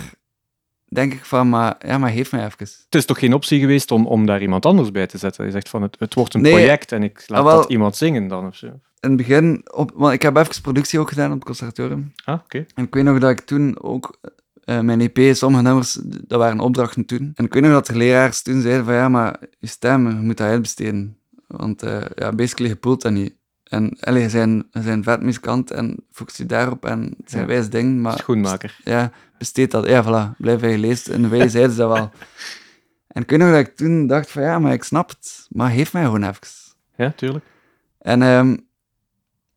denk 0.88 1.12
ik 1.12 1.24
van, 1.24 1.48
maar, 1.48 1.74
ja, 1.86 1.98
maar 1.98 2.10
geef 2.10 2.32
mij 2.32 2.44
even. 2.44 2.56
Het 2.58 2.94
is 2.94 3.04
toch 3.04 3.18
geen 3.18 3.34
optie 3.34 3.60
geweest 3.60 3.90
om, 3.90 4.06
om 4.06 4.26
daar 4.26 4.42
iemand 4.42 4.66
anders 4.66 4.90
bij 4.90 5.06
te 5.06 5.18
zetten? 5.18 5.44
Je 5.44 5.50
zegt 5.50 5.68
van, 5.68 5.82
het, 5.82 5.96
het 5.98 6.14
wordt 6.14 6.34
een 6.34 6.40
Nee. 6.40 6.52
project 6.52 6.92
en 6.92 7.02
ik 7.02 7.24
laat 7.26 7.38
Ah, 7.40 7.44
wel. 7.46 7.56
dat 7.56 7.70
iemand 7.70 7.96
zingen 7.96 8.28
dan 8.28 8.46
of 8.46 8.56
zo. 8.56 8.66
In 8.66 9.08
het 9.08 9.16
begin, 9.16 9.62
op, 9.74 9.92
want 9.94 10.12
ik 10.12 10.22
heb 10.22 10.36
even 10.36 10.62
productie 10.62 10.98
ook 10.98 11.08
gedaan 11.08 11.28
op 11.30 11.34
het 11.36 11.44
conservatorium. 11.44 12.12
Ah, 12.24 12.34
oké. 12.34 12.66
En 12.74 12.84
ik 12.84 12.94
weet 12.94 13.04
nog 13.04 13.18
dat 13.18 13.30
ik 13.30 13.40
toen 13.40 13.82
ook 13.82 14.18
eh, 14.64 14.80
mijn 14.80 15.00
EP, 15.00 15.34
sommige 15.34 15.62
nummers, 15.62 15.98
dat 16.02 16.38
waren 16.38 16.60
opdrachten 16.60 17.04
toen. 17.04 17.32
En 17.34 17.44
ik 17.44 17.52
weet 17.54 17.62
nog 17.62 17.72
dat 17.72 17.86
de 17.86 17.96
leraars 17.96 18.42
toen 18.42 18.60
zeiden 18.60 18.84
van 18.84 18.94
ja, 18.94 19.08
maar 19.08 19.40
je 19.58 19.66
stem, 19.66 20.08
je 20.08 20.14
moet 20.14 20.36
dat 20.36 20.46
uitbesteden. 20.46 21.16
Want 21.46 21.82
eh 21.82 22.00
ja, 22.14 22.32
basically 22.32 22.70
je 22.70 22.76
poelt 22.76 23.02
dat 23.02 23.12
niet. 23.12 23.34
En 23.72 23.96
allee, 24.00 24.28
zijn, 24.28 24.66
zijn 24.70 25.02
vet 25.02 25.22
muzikant 25.22 25.70
en 25.70 26.04
focus 26.10 26.36
je 26.36 26.46
daarop 26.46 26.84
en 26.84 27.14
Ja. 27.26 27.46
wijs 27.46 27.68
ding, 27.70 28.00
maar 28.00 28.18
Schoenmaker. 28.18 28.78
ja, 28.84 29.10
besteed 29.38 29.70
dat. 29.70 29.86
Ja, 29.86 30.04
voilà, 30.04 30.36
blijf 30.38 30.60
bij 30.60 30.70
je 30.70 30.78
leest. 30.78 31.08
En 31.08 31.30
wij 31.30 31.48
zeiden 31.48 31.72
ze 31.72 31.78
dat 31.78 31.92
wel. 31.92 32.10
En 33.08 33.22
ik 33.22 33.30
weet 33.30 33.38
nog 33.38 33.50
dat 33.50 33.58
ik 33.58 33.76
toen 33.76 34.06
dacht 34.06 34.30
van 34.30 34.42
ja, 34.42 34.58
maar 34.58 34.72
ik 34.72 34.82
snap 34.84 35.08
het, 35.08 35.46
maar 35.50 35.70
geef 35.70 35.92
mij 35.92 36.02
gewoon 36.04 36.22
even. 36.22 36.40
Ja, 36.96 37.12
tuurlijk. 37.16 37.44
En 37.98 38.22
ehm, 38.22 38.56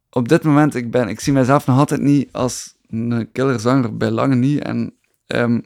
op 0.10 0.28
dit 0.28 0.43
moment, 0.43 0.75
ik, 0.75 0.91
ben, 0.91 1.08
ik 1.08 1.19
zie 1.19 1.34
mezelf 1.34 1.65
nog 1.65 1.78
altijd 1.78 2.01
niet 2.01 2.30
als 2.32 2.75
een 2.89 3.30
killerzanger, 3.32 3.97
bij 3.97 4.10
lange 4.12 4.36
niet. 4.36 4.60
En, 4.63 4.93
ehm, 5.28 5.62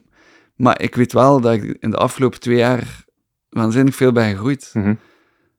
maar 0.56 0.80
ik 0.80 0.94
weet 0.94 1.12
wel 1.12 1.40
dat 1.40 1.52
ik 1.52 1.76
in 1.80 1.90
de 1.90 1.96
afgelopen 1.96 2.40
twee 2.40 2.56
jaar 2.56 3.04
waanzinnig 3.48 3.94
veel 3.94 4.12
ben 4.12 4.30
gegroeid. 4.30 4.70
Mhm. 4.74 4.94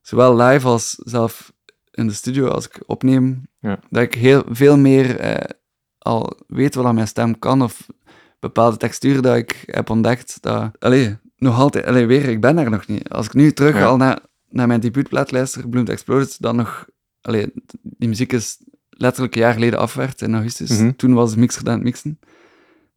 Zowel 0.01 0.35
live 0.37 0.67
als 0.67 0.89
zelf 1.03 1.51
in 2.01 2.07
de 2.07 2.13
studio, 2.13 2.47
als 2.47 2.65
ik 2.65 2.83
opneem. 2.85 3.41
Ja. 3.59 3.79
Dat 3.89 4.01
ik 4.03 4.13
heel 4.13 4.43
veel 4.49 4.77
meer 4.77 5.19
eh, 5.19 5.49
al 5.97 6.37
weet 6.47 6.75
wat 6.75 6.85
aan 6.85 6.95
mijn 6.95 7.07
stem 7.07 7.39
kan, 7.39 7.61
of 7.61 7.87
bepaalde 8.39 8.77
texturen 8.77 9.21
dat 9.21 9.35
ik 9.35 9.63
heb 9.65 9.89
ontdekt. 9.89 10.37
Dat, 10.41 10.71
allee, 10.79 11.17
nog 11.37 11.59
altijd, 11.59 11.85
allee, 11.85 12.05
weer, 12.05 12.29
ik 12.29 12.41
ben 12.41 12.55
daar 12.55 12.69
nog 12.69 12.87
niet. 12.87 13.09
Als 13.09 13.25
ik 13.25 13.33
nu 13.33 13.51
terug 13.51 13.75
Ja. 13.75 13.85
al 13.85 13.97
naar, 13.97 14.19
naar 14.49 14.67
mijn 14.67 14.79
debuutplaat 14.79 15.31
luister, 15.31 15.69
Bloomed 15.69 15.91
Exploded, 15.91 16.35
dan 16.39 16.55
nog... 16.55 16.85
Allee, 17.21 17.51
die 17.81 18.09
muziek 18.09 18.33
is 18.33 18.57
letterlijk 18.89 19.35
een 19.35 19.41
jaar 19.41 19.53
geleden 19.53 19.79
afgewerkt, 19.79 20.21
in 20.21 20.33
augustus. 20.33 20.77
Mhm. 20.77 20.91
Toen 20.95 21.13
was 21.13 21.35
mixer 21.35 21.67
aan 21.67 21.73
het 21.73 21.83
mixen. 21.83 22.19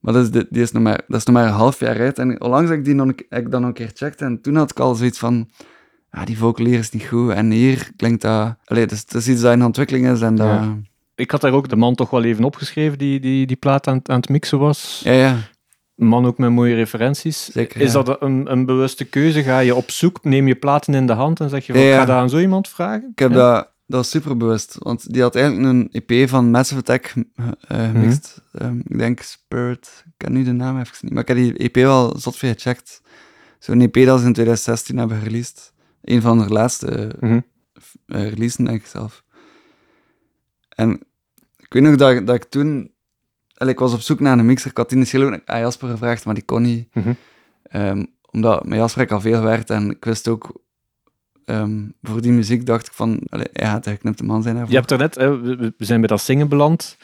Maar 0.00 0.12
dat 0.12 0.22
is, 0.22 0.30
de- 0.30 0.46
die 0.50 0.62
is 0.62 0.72
nog 0.72 0.82
maar, 0.82 1.00
dat 1.08 1.16
is 1.20 1.24
nog 1.24 1.34
maar 1.34 1.46
een 1.46 1.52
half 1.52 1.80
jaar 1.80 1.98
uit. 2.00 2.18
En 2.18 2.40
onlangs 2.40 2.70
heb 2.70 2.78
ik, 2.78 2.84
die 2.84 2.94
nog, 2.94 3.06
heb 3.28 3.44
ik 3.44 3.50
dat 3.50 3.60
nog 3.60 3.68
een 3.68 3.74
keer 3.74 3.88
gecheckt. 3.88 4.20
En 4.20 4.40
toen 4.40 4.56
had 4.56 4.70
ik 4.70 4.78
al 4.80 4.94
zoiets 4.94 5.18
van... 5.18 5.50
Ah, 6.14 6.26
die 6.26 6.38
vocalier 6.38 6.78
is 6.78 6.90
niet 6.90 7.04
goed. 7.04 7.30
En 7.30 7.50
hier 7.50 7.90
klinkt 7.96 8.22
dat... 8.22 8.54
Allee, 8.64 8.86
dus, 8.86 9.06
dat 9.06 9.20
is 9.20 9.28
iets 9.28 9.40
dat 9.40 9.52
in 9.52 9.64
ontwikkeling 9.64 10.08
is. 10.08 10.20
En 10.20 10.34
dat... 10.34 10.46
Ja. 10.46 10.60
Ja, 10.62 10.76
Ik 11.14 11.30
had 11.30 11.40
daar 11.40 11.52
ook 11.52 11.68
de 11.68 11.76
man 11.76 11.94
toch 11.94 12.10
wel 12.10 12.24
even 12.24 12.44
opgeschreven 12.44 12.98
die 12.98 13.20
die, 13.20 13.46
die 13.46 13.56
plaat 13.56 13.86
aan, 13.86 13.96
het- 13.96 14.08
aan 14.08 14.16
het 14.20 14.28
mixen 14.28 14.58
was. 14.58 15.00
ja, 15.04 15.36
Een 15.96 16.06
man 16.06 16.26
ook 16.26 16.38
met 16.38 16.50
mooie 16.50 16.74
referenties. 16.74 17.44
Zeker, 17.44 17.80
Is 17.80 17.92
ja. 17.92 18.02
dat 18.02 18.22
een, 18.22 18.52
een 18.52 18.66
bewuste 18.66 19.04
keuze? 19.04 19.42
Ga 19.42 19.58
je 19.58 19.74
op 19.74 19.90
zoek, 19.90 20.24
neem 20.24 20.46
je 20.48 20.54
platen 20.54 20.94
in 20.94 21.06
de 21.06 21.12
hand 21.12 21.40
en 21.40 21.48
zeg 21.48 21.66
je 21.66 21.72
van, 21.72 21.82
Ja, 21.82 21.88
ja. 21.88 21.98
ga 21.98 22.04
dat 22.04 22.16
aan 22.16 22.30
zo 22.30 22.38
iemand 22.38 22.68
vragen? 22.68 23.08
Ik 23.12 23.18
heb 23.18 23.30
Ja. 23.30 23.36
dat 23.36 23.72
dat 23.86 23.98
was 23.98 24.10
super 24.10 24.36
bewust. 24.36 24.76
Want 24.78 25.12
die 25.12 25.22
had 25.22 25.34
eigenlijk 25.36 25.66
een 25.66 25.88
EP 26.06 26.28
van 26.28 26.50
Massive 26.50 26.80
Attack 26.80 27.14
gemixt. 27.68 28.42
Ehm, 28.52 28.78
ik 28.88 28.98
denk 28.98 29.20
Spirit. 29.20 30.02
Ik 30.06 30.12
ken 30.16 30.32
nu 30.32 30.44
de 30.44 30.52
naam 30.52 30.78
even 30.80 30.96
niet. 31.00 31.12
Maar 31.12 31.22
ik 31.22 31.28
heb 31.28 31.36
die 31.36 31.56
EP 31.56 31.74
wel 31.76 32.18
zot 32.18 32.36
veel 32.36 32.52
gecheckt. 32.52 33.02
Zo'n 33.58 33.80
EP 33.80 33.94
dat 34.06 34.20
ze 34.20 34.26
in 34.26 34.32
2016 34.32 34.98
hebben 34.98 35.18
gereleased. 35.18 35.72
Een 36.04 36.20
van 36.22 36.38
de 36.38 36.48
laatste 36.48 37.10
Mhm. 37.20 37.32
uh, 38.06 38.28
releasen, 38.28 38.64
denk 38.64 38.80
ik 38.80 38.86
zelf. 38.86 39.24
En 40.68 41.00
ik 41.56 41.72
weet 41.72 41.82
nog 41.82 41.96
dat, 41.96 42.10
ik- 42.10 42.26
dat 42.26 42.34
ik 42.36 42.44
toen... 42.44 42.90
ik 43.56 43.78
was 43.78 43.94
op 43.94 44.00
zoek 44.00 44.20
naar 44.20 44.38
een 44.38 44.46
mixer. 44.46 44.70
Ik 44.70 44.76
had 44.76 44.92
initieel 44.92 45.32
ook 45.32 45.40
aan 45.44 45.60
Jasper 45.60 45.88
gevraagd, 45.88 46.24
maar 46.24 46.34
die 46.34 46.44
kon 46.44 46.62
niet. 46.62 46.94
Mhm. 46.94 47.12
Ehm, 47.62 48.04
omdat 48.30 48.64
met 48.66 48.78
Jasper 48.78 49.02
ik 49.02 49.10
al 49.10 49.20
veel 49.20 49.38
gewerkt 49.38 49.70
en 49.70 49.90
ik 49.90 50.04
wist 50.04 50.28
ook... 50.28 50.60
ehm, 51.44 51.88
voor 52.02 52.20
die 52.22 52.32
muziek 52.32 52.66
dacht 52.66 52.86
ik 52.86 52.92
van... 52.92 53.20
Allee, 53.28 53.46
hij 53.52 53.66
gaat 53.66 53.84
de 53.84 53.90
geknipte 53.90 54.24
man 54.24 54.42
zijn 54.42 54.54
daarvoor. 54.54 54.72
Je 54.72 54.78
hebt 54.78 54.90
er 54.90 54.98
net, 54.98 55.14
hè, 55.14 55.40
we 55.40 55.72
zijn 55.78 56.00
bij 56.00 56.08
dat 56.08 56.20
zingen 56.20 56.48
beland. 56.48 56.96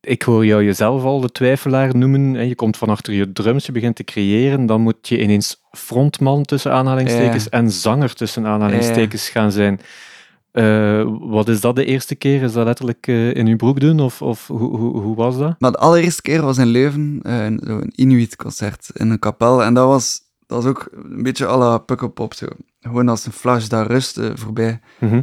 Ik 0.00 0.22
hoor 0.22 0.46
jou 0.46 0.64
jezelf 0.64 1.02
al 1.04 1.20
de 1.20 1.32
twijfelaar 1.32 1.96
noemen. 1.96 2.34
Hè. 2.34 2.40
Je 2.42 2.54
komt 2.54 2.76
van 2.76 2.88
achter 2.88 3.12
je 3.12 3.32
drums, 3.32 3.66
je 3.66 3.72
begint 3.72 3.96
te 3.96 4.04
creëren. 4.04 4.66
Dan 4.66 4.80
moet 4.80 5.08
je 5.08 5.22
ineens 5.22 5.62
frontman 5.70 6.42
tussen 6.42 6.72
aanhalingstekens 6.72 7.48
en 7.48 7.70
zanger 7.70 8.14
tussen 8.14 8.46
aanhalingstekens 8.46 9.28
gaan 9.28 9.52
zijn. 9.52 9.80
Eh, 10.52 11.08
wat 11.20 11.48
is 11.48 11.60
dat 11.60 11.76
de 11.76 11.84
eerste 11.84 12.14
keer? 12.14 12.42
Is 12.42 12.52
dat 12.52 12.64
letterlijk 12.66 13.06
eh, 13.06 13.34
in 13.34 13.46
uw 13.46 13.56
broek 13.56 13.80
doen? 13.80 14.00
Of, 14.00 14.22
of 14.22 14.46
hoe, 14.46 14.76
hoe, 14.76 15.00
hoe 15.00 15.16
was 15.16 15.38
dat? 15.38 15.54
Maar 15.58 15.70
de 15.72 15.78
allereerste 15.78 16.22
keer 16.22 16.42
was 16.42 16.58
in 16.58 16.66
Leuven, 16.66 17.20
eh, 17.22 17.44
een- 17.44 17.92
Inuit-concert 17.94 18.90
in 18.94 19.10
een 19.10 19.18
kapel. 19.18 19.62
En 19.64 19.74
dat 19.74 19.86
was, 19.86 20.20
dat 20.46 20.62
was 20.62 20.70
ook 20.72 20.88
een 20.92 21.22
beetje 21.22 21.46
à 21.46 21.56
la 21.58 21.78
Pukkelpop, 21.78 22.34
zo. 22.34 22.46
Gewoon 22.80 23.08
als 23.08 23.26
een 23.26 23.32
flash, 23.32 23.66
daar 23.66 23.86
rust 23.86 24.20
voorbij. 24.34 24.80
Mhm. 24.98 25.20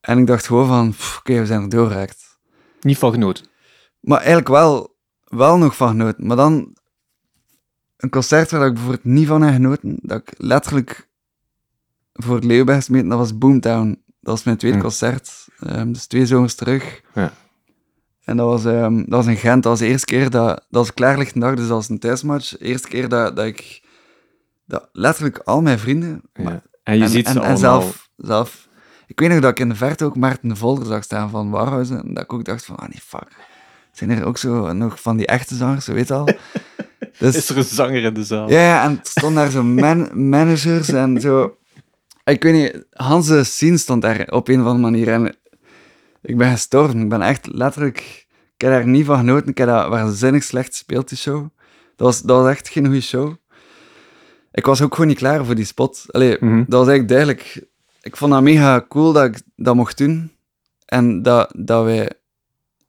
En 0.00 0.18
ik 0.18 0.26
dacht 0.26 0.46
gewoon 0.46 0.66
van, 0.66 0.94
oké, 1.18 1.38
we 1.40 1.46
zijn 1.46 1.62
er 1.62 1.68
doorgeraakt. 1.68 2.38
Niet 2.80 2.98
van 2.98 3.12
genoten. 3.12 3.44
Maar 4.00 4.18
eigenlijk 4.18 4.48
wel, 4.48 4.96
wel 5.24 5.58
nog 5.58 5.76
van 5.76 5.88
genoten. 5.88 6.26
Maar 6.26 6.36
dan 6.36 6.76
een 7.96 8.10
concert 8.10 8.50
waar 8.50 8.66
ik 8.66 8.72
bijvoorbeeld 8.74 9.04
niet 9.04 9.26
van 9.26 9.42
heb 9.42 9.54
genoten, 9.54 9.98
dat 10.02 10.18
ik 10.20 10.34
letterlijk 10.36 11.08
voor 12.12 12.34
het 12.34 12.44
Leeuwberg 12.44 12.88
meten, 12.88 13.08
dat 13.08 13.18
was 13.18 13.38
Boomtown. 13.38 13.88
Dat 14.20 14.34
was 14.34 14.42
mijn 14.42 14.56
tweede 14.56 14.76
Hm. 14.76 14.82
concert, 14.82 15.48
ehm, 15.58 15.92
dus 15.92 16.06
twee 16.06 16.26
zomers 16.26 16.54
terug. 16.54 17.00
Ja. 17.14 17.32
En 18.24 18.36
dat 18.36 18.46
was, 18.46 18.64
ehm, 18.64 18.96
dat 18.96 19.08
was 19.08 19.26
in 19.26 19.36
Gent, 19.36 19.62
dat 19.62 19.72
was 19.72 19.78
de 19.78 19.86
eerste 19.86 20.06
keer 20.06 20.30
dat, 20.30 20.46
dat 20.56 20.66
was 20.70 20.94
klaarlichte 20.94 21.38
dag, 21.38 21.54
dus 21.54 21.66
dat 21.66 21.76
was 21.76 21.88
een 21.88 21.98
thuismatch. 21.98 22.48
De 22.48 22.64
eerste 22.64 22.88
keer 22.88 23.08
dat, 23.08 23.36
dat 23.36 23.46
ik, 23.46 23.82
dat 24.66 24.88
letterlijk 24.92 25.38
al 25.38 25.62
mijn 25.62 25.78
vrienden, 25.78 26.22
maar 26.32 26.52
Ja. 26.52 26.62
En 26.82 26.96
je 26.96 27.02
en, 27.02 27.08
ziet 27.10 27.26
en, 27.26 27.32
ze 27.32 27.38
en 27.38 27.44
allemaal... 27.44 27.80
zelf, 27.80 28.10
zelf... 28.16 28.68
Ik 29.06 29.20
weet 29.20 29.28
nog 29.28 29.40
dat 29.40 29.50
ik 29.50 29.58
in 29.58 29.68
de 29.68 29.74
verte 29.74 30.04
ook 30.04 30.16
Maarten 30.16 30.48
de 30.48 30.56
Volder 30.56 30.86
zag 30.86 31.02
staan 31.02 31.30
van 31.30 31.50
Warhuizen. 31.50 32.02
En 32.02 32.14
dat 32.14 32.22
ik 32.22 32.32
ook 32.32 32.44
dacht 32.44 32.64
van, 32.64 32.76
ah 32.76 32.88
nee, 32.88 33.00
fuck. 33.02 33.36
Zijn 33.92 34.10
er 34.10 34.24
ook 34.24 34.38
zo 34.38 34.72
nog 34.72 35.00
van 35.00 35.16
die 35.16 35.26
echte 35.26 35.54
zangers, 35.54 35.86
weet 35.86 36.08
je 36.08 36.14
al. 36.14 36.28
Dus, 37.18 37.36
Is 37.36 37.48
er 37.48 37.56
een 37.56 37.64
zanger 37.64 38.02
in 38.02 38.14
de 38.14 38.24
zaal? 38.24 38.50
ja, 38.50 38.60
ja, 38.60 38.84
en 38.84 38.90
er 38.90 38.98
stonden 39.02 39.42
daar 39.42 39.50
zo 39.50 39.62
man 39.62 40.28
managers 40.28 40.88
en 40.88 41.20
zo... 41.20 41.56
Ik 42.24 42.42
weet 42.42 42.52
niet, 42.52 42.84
Hans 42.90 43.56
Sien 43.56 43.78
stond 43.78 44.02
daar 44.02 44.26
op 44.30 44.48
een 44.48 44.60
of 44.60 44.66
andere 44.66 44.90
manier. 44.90 45.08
En 45.08 45.36
ik 46.22 46.36
ben 46.36 46.50
gestorven. 46.50 47.00
Ik 47.00 47.08
ben 47.08 47.22
echt 47.22 47.46
letterlijk... 47.52 47.98
Ik 48.54 48.60
heb 48.66 48.70
daar 48.70 48.86
niet 48.86 49.06
van 49.06 49.18
genoten. 49.18 49.48
Ik 49.48 49.58
heb 49.58 49.68
dat 49.68 49.88
waanzinnig 49.88 50.42
slecht 50.42 50.68
gespeeld, 50.68 51.08
die 51.08 51.18
show. 51.18 51.40
Dat 51.96 52.06
was, 52.06 52.20
dat 52.22 52.42
was 52.42 52.50
echt 52.50 52.68
geen 52.68 52.84
goede 52.84 53.00
show. 53.00 53.34
Ik 54.52 54.66
was 54.66 54.82
ook 54.82 54.92
gewoon 54.94 55.08
niet 55.08 55.18
klaar 55.18 55.44
voor 55.44 55.54
die 55.54 55.64
spot. 55.64 56.04
Allee, 56.10 56.36
Mhm. 56.40 56.56
dat 56.56 56.78
was 56.78 56.88
eigenlijk 56.88 57.08
duidelijk. 57.08 57.66
Ik 58.02 58.16
vond 58.16 58.32
dat 58.32 58.42
mega 58.42 58.84
cool 58.88 59.12
dat 59.12 59.24
ik 59.24 59.40
dat 59.56 59.74
mocht 59.74 59.98
doen. 59.98 60.32
En 60.86 61.22
dat, 61.22 61.52
dat, 61.58 61.84
wij, 61.84 62.10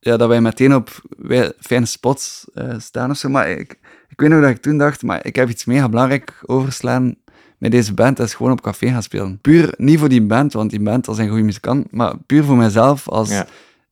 ja, 0.04 0.18
dat 0.18 0.28
wij 0.28 0.42
meteen 0.42 0.76
op 0.76 1.02
wij- 1.18 1.54
fijne 1.60 1.86
spots 1.86 2.46
eh, 2.54 2.74
staan 2.80 3.10
of 3.10 3.18
zo. 3.18 3.30
Maar 3.30 3.50
ik, 3.50 3.80
ik 4.10 4.20
weet 4.20 4.30
nog 4.30 4.42
dat 4.42 4.50
ik 4.50 4.62
toen 4.62 4.78
dacht, 4.78 5.04
maar 5.04 5.26
ik 5.26 5.36
heb 5.36 5.50
iets 5.50 5.66
mega 5.66 5.90
belangrijk 5.90 6.44
overslaan 6.46 7.16
met 7.58 7.72
deze 7.72 7.94
band. 7.94 8.18
Dat 8.18 8.26
is 8.28 8.34
gewoon 8.34 8.52
op 8.52 8.62
café 8.62 8.88
gaan 8.88 9.04
spelen. 9.04 9.40
Puur 9.42 9.74
niet 9.78 10.00
voor 10.00 10.10
die 10.10 10.22
band, 10.26 10.54
want 10.54 10.70
die 10.70 10.82
band 10.82 11.06
dat 11.06 11.16
zijn 11.16 11.28
goede 11.30 11.44
muzikant, 11.44 11.92
maar 11.92 12.14
puur 12.26 12.44
voor 12.44 12.58
mezelf. 12.58 13.08
Als, 13.10 13.30
Ja. 13.30 13.46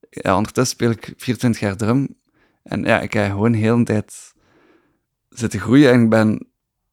ja. 0.10 0.36
ondertussen 0.36 0.76
speel 0.76 0.89
ik 0.89 1.13
24 1.17 1.62
jaar 1.62 1.76
drum. 1.76 2.08
En 2.63 2.84
ja, 2.84 3.00
ik 3.02 3.13
heb 3.13 3.32
gewoon 3.32 3.54
heel 3.54 3.78
de 3.78 3.84
tijd 3.84 4.34
zitten 5.30 5.60
groeien. 5.60 5.91
En 5.91 6.02
ik 6.04 6.10
ben, 6.10 6.48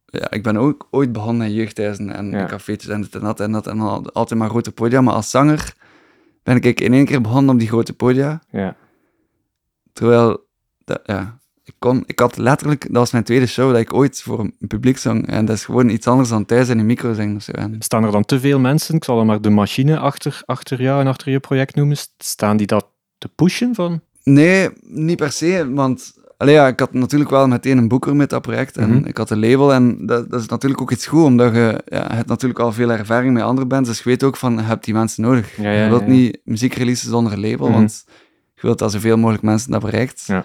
ja, 0.07 0.31
ik 0.31 0.43
ben 0.43 0.57
ook 0.57 0.87
ooit 0.91 1.13
begonnen 1.13 1.47
in 1.47 1.53
jeugdhuizen 1.55 2.11
en 2.15 2.31
Ja. 2.31 2.47
cafeetjes 2.47 2.91
en 2.91 3.01
dit 3.01 3.15
en 3.15 3.21
dat 3.21 3.41
en 3.41 3.53
dat. 3.53 3.67
En 3.67 3.81
al- 3.81 4.11
altijd 4.13 4.41
maar 4.41 4.49
grote 4.49 4.73
podia. 4.73 5.01
Maar 5.01 5.15
als 5.15 5.31
zanger 5.31 5.75
ben 6.43 6.57
ik 6.63 6.81
in 6.81 6.93
één 6.93 7.05
keer 7.05 7.21
begonnen 7.21 7.53
op 7.55 7.59
die 7.59 7.69
grote 7.69 7.93
podia. 7.93 8.41
Ja. 8.51 8.77
Terwijl, 9.97 10.47
dat, 10.85 11.01
ja, 11.05 11.39
ik, 11.65 11.75
kon, 11.79 12.03
ik 12.07 12.19
had 12.19 12.37
letterlijk, 12.37 12.83
dat 12.83 12.97
was 12.97 13.11
mijn 13.11 13.25
tweede 13.25 13.47
show 13.47 13.71
dat 13.71 13.81
ik 13.81 13.93
ooit 13.95 14.23
voor 14.23 14.41
een 14.41 14.55
publiek 14.69 14.99
zong. 14.99 15.27
En 15.27 15.45
dat 15.45 15.57
is 15.57 15.65
gewoon 15.65 15.89
iets 15.89 16.07
anders 16.07 16.29
dan 16.29 16.45
thuis 16.45 16.69
in 16.69 16.79
een 16.79 16.87
micro 16.87 17.13
zingen 17.13 17.37
of 17.37 17.43
zo. 17.43 17.53
En 17.53 17.77
Staan 17.79 18.05
er 18.05 18.11
dan 18.13 18.25
te 18.25 18.41
veel 18.41 18.59
mensen, 18.59 18.95
ik 18.95 19.05
zal 19.05 19.19
er 19.19 19.27
maar 19.27 19.41
de 19.41 19.51
machine 19.51 19.99
achter, 19.99 20.43
achter 20.45 20.83
jou 20.83 21.01
en 21.01 21.07
achter 21.07 21.31
je 21.33 21.41
project 21.41 21.75
noemen, 21.75 21.97
staan 22.19 22.57
die 22.57 22.67
dat 22.67 22.87
te 23.19 23.29
pushen 23.29 23.75
van? 23.75 24.01
Nee, 24.23 24.69
niet 24.83 25.17
per 25.17 25.33
se, 25.33 25.71
want 25.75 26.15
allee, 26.37 26.55
ja, 26.55 26.67
ik 26.67 26.81
had 26.81 26.93
natuurlijk 26.93 27.31
wel 27.31 27.49
meteen 27.49 27.79
een 27.79 27.89
boeker 27.89 28.17
met 28.17 28.31
dat 28.31 28.43
project 28.43 28.77
en 28.77 28.91
Mhm. 28.91 29.05
ik 29.07 29.17
had 29.17 29.31
een 29.31 29.39
label 29.41 29.73
en 29.73 30.07
dat, 30.07 30.31
dat 30.31 30.41
is 30.41 30.47
natuurlijk 30.47 30.81
ook 30.81 30.91
iets 30.91 31.07
goed, 31.07 31.23
omdat 31.25 31.55
je, 31.55 31.83
ja, 31.87 32.07
je 32.09 32.15
hebt 32.15 32.29
natuurlijk 32.29 32.61
al 32.61 32.73
veel 32.73 32.91
ervaring 32.93 33.33
met 33.35 33.43
andere 33.43 33.67
bands, 33.67 33.89
dus 33.89 33.99
je 33.99 34.05
weet 34.05 34.23
ook 34.25 34.37
van, 34.37 34.55
je 34.55 34.61
hebt 34.63 34.85
die 34.85 34.95
mensen 34.95 35.23
nodig. 35.23 35.57
Ja, 35.57 35.71
ja, 35.73 35.83
je 35.85 35.89
wilt 35.91 36.07
niet 36.07 36.39
muziek 36.45 36.75
releasen 36.75 37.11
zonder 37.11 37.33
een 37.33 37.41
label, 37.51 37.67
Mhm. 37.69 37.77
want 37.77 38.05
je 38.67 38.73
wilt 38.73 38.79
dat 38.93 38.93
zoveel 39.03 39.17
mogelijk 39.17 39.43
mensen 39.43 39.71
dat 39.71 39.81
bereikt. 39.81 40.23
Ja. 40.27 40.45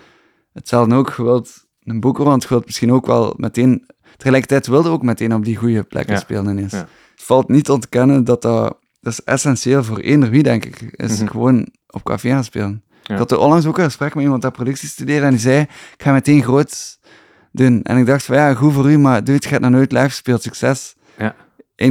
Hetzelfde 0.54 0.96
ook, 0.96 1.14
je 1.18 1.24
wilt 1.24 1.66
een 1.84 2.00
boeker, 2.00 2.24
want 2.24 2.44
je 2.44 2.50
wilt 2.50 2.66
misschien 2.66 2.92
ook 2.92 3.06
wel 3.06 3.34
meteen, 3.38 3.86
tegelijkertijd 4.18 4.68
wilde 4.68 4.90
ook 4.90 5.04
meteen 5.04 5.34
op 5.34 5.46
die 5.46 5.56
goede 5.56 5.84
plekken 5.84 6.14
Ja. 6.14 6.20
spelen 6.20 6.48
ineens. 6.58 6.72
Het 6.72 6.88
valt 7.16 7.50
niet 7.50 7.66
te 7.66 7.74
ontkennen 7.74 8.24
dat 8.24 8.42
dat, 8.42 8.78
dat 9.00 9.14
is 9.14 9.24
essentieel 9.24 9.84
voor 9.84 9.98
eender 10.00 10.30
wie, 10.30 10.44
denk 10.44 10.66
ik, 10.66 10.82
is 10.82 11.20
Mhm. 11.20 11.28
gewoon 11.32 11.68
op 11.88 12.04
café 12.04 12.30
gaan 12.30 12.44
spelen. 12.44 12.84
Ja. 13.04 13.14
Ik 13.14 13.20
had 13.20 13.32
er 13.32 13.38
onlangs 13.40 13.66
ook 13.66 13.78
een 13.78 13.84
gesprek 13.84 14.14
met 14.16 14.24
iemand 14.24 14.42
dat 14.42 14.54
productie 14.54 14.88
studeerde 14.90 15.26
en 15.26 15.32
die 15.32 15.40
zei, 15.40 15.62
ik 15.62 15.94
ga 16.04 16.12
meteen 16.12 16.44
groot 16.44 17.00
doen. 17.52 17.82
En 17.84 17.98
ik 17.98 18.06
dacht 18.06 18.24
van, 18.24 18.36
ja, 18.36 18.54
goed 18.54 18.74
voor 18.74 18.92
u, 18.92 18.98
maar 18.98 19.24
dude, 19.24 19.48
gaat 19.48 19.62
nog 19.62 19.72
nooit 19.72 19.92
live 19.92 20.04
gespeeld, 20.10 20.42
succes. 20.44 20.96
Ja. 21.18 21.36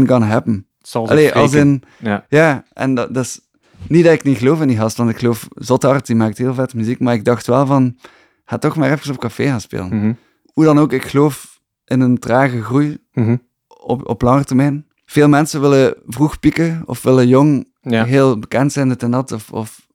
Happen. 0.09 0.67
Het 0.79 0.89
zal 0.89 1.03
zich 1.07 1.11
Allee, 1.11 1.33
als 1.35 1.53
in, 1.55 1.83
Ja. 1.99 2.25
ja, 2.29 2.65
en 2.73 2.95
dat, 2.95 3.15
dat 3.15 3.25
is 3.25 3.41
niet 3.89 4.05
dat 4.05 4.13
ik 4.13 4.23
niet 4.23 4.39
geloof 4.39 4.61
in 4.61 4.69
die 4.69 4.77
gast, 4.77 4.97
want 4.97 5.11
ik 5.11 5.19
geloof 5.19 5.49
zot 5.55 5.83
hard, 5.83 6.07
die 6.07 6.17
maakt 6.17 6.39
heel 6.39 6.55
vet 6.55 6.75
muziek, 6.75 7.01
maar 7.01 7.15
ik 7.15 7.25
dacht 7.25 7.47
wel 7.47 7.67
van, 7.67 7.99
ga 8.45 8.59
toch 8.59 8.77
maar 8.77 8.91
even 8.93 9.13
op 9.13 9.19
café 9.21 9.45
gaan 9.47 9.61
spelen. 9.61 9.87
Mhm. 9.97 10.13
Hoe 10.53 10.65
dan 10.65 10.79
ook, 10.79 10.93
ik 10.93 11.05
geloof 11.05 11.61
in 11.85 12.01
een 12.01 12.19
trage 12.19 12.63
groei 12.63 12.99
Mhm. 13.13 13.37
op, 13.69 14.09
op 14.09 14.23
lange 14.23 14.45
termijn. 14.45 14.87
Veel 15.05 15.29
mensen 15.29 15.61
willen 15.61 15.95
vroeg 16.07 16.41
pieken 16.41 16.83
of 16.85 17.03
willen 17.03 17.29
jong 17.29 17.69
Ja. 17.81 18.05
heel 18.05 18.39
bekend 18.39 18.73
zijn, 18.73 18.89
dit 18.89 19.03
en 19.03 19.11
dat. 19.11 19.33
Of, 19.33 19.53
of, 19.53 19.87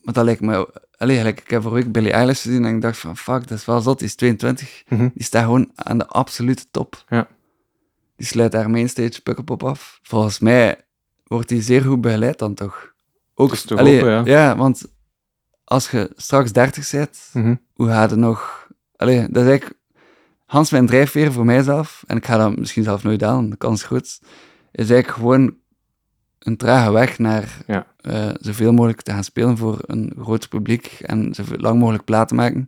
maar 0.00 0.14
dat 0.14 0.24
lijkt 0.24 0.40
me... 0.40 0.84
Allee, 0.96 1.18
ik 1.24 1.50
heb 1.50 1.62
vorige 1.62 1.82
week 1.82 1.92
Billie 1.92 2.12
Eilish 2.12 2.42
gezien 2.42 2.64
en 2.64 2.74
ik 2.74 2.80
dacht 2.80 2.98
van, 2.98 3.16
fuck, 3.16 3.48
dat 3.48 3.58
is 3.58 3.64
wel 3.64 3.80
zot. 3.80 3.98
Die 3.98 4.08
is 4.08 4.14
22. 4.14 4.82
Mhm. 4.88 5.08
Die 5.14 5.24
staat 5.24 5.44
gewoon 5.44 5.70
aan 5.74 5.98
de 5.98 6.06
absolute 6.06 6.64
top. 6.70 7.04
Ja. 7.08 7.28
Die 8.16 8.26
sluit 8.26 8.52
daar 8.52 8.70
mainstage 8.70 9.22
Pukkelpop 9.22 9.64
af. 9.64 9.98
Volgens 10.02 10.38
mij 10.38 10.80
wordt 11.26 11.48
die 11.48 11.62
zeer 11.62 11.82
goed 11.82 12.00
begeleid 12.00 12.38
dan 12.38 12.54
toch. 12.54 12.92
Ook, 13.38 13.52
is 13.52 13.70
allee, 13.72 14.00
hopen, 14.02 14.24
ja. 14.24 14.56
want 14.56 14.84
als 15.64 15.90
je 15.90 16.12
straks 16.16 16.52
30 16.52 16.90
bent, 16.90 17.30
Mhm. 17.32 17.54
hoe 17.74 17.88
gaat 17.88 18.10
het 18.10 18.18
nog... 18.18 18.68
Allee, 18.96 19.28
dat 19.30 19.42
is 19.42 19.48
eigenlijk... 19.48 19.80
Hans, 20.46 20.70
mijn 20.70 20.86
drijfveer 20.86 21.32
voor 21.32 21.44
mijzelf, 21.44 22.04
en 22.06 22.16
ik 22.16 22.26
ga 22.26 22.36
dat 22.36 22.56
misschien 22.56 22.82
zelf 22.84 23.02
nooit 23.02 23.20
halen, 23.20 23.50
de 23.50 23.56
kans 23.56 23.80
is 23.80 23.86
goed, 23.86 24.04
is 24.72 24.90
eigenlijk 24.90 25.08
gewoon 25.08 25.56
een 26.38 26.56
trage 26.56 26.90
weg 26.92 27.18
naar 27.18 27.58
Ja. 27.66 27.86
eh, 28.00 28.30
zoveel 28.40 28.72
mogelijk 28.72 29.02
te 29.02 29.10
gaan 29.10 29.24
spelen 29.24 29.56
voor 29.56 29.78
een 29.86 30.12
groot 30.20 30.48
publiek 30.48 30.86
en 31.00 31.34
zo 31.34 31.42
lang 31.56 31.78
mogelijk 31.78 32.04
platen 32.04 32.36
maken. 32.36 32.66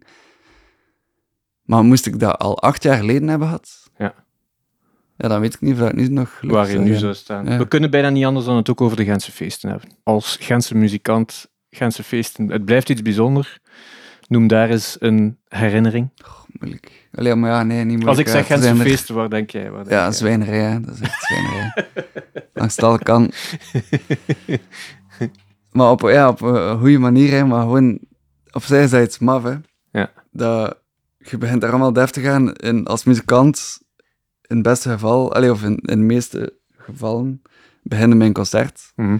Maar 1.62 1.84
moest 1.84 2.06
ik 2.06 2.18
dat 2.18 2.38
al 2.38 2.58
acht 2.60 2.82
jaar 2.82 2.96
geleden 2.96 3.28
hebben 3.28 3.46
gehad, 3.48 3.87
Ja. 5.18 5.28
dan 5.28 5.40
weet 5.40 5.54
ik 5.54 5.60
niet 5.60 5.72
of 5.72 5.78
dat 5.78 5.92
nu 5.94 6.08
nog 6.08 6.38
lukt. 6.40 6.54
Waar 6.54 6.70
je 6.70 6.78
nu 6.78 6.94
zou 6.94 7.14
staan. 7.14 7.44
Ja. 7.46 7.58
We 7.58 7.68
kunnen 7.68 7.90
bijna 7.90 8.08
niet 8.10 8.24
anders 8.24 8.46
dan 8.46 8.56
het 8.56 8.70
ook 8.70 8.80
over 8.80 8.96
de 8.96 9.04
Gentse 9.04 9.32
feesten 9.32 9.70
hebben. 9.70 9.88
Als 10.02 10.36
Gentse 10.40 10.76
muzikant, 10.76 11.48
Gentse 11.70 12.02
feesten, 12.02 12.50
het 12.50 12.64
blijft 12.64 12.88
iets 12.88 13.02
bijzonders. 13.02 13.58
Noem 14.28 14.46
daar 14.46 14.70
eens 14.70 14.96
een 14.98 15.38
herinnering. 15.48 16.10
Moeilijk. 16.60 17.08
Allee, 17.14 17.34
maar 17.34 17.50
ja, 17.50 17.62
nee, 17.62 17.76
niet 17.78 17.86
moeilijk. 17.86 18.08
Als 18.08 18.18
ik 18.18 18.28
zeg 18.28 18.46
Gentse 18.46 18.68
er- 18.68 18.76
feesten, 18.76 19.14
waar 19.14 19.30
denk 19.30 19.50
jij? 19.50 19.70
Waar 19.70 19.78
denk 19.84 19.90
Ja, 19.96 20.02
jij? 20.02 20.12
zwijnerij, 20.12 20.58
hè. 20.60 20.80
dat 20.80 20.94
is 20.94 21.00
echt 21.00 21.22
zwijnerij. 21.26 21.86
Langs 22.54 22.78
alle 22.78 22.98
kan. 22.98 23.30
Maar 25.72 25.90
op, 25.90 26.00
ja, 26.00 26.28
op 26.28 26.40
een 26.40 26.78
goede 26.78 26.98
manier, 26.98 27.30
hè, 27.30 27.44
maar 27.44 27.60
gewoon... 27.60 27.98
Opzij 28.50 28.82
is 28.84 28.90
dat 28.90 29.04
iets 29.04 29.18
maf, 29.18 29.42
hè. 29.42 29.54
Ja. 29.92 30.10
Dat, 30.30 30.78
je 31.18 31.38
begint 31.38 31.62
er 31.62 31.68
allemaal 31.68 31.92
def 31.92 32.10
te 32.10 32.20
gaan. 32.20 32.52
En 32.52 32.84
als 32.86 33.04
muzikant, 33.04 33.80
in 34.48 34.56
het 34.56 34.62
beste 34.62 34.90
geval, 34.90 35.34
allee, 35.34 35.50
of 35.50 35.62
in, 35.62 35.76
in 35.76 35.98
de 35.98 36.04
meeste 36.04 36.58
gevallen, 36.76 37.42
beginnen 37.82 38.20
een 38.20 38.32
concert. 38.32 38.92
Mhm. 38.96 39.18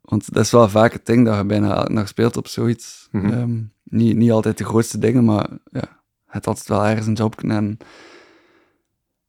Want 0.00 0.32
dat 0.32 0.44
is 0.44 0.50
wel 0.50 0.68
vaak 0.68 0.92
het 0.92 1.06
ding 1.06 1.26
dat 1.26 1.36
je 1.36 1.44
bijna 1.44 1.84
elke 1.84 2.06
speelt 2.06 2.36
op 2.36 2.48
zoiets. 2.48 3.08
Mhm. 3.10 3.32
Ehm, 3.32 3.62
niet, 3.84 4.16
niet 4.16 4.30
altijd 4.30 4.58
de 4.58 4.64
grootste 4.64 4.98
dingen, 4.98 5.24
maar 5.24 5.48
ja, 5.64 6.00
het 6.26 6.46
altijd 6.46 6.68
wel 6.68 6.86
ergens 6.86 7.06
een 7.06 7.12
job 7.12 7.42
en 7.42 7.78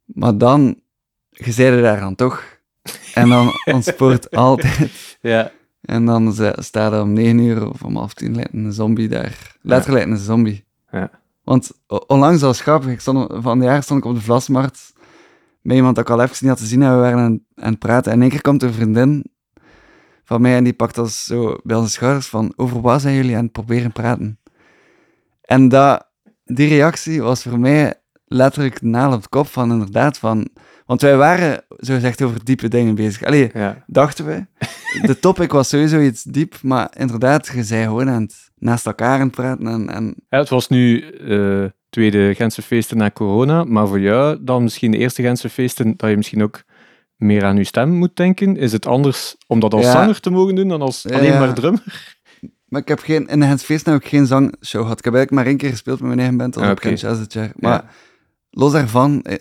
Maar 0.05 0.37
dan, 0.37 0.81
je 1.29 1.51
zei 1.51 1.75
er 1.75 1.81
daar 1.81 1.99
dan 1.99 2.15
toch. 2.15 2.59
En 3.13 3.29
dan 3.29 3.51
ontspoort 3.75 4.31
altijd. 4.31 5.17
Ja. 5.21 5.51
En 5.81 6.05
dan 6.05 6.33
staat 6.55 6.93
er 6.93 7.01
om 7.01 7.13
negen 7.13 7.39
uur 7.39 7.69
of 7.69 7.83
om 7.83 7.95
half 7.95 8.13
tien 8.13 8.47
een 8.51 8.73
zombie 8.73 9.07
daar. 9.07 9.57
Letterlijk 9.61 10.05
een 10.05 10.17
zombie. 10.17 10.65
Ja. 10.91 11.20
Want 11.51 11.71
onlangs 12.07 12.41
was 12.41 12.57
het 12.57 12.67
grappig. 12.67 12.89
Ik 12.89 12.99
stond, 12.99 13.43
van 13.43 13.59
de 13.59 13.65
jaar 13.65 13.83
stond 13.83 13.99
ik 13.99 14.09
op 14.09 14.15
de 14.15 14.21
Vlasmarkt 14.21 14.93
met 15.61 15.75
iemand 15.75 15.95
dat 15.95 16.03
ik 16.03 16.11
al 16.11 16.21
even 16.21 16.37
niet 16.39 16.49
had 16.49 16.59
gezien 16.59 16.81
en 16.81 16.91
we 16.93 16.99
waren 16.99 17.19
aan, 17.19 17.39
aan 17.55 17.71
het 17.71 17.79
praten. 17.79 18.11
En 18.11 18.17
in 18.17 18.21
één 18.21 18.31
keer 18.31 18.41
komt 18.41 18.63
een 18.63 18.73
vriendin 18.73 19.25
van 20.23 20.41
mij 20.41 20.55
en 20.55 20.63
die 20.63 20.73
pakt 20.73 20.97
ons 20.97 21.23
zo 21.23 21.57
bij 21.63 21.77
onze 21.77 21.91
schouders 21.91 22.27
van 22.27 22.53
over 22.55 22.81
wat 22.81 23.01
zijn 23.01 23.15
jullie 23.15 23.35
aan 23.35 23.43
het 23.43 23.51
proberen 23.51 23.91
praten? 23.91 24.39
En 25.41 25.69
dat, 25.69 26.07
die 26.45 26.67
reactie 26.67 27.21
was 27.21 27.43
voor 27.43 27.59
mij 27.59 27.93
letterlijk 28.25 28.79
de 28.79 28.85
naal 28.85 29.13
op 29.13 29.17
het 29.17 29.29
kop 29.29 29.47
van 29.47 29.71
inderdaad 29.71 30.17
van... 30.17 30.47
Want 30.85 31.01
wij 31.01 31.17
waren, 31.17 31.63
zo 31.77 31.93
gezegd, 31.93 32.21
over 32.21 32.43
diepe 32.43 32.67
dingen 32.67 32.95
bezig. 32.95 33.23
Allee, 33.23 33.49
ja. 33.53 33.83
dachten 33.87 34.25
we. 34.25 34.45
De 35.07 35.19
topic 35.19 35.51
was 35.51 35.69
sowieso 35.69 35.99
iets 35.99 36.23
diep, 36.23 36.55
maar 36.61 36.91
inderdaad, 36.97 37.47
je 37.47 37.63
zei 37.63 37.83
gewoon 37.83 38.09
aan 38.09 38.21
het 38.21 38.50
naast 38.61 38.85
elkaar 38.85 39.13
aan 39.19 39.25
het 39.27 39.31
praten 39.35 39.67
en, 39.67 39.89
en 39.89 40.15
Ja, 40.29 40.37
het 40.37 40.49
was 40.49 40.67
nu 40.67 41.01
eh 41.09 41.65
tweede 41.89 42.35
Gentse 42.35 42.61
feesten 42.61 42.97
na 42.97 43.11
corona, 43.11 43.63
maar 43.63 43.87
voor 43.87 43.99
jou 43.99 44.37
dan 44.41 44.63
misschien 44.63 44.91
de 44.91 44.97
eerste 44.97 45.21
Gentse 45.21 45.49
feesten 45.49 45.93
dat 45.97 46.09
je 46.09 46.17
misschien 46.17 46.43
ook 46.43 46.63
meer 47.15 47.43
aan 47.43 47.57
je 47.57 47.63
stem 47.63 47.89
moet 47.89 48.15
denken. 48.15 48.57
Is 48.57 48.71
het 48.71 48.85
anders 48.85 49.35
om 49.47 49.59
dat 49.59 49.73
als 49.73 49.85
Ja. 49.85 49.91
zanger 49.91 50.19
te 50.19 50.29
mogen 50.29 50.55
doen 50.55 50.67
dan 50.67 50.81
als 50.81 51.07
alleen 51.09 51.23
ja. 51.23 51.39
maar 51.39 51.53
drummer? 51.53 52.15
Maar 52.65 52.81
ik 52.81 52.87
heb 52.87 52.99
geen, 52.99 53.27
in 53.27 53.41
het 53.41 53.63
feest 53.63 53.85
heb 53.85 53.95
ik 53.95 54.07
geen 54.07 54.25
zangshow 54.25 54.81
gehad. 54.81 54.97
Ik 54.99 55.03
heb 55.05 55.13
eigenlijk 55.13 55.31
maar 55.31 55.45
één 55.45 55.57
keer 55.57 55.69
gespeeld 55.69 55.97
met 55.99 56.07
mijn 56.07 56.19
eigen 56.19 56.37
band, 56.37 56.55
als 56.55 56.65
Ah, 56.65 56.71
op 56.71 56.81
dit 57.19 57.33
jaar. 57.33 57.51
Maar 57.55 57.83
los 58.49 58.71
daarvan, 58.71 59.21
eh, 59.21 59.37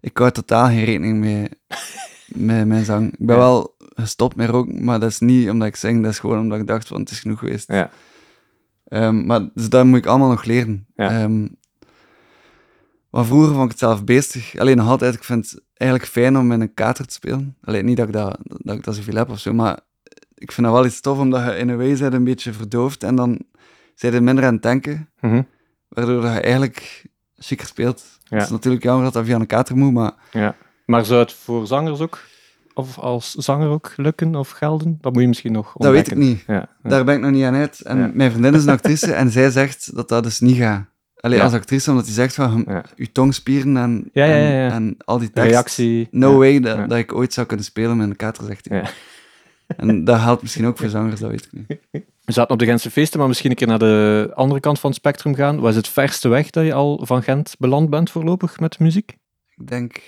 ik 0.00 0.16
hou 0.18 0.30
totaal 0.30 0.66
geen 0.66 0.84
rekening 0.84 1.18
mee 1.18 1.48
met 2.50 2.66
mijn 2.66 2.84
zang. 2.84 3.12
Ik 3.12 3.26
ben 3.26 3.36
wel 3.36 3.74
gestopt 3.94 4.36
met 4.36 4.48
roken, 4.48 4.84
maar 4.84 5.00
dat 5.00 5.10
is 5.10 5.18
niet 5.18 5.50
omdat 5.50 5.68
ik 5.68 5.76
zing, 5.76 6.02
dat 6.02 6.12
is 6.12 6.18
gewoon 6.18 6.38
omdat 6.38 6.58
ik 6.58 6.66
dacht 6.66 6.88
van 6.88 7.00
het 7.00 7.10
is 7.10 7.20
genoeg 7.20 7.38
geweest. 7.38 7.72
Ja. 7.72 7.90
Ehm, 8.90 9.26
maar 9.26 9.48
dus 9.54 9.68
dat 9.68 9.84
moet 9.84 9.98
ik 9.98 10.06
allemaal 10.06 10.28
nog 10.28 10.44
leren. 10.44 10.86
Ja. 10.94 11.08
Ehm, 11.22 11.46
maar 13.10 13.24
vroeger 13.24 13.48
vond 13.52 13.64
ik 13.64 13.70
het 13.70 13.78
zelf 13.78 14.04
beestig. 14.04 14.56
Alleen 14.58 14.76
nog 14.76 14.88
altijd, 14.88 15.14
ik 15.14 15.24
vind 15.24 15.50
het 15.50 15.62
eigenlijk 15.74 16.10
fijn 16.10 16.38
om 16.38 16.46
met 16.46 16.60
een 16.60 16.74
kater 16.74 17.06
te 17.06 17.14
spelen. 17.14 17.56
Alleen 17.62 17.84
niet 17.84 17.96
dat 17.96 18.06
ik 18.06 18.12
dat, 18.12 18.38
dat, 18.42 18.76
ik 18.76 18.84
dat 18.84 18.94
zoveel 18.94 19.14
heb 19.14 19.28
of 19.30 19.38
zo, 19.38 19.52
maar 19.52 19.78
ik 20.34 20.52
vind 20.52 20.66
dat 20.66 20.76
wel 20.76 20.86
iets 20.86 21.00
tof, 21.00 21.18
omdat 21.18 21.44
je 21.44 21.56
in 21.56 21.68
een 21.68 21.76
way 21.76 22.00
een 22.00 22.24
beetje 22.24 22.52
verdoofd 22.52 23.02
en 23.02 23.14
dan 23.14 23.40
zijn 23.94 24.12
je 24.12 24.20
minder 24.20 24.44
aan 24.44 24.52
het 24.54 24.62
denken, 24.62 25.08
Mhm. 25.20 25.42
waardoor 25.88 26.22
je 26.22 26.28
eigenlijk 26.28 27.06
chiquer 27.36 27.66
speelt. 27.66 28.04
Ja. 28.22 28.36
Het 28.36 28.44
is 28.44 28.50
natuurlijk 28.50 28.82
jammer 28.82 29.04
dat 29.04 29.12
dat 29.12 29.24
via 29.24 29.34
een 29.34 29.46
kater 29.46 29.76
moet, 29.76 29.92
maar 29.92 30.12
ja. 30.32 30.56
Maar 30.86 31.04
zou 31.04 31.20
het 31.20 31.32
voor 31.32 31.66
zangers 31.66 32.00
ook, 32.00 32.18
of 32.74 32.98
als 32.98 33.34
zanger 33.34 33.68
ook 33.68 33.92
lukken 33.96 34.34
of 34.34 34.50
gelden? 34.50 34.98
Dat 35.00 35.12
moet 35.12 35.22
je 35.22 35.28
misschien 35.28 35.52
nog 35.52 35.72
dat 35.76 35.90
weet 35.92 36.06
ik 36.06 36.12
ontdekken. 36.12 36.36
niet. 36.36 36.44
Ja. 36.46 36.68
ja. 36.82 36.88
Daar 36.88 37.04
ben 37.04 37.14
ik 37.14 37.20
nog 37.20 37.30
niet 37.30 37.44
aan 37.44 37.54
uit. 37.54 37.80
En 37.80 38.10
mijn 38.14 38.30
vriendin 38.30 38.54
is 38.54 38.62
een 38.62 38.68
actrice 38.72 39.12
en 39.12 39.30
zij 39.30 39.50
zegt 39.50 39.94
dat 39.94 40.08
dat 40.08 40.22
dus 40.22 40.40
niet 40.40 40.56
gaat. 40.56 40.88
Alleen 41.20 41.40
als 41.40 41.52
actrice, 41.52 41.90
omdat 41.90 42.04
hij 42.04 42.14
zegt 42.14 42.34
van 42.34 42.82
je 42.96 43.12
tongspieren 43.12 43.76
en, 43.76 44.10
Ja, 44.12 44.24
ja, 44.24 44.34
en, 44.34 44.72
en 44.72 44.96
al 45.04 45.18
die 45.18 45.30
tekst. 45.30 45.50
Reactie. 45.50 46.08
No 46.10 46.38
way 46.38 46.60
dat, 46.60 46.92
ik 46.92 47.14
ooit 47.14 47.32
zou 47.32 47.46
kunnen 47.46 47.66
spelen 47.66 47.96
met 47.96 48.08
een 48.08 48.16
kater, 48.16 48.44
zegt 48.44 48.68
hij. 48.68 48.84
En 49.76 50.04
dat 50.04 50.20
geldt 50.20 50.42
misschien 50.42 50.66
ook 50.66 50.78
voor 50.78 50.88
zangers, 50.88 51.20
dat 51.20 51.30
weet 51.30 51.48
ik 51.52 51.52
niet. 51.52 51.78
We 52.24 52.32
zaten 52.32 52.52
op 52.52 52.58
de 52.58 52.64
Gentse 52.64 52.90
feesten, 52.90 53.18
maar 53.18 53.28
misschien 53.28 53.50
een 53.50 53.56
keer 53.56 53.66
naar 53.66 53.78
de 53.78 54.30
andere 54.34 54.60
kant 54.60 54.78
van 54.80 54.90
het 54.90 54.98
spectrum 54.98 55.34
gaan. 55.34 55.60
Wat 55.60 55.70
is 55.70 55.76
het 55.76 55.88
verste 55.88 56.28
weg 56.28 56.50
dat 56.50 56.64
je 56.64 56.72
al 56.74 57.00
van 57.06 57.22
Gent 57.22 57.54
beland 57.58 57.90
bent 57.90 58.10
voorlopig 58.10 58.60
met 58.60 58.78
muziek? 58.78 59.16
Ik 59.56 59.68
denk 59.68 60.00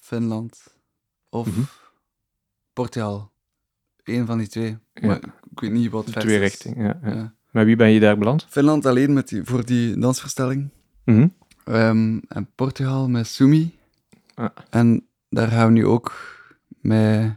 Finland 0.00 0.62
of 1.30 1.46
Mhm. 1.46 1.60
Portugal. 2.80 3.32
Eén 4.04 4.26
van 4.26 4.38
die 4.38 4.48
twee. 4.48 4.78
Maar 5.00 5.16
ik 5.50 5.60
weet 5.60 5.70
niet 5.70 5.90
wat 5.90 6.06
het 6.06 6.20
Twee 6.20 6.38
richtingen. 6.38 7.00
Ja. 7.02 7.34
Met 7.50 7.64
wie 7.64 7.76
ben 7.76 7.90
je 7.90 8.00
daar 8.00 8.18
beland? 8.18 8.46
Finland 8.48 8.86
alleen 8.86 9.12
met 9.12 9.28
die, 9.28 9.44
voor 9.44 9.64
die 9.64 9.98
dansverstelling. 9.98 10.70
Mhm. 11.04 11.28
Ehm, 11.64 12.18
en 12.28 12.48
Portugal 12.54 13.08
met 13.08 13.26
Sumi. 13.26 13.78
Ah. 14.34 14.48
En 14.70 15.06
daar 15.28 15.48
gaan 15.48 15.66
we 15.66 15.72
nu 15.72 15.86
ook 15.86 16.12
met, 16.80 17.36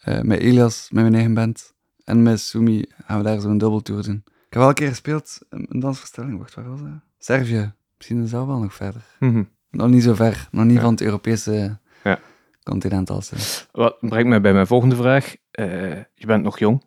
eh, 0.00 0.20
met 0.20 0.38
Elias, 0.40 0.88
met 0.90 1.02
mijn 1.02 1.14
eigen 1.14 1.34
band. 1.34 1.74
En 2.04 2.22
met 2.22 2.40
Sumi 2.40 2.84
gaan 3.04 3.18
we 3.18 3.24
daar 3.24 3.40
zo'n 3.40 3.58
dubbeltour 3.58 4.02
doen. 4.02 4.22
Ik 4.26 4.32
heb 4.50 4.58
wel 4.60 4.68
een 4.68 4.74
keer 4.74 4.88
gespeeld, 4.88 5.38
een 5.48 5.80
dansverstelling. 5.80 6.38
Wacht, 6.38 6.54
waar 6.54 6.70
was 6.70 6.80
dat? 6.80 7.00
Servië. 7.18 7.72
Misschien 7.96 8.22
is 8.22 8.30
dat 8.30 8.46
wel 8.46 8.58
nog 8.58 8.74
verder. 8.74 9.04
Mhm. 9.18 9.42
Nog 9.70 9.88
niet 9.88 10.02
zo 10.02 10.14
ver. 10.14 10.48
Nog 10.50 10.64
niet 10.64 10.76
Ja. 10.76 10.80
van 10.80 10.90
het 10.90 11.00
Europese 11.02 11.78
Ja. 12.04 12.18
Continent 12.64 13.10
als. 13.10 13.30
eh. 13.32 13.38
Wat 13.72 13.96
brengt 14.00 14.28
mij 14.28 14.40
bij 14.40 14.52
mijn 14.52 14.66
volgende 14.66 14.96
vraag. 14.96 15.34
Eh, 15.50 15.66
je 16.14 16.26
bent 16.26 16.42
nog 16.42 16.58
jong. 16.58 16.82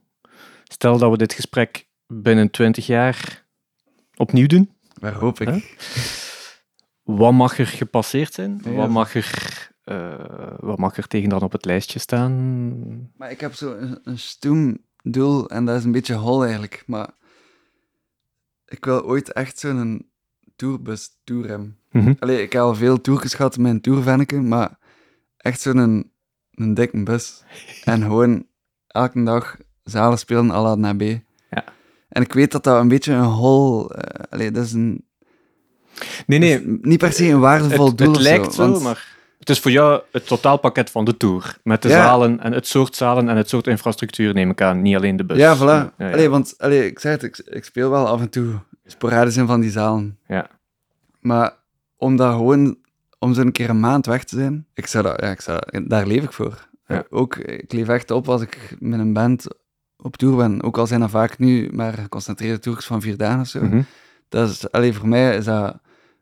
Stel 0.63 0.97
dat 0.97 1.11
we 1.11 1.17
dit 1.17 1.33
gesprek 1.33 1.87
binnen 2.07 2.51
20 2.51 2.85
jaar 2.85 3.45
opnieuw 4.15 4.47
doen. 4.47 4.71
Waar 4.99 5.13
hoop 5.13 5.39
ik. 5.39 5.77
Wat 7.03 7.33
mag 7.33 7.59
er 7.59 7.67
gepasseerd 7.67 8.33
zijn? 8.33 8.61
Ja. 8.63 8.71
Wat, 8.71 8.89
mag 8.89 9.15
er, 9.15 9.69
eh, 9.83 10.13
wat 10.59 10.77
mag 10.77 10.97
er 10.97 11.07
tegen 11.07 11.29
dan 11.29 11.41
op 11.41 11.51
het 11.51 11.65
lijstje 11.65 11.99
staan? 11.99 13.11
Maar 13.17 13.31
ik 13.31 13.39
heb 13.39 13.53
zo 13.53 13.75
een, 13.75 13.99
een 14.03 14.19
stoem 14.19 14.77
doel 15.03 15.49
en 15.49 15.65
dat 15.65 15.77
is 15.77 15.83
een 15.83 15.91
beetje 15.91 16.13
hol 16.15 16.41
eigenlijk. 16.43 16.83
Maar 16.85 17.09
ik 18.65 18.85
wil 18.85 19.03
ooit 19.05 19.31
echt 19.33 19.59
zo'n 19.59 20.09
tourbus 20.55 21.09
tourem. 21.23 21.77
Mhm. 21.91 22.13
Allee, 22.19 22.41
ik 22.41 22.53
heb 22.53 22.61
al 22.61 22.75
veel 22.75 23.01
tourtjes 23.01 23.33
gehad 23.33 23.57
met 23.57 23.71
een 23.71 23.81
tourvenneke, 23.81 24.41
maar 24.41 24.76
echt 25.47 25.61
zo'n 25.61 25.77
een, 25.77 26.11
een 26.51 26.73
dikke 26.73 27.03
bus. 27.03 27.43
En 27.83 28.01
gewoon 28.01 28.45
elke 28.87 29.23
dag 29.23 29.57
zalen 29.83 30.17
spelen 30.17 30.51
à 30.51 30.61
la 30.61 30.75
naar 30.75 30.95
B. 30.95 31.01
Ja. 31.01 31.63
En 32.09 32.21
ik 32.21 32.33
weet 32.33 32.51
dat 32.51 32.63
dat 32.63 32.79
een 32.79 32.87
beetje 32.87 33.13
een 33.13 33.23
hol... 33.23 33.91
allee, 34.29 34.51
dat 34.51 34.65
is 34.65 34.73
een... 34.73 35.05
Nee, 36.25 36.39
nee. 36.39 36.61
niet 36.81 36.99
per 36.99 37.13
se 37.13 37.27
een 37.27 37.39
waardevol 37.39 37.85
Het, 37.87 37.97
doel 37.97 38.11
het 38.11 38.21
lijkt 38.21 38.53
zo, 38.53 38.69
want- 38.69 38.83
maar 38.83 39.15
het 39.39 39.49
is 39.49 39.59
voor 39.59 39.71
jou 39.71 40.01
het 40.11 40.27
totaalpakket 40.27 40.89
van 40.89 41.05
de 41.05 41.17
tour. 41.17 41.57
Met 41.63 41.81
de 41.81 41.89
Ja. 41.89 41.95
zalen 42.03 42.39
en 42.39 42.51
het 42.51 42.67
soort 42.67 42.95
zalen 42.95 43.29
en 43.29 43.37
het 43.37 43.49
soort 43.49 43.67
infrastructuur 43.67 44.33
neem 44.33 44.49
ik 44.49 44.61
aan. 44.61 44.81
Niet 44.81 44.95
alleen 44.95 45.15
de 45.17 45.25
bus. 45.25 45.37
Ja, 45.37 45.55
voilà. 45.57 45.59
Ja, 45.59 45.93
ja. 45.97 46.11
Allee, 46.11 46.29
want 46.29 46.53
allee, 46.57 46.85
ik 46.85 46.99
zeg 46.99 47.11
het, 47.11 47.23
ik, 47.23 47.37
ik 47.37 47.63
speel 47.63 47.89
wel 47.89 48.07
af 48.07 48.21
en 48.21 48.29
toe 48.29 48.53
sporadisch 48.85 49.37
in 49.37 49.47
van 49.47 49.59
die 49.59 49.71
zalen. 49.71 50.19
Ja. 50.27 50.47
Maar 51.19 51.53
om 51.97 52.15
dat 52.15 52.33
gewoon, 52.33 52.77
om 53.19 53.33
zo'n 53.33 53.51
keer 53.51 53.69
een 53.69 53.79
maand 53.79 54.05
weg 54.05 54.23
te 54.23 54.35
zijn, 54.35 54.67
ik 54.73 54.87
zou 54.87 55.03
dat, 55.03 55.21
ja, 55.21 55.29
ik 55.31 55.41
zou, 55.41 55.59
daar 55.87 56.07
leef 56.07 56.23
ik 56.23 56.31
voor. 56.33 56.67
Ja. 56.87 56.95
Eh, 56.97 57.03
Ook, 57.09 57.35
ik 57.35 57.73
leef 57.73 57.87
echt 57.87 58.11
op 58.11 58.29
als 58.29 58.41
ik 58.41 58.75
met 58.79 58.99
een 58.99 59.13
band 59.13 59.47
op 59.97 60.17
tour 60.17 60.35
ben. 60.35 60.63
Ook 60.63 60.77
al 60.77 60.87
zijn 60.87 60.99
dat 60.99 61.09
vaak 61.09 61.37
nu 61.37 61.69
maar 61.73 61.93
geconcentreerde 61.93 62.59
tours 62.59 62.85
van 62.85 63.01
vier 63.01 63.17
dagen 63.17 63.39
of 63.39 63.47
zo. 63.47 63.61
Mhm. 63.63 63.81
Dat 64.29 64.49
is, 64.49 64.71
allee, 64.71 64.93
voor 64.93 65.07
mij 65.07 65.35
is 65.37 65.45
dat 65.45 65.79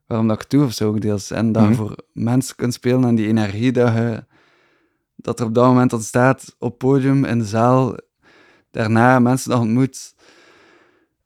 waarom 0.08 0.28
dat 0.28 0.42
ik 0.42 0.48
tour 0.48 0.66
of 0.66 0.74
zo 0.74 0.88
ook 0.88 1.02
deels. 1.02 1.32
En 1.32 1.52
dat 1.52 1.68
je 1.68 1.74
voor 1.74 1.96
mensen 2.14 2.56
kunt 2.56 2.74
spelen 2.74 3.04
en 3.04 3.16
die 3.16 3.28
energie 3.28 3.72
dat, 3.72 3.94
je, 3.94 4.26
dat 5.16 5.40
er 5.40 5.46
op 5.46 5.54
dat 5.54 5.66
moment 5.66 5.94
ontstaat 5.94 6.56
op 6.60 6.78
podium, 6.78 7.26
in 7.26 7.40
de 7.40 7.46
zaal, 7.46 7.96
daarna 8.72 9.20
mensen 9.20 9.50
dat 9.50 9.60
ontmoet. 9.60 10.14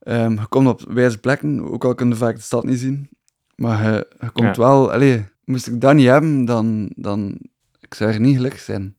Ehm, 0.00 0.30
je 0.32 0.46
komt 0.48 0.66
op 0.68 0.80
wijze 0.88 1.18
plekken, 1.18 1.70
ook 1.70 1.84
al 1.84 1.94
kun 1.94 2.08
je 2.08 2.14
vaak 2.14 2.34
de 2.36 2.40
stad 2.42 2.64
niet 2.64 2.78
zien. 2.78 3.08
Maar 3.56 3.92
je, 3.92 4.06
je 4.20 4.30
komt 4.30 4.56
Ja. 4.56 4.62
wel... 4.62 4.92
Allee, 4.92 5.24
moest 5.50 5.66
ik 5.66 5.80
dat 5.80 5.94
niet 5.94 6.06
hebben, 6.06 6.44
dan... 6.44 6.90
dan 6.96 7.38
ik 7.80 7.94
zou 7.94 8.12
er 8.12 8.20
niet 8.20 8.36
gelukkig 8.36 8.60
zijn. 8.60 8.96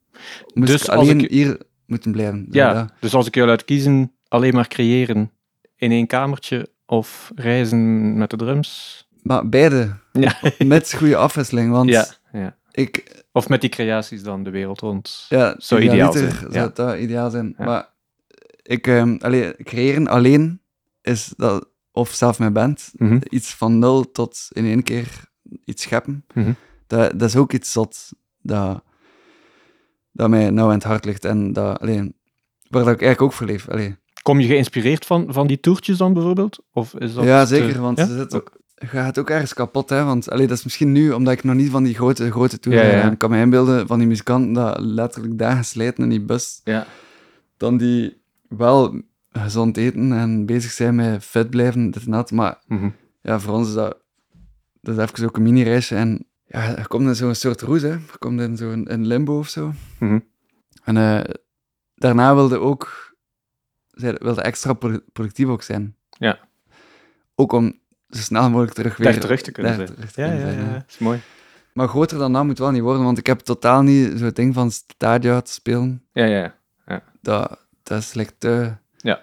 Moest 0.53 0.71
Dus 0.71 0.81
ik 0.83 0.89
alleen 0.89 1.19
ik- 1.19 1.29
hier 1.31 1.59
moeten 1.85 2.11
blijven. 2.11 2.47
Ja, 2.51 2.89
dus 2.99 3.13
als 3.13 3.27
ik 3.27 3.35
jou 3.35 3.47
laat 3.47 3.65
kiezen, 3.65 4.11
alleen 4.27 4.53
maar 4.53 4.67
creëren 4.67 5.31
in 5.75 5.91
één 5.91 6.07
kamertje 6.07 6.69
of 6.85 7.31
reizen 7.35 8.17
met 8.17 8.29
de 8.29 8.37
drums. 8.37 8.99
Maar 9.21 9.49
beide, 9.49 9.95
Ja. 10.11 10.39
met 10.65 10.93
goede 10.93 11.15
afwisseling. 11.15 11.71
Want 11.71 11.89
Ja, 11.89 12.05
ja. 12.33 12.57
ik... 12.71 13.19
Of 13.31 13.49
met 13.49 13.61
die 13.61 13.69
creaties 13.69 14.23
dan 14.23 14.43
de 14.43 14.49
wereld 14.49 14.79
rond. 14.79 15.25
Ja, 15.29 15.55
Zou 15.57 15.81
ideaal 15.81 16.11
zijn, 16.13 16.31
Zou 16.49 16.71
dat 16.73 16.97
ideaal 16.97 17.29
zijn. 17.29 17.55
Maar 17.57 17.89
ik... 18.63 18.87
allee, 19.19 19.55
creëren 19.63 20.07
alleen 20.07 20.61
is 21.01 21.33
dat... 21.37 21.69
Of 21.93 22.09
zelf 22.13 22.39
met 22.39 22.53
band. 22.53 22.91
Mhm. 22.95 23.19
Iets 23.29 23.53
van 23.53 23.79
nul 23.79 24.11
tot 24.11 24.47
in 24.49 24.65
één 24.65 24.83
keer 24.83 25.29
iets 25.65 25.83
scheppen. 25.83 26.25
Mhm. 26.33 26.51
dat, 26.87 27.11
dat 27.19 27.29
is 27.29 27.35
ook 27.35 27.53
iets 27.53 27.73
dat, 28.41 28.83
dat 30.11 30.29
mij 30.29 30.49
nou 30.49 30.67
aan 30.67 30.73
het 30.75 30.83
hart 30.83 31.05
ligt 31.05 31.25
en 31.25 31.53
dat, 31.53 31.79
alleen, 31.79 32.13
waar 32.69 32.83
dat 32.83 32.93
ik 32.93 33.01
eigenlijk 33.01 33.21
ook 33.21 33.33
voor 33.33 33.47
leef. 33.47 33.69
Allee. 33.69 33.95
Kom 34.21 34.39
je 34.39 34.47
geïnspireerd 34.47 35.05
van, 35.05 35.33
van 35.33 35.47
die 35.47 35.59
toertjes 35.59 35.97
dan 35.97 36.13
bijvoorbeeld? 36.13 36.59
Of 36.73 36.93
is 36.95 37.13
dat 37.13 37.23
Ja, 37.23 37.41
te- 37.45 37.55
zeker, 37.55 37.81
want 37.81 37.97
ja? 37.97 38.05
zit 38.05 38.35
ook, 38.35 38.51
je 38.75 38.87
gaat 38.87 39.19
ook 39.19 39.29
ergens 39.29 39.53
kapot, 39.53 39.89
hè, 39.89 40.03
want 40.03 40.29
allee, 40.29 40.47
dat 40.47 40.57
is 40.57 40.63
misschien 40.63 40.91
nu, 40.91 41.11
omdat 41.11 41.33
ik 41.33 41.43
nog 41.43 41.55
niet 41.55 41.69
van 41.69 41.83
die 41.83 41.95
grote, 41.95 42.31
grote 42.31 42.57
Ja, 42.61 42.81
ja, 42.81 42.81
ja. 42.91 43.01
En 43.01 43.11
Ik 43.11 43.17
kan 43.17 43.29
me 43.29 43.39
inbeelden 43.39 43.87
van 43.87 43.99
die 43.99 44.07
muzikanten 44.07 44.53
dat 44.53 44.79
letterlijk 44.79 45.37
dagen 45.37 45.65
slijten 45.65 46.03
in 46.03 46.09
die 46.09 46.21
bus, 46.21 46.61
Ja. 46.63 46.85
dan 47.57 47.77
die 47.77 48.21
wel 48.47 49.01
gezond 49.31 49.77
eten 49.77 50.11
en 50.13 50.45
bezig 50.45 50.71
zijn 50.71 50.95
met 50.95 51.23
fit 51.23 51.49
blijven, 51.49 51.91
dit 51.91 52.05
en 52.05 52.11
dat. 52.11 52.31
Maar 52.31 52.61
Mhm. 52.67 52.89
ja, 53.21 53.39
voor 53.39 53.53
ons 53.53 53.67
is 53.67 53.73
dat, 53.73 53.97
dat 54.81 54.97
is 54.97 55.03
even 55.03 55.25
ook 55.25 55.37
een 55.37 55.43
mini-reisje. 55.43 55.95
En 55.95 56.25
ja, 56.45 56.69
je 56.69 56.87
komt 56.87 57.07
in 57.07 57.15
zo'n 57.15 57.35
soort 57.35 57.61
roes, 57.61 57.81
hè. 57.81 57.87
Je 57.91 58.17
komt 58.19 58.39
in 58.41 58.57
zo'n 58.57 59.05
limbo 59.05 59.37
of 59.37 59.47
zo. 59.49 59.73
Mhm. 59.99 60.19
En 60.83 60.97
eh, 60.97 61.33
daarna 61.95 62.35
wilde 62.35 62.59
ook 62.59 63.15
zij 63.91 64.13
wilde 64.13 64.41
extra 64.41 64.73
pro- 64.73 64.99
productief 65.13 65.47
ook 65.47 65.61
zijn. 65.63 65.95
Ja. 66.09 66.39
Ook 67.35 67.51
om 67.51 67.79
zo 68.09 68.19
snel 68.21 68.49
mogelijk 68.49 68.73
terug 68.73 68.97
weer... 68.97 69.11
Daar 69.11 69.19
terug 69.19 69.41
te 69.41 69.51
kunnen 69.51 69.75
zijn. 69.75 69.87
terug 69.87 70.11
te 70.11 70.21
Ja, 70.21 70.27
kunnen 70.27 70.47
ja, 70.47 70.53
zijn, 70.53 70.69
ja, 70.69 70.85
is 70.87 70.97
mooi. 70.97 71.21
Maar 71.73 71.87
groter 71.87 72.17
dan 72.17 72.33
dat 72.33 72.45
moet 72.45 72.59
wel 72.59 72.71
niet 72.71 72.81
worden, 72.81 73.03
want 73.03 73.17
ik 73.17 73.27
heb 73.27 73.39
totaal 73.39 73.81
niet 73.81 74.19
zo'n 74.19 74.29
ding 74.29 74.53
van 74.53 74.71
stadia 74.71 75.41
te 75.41 75.51
spelen. 75.51 76.05
Ja, 76.11 76.25
ja, 76.25 76.55
ja. 76.85 77.03
Dat, 77.21 77.67
dat 77.83 77.99
is 77.99 78.13
like 78.13 78.33
te... 78.37 78.73
Ja. 78.97 79.19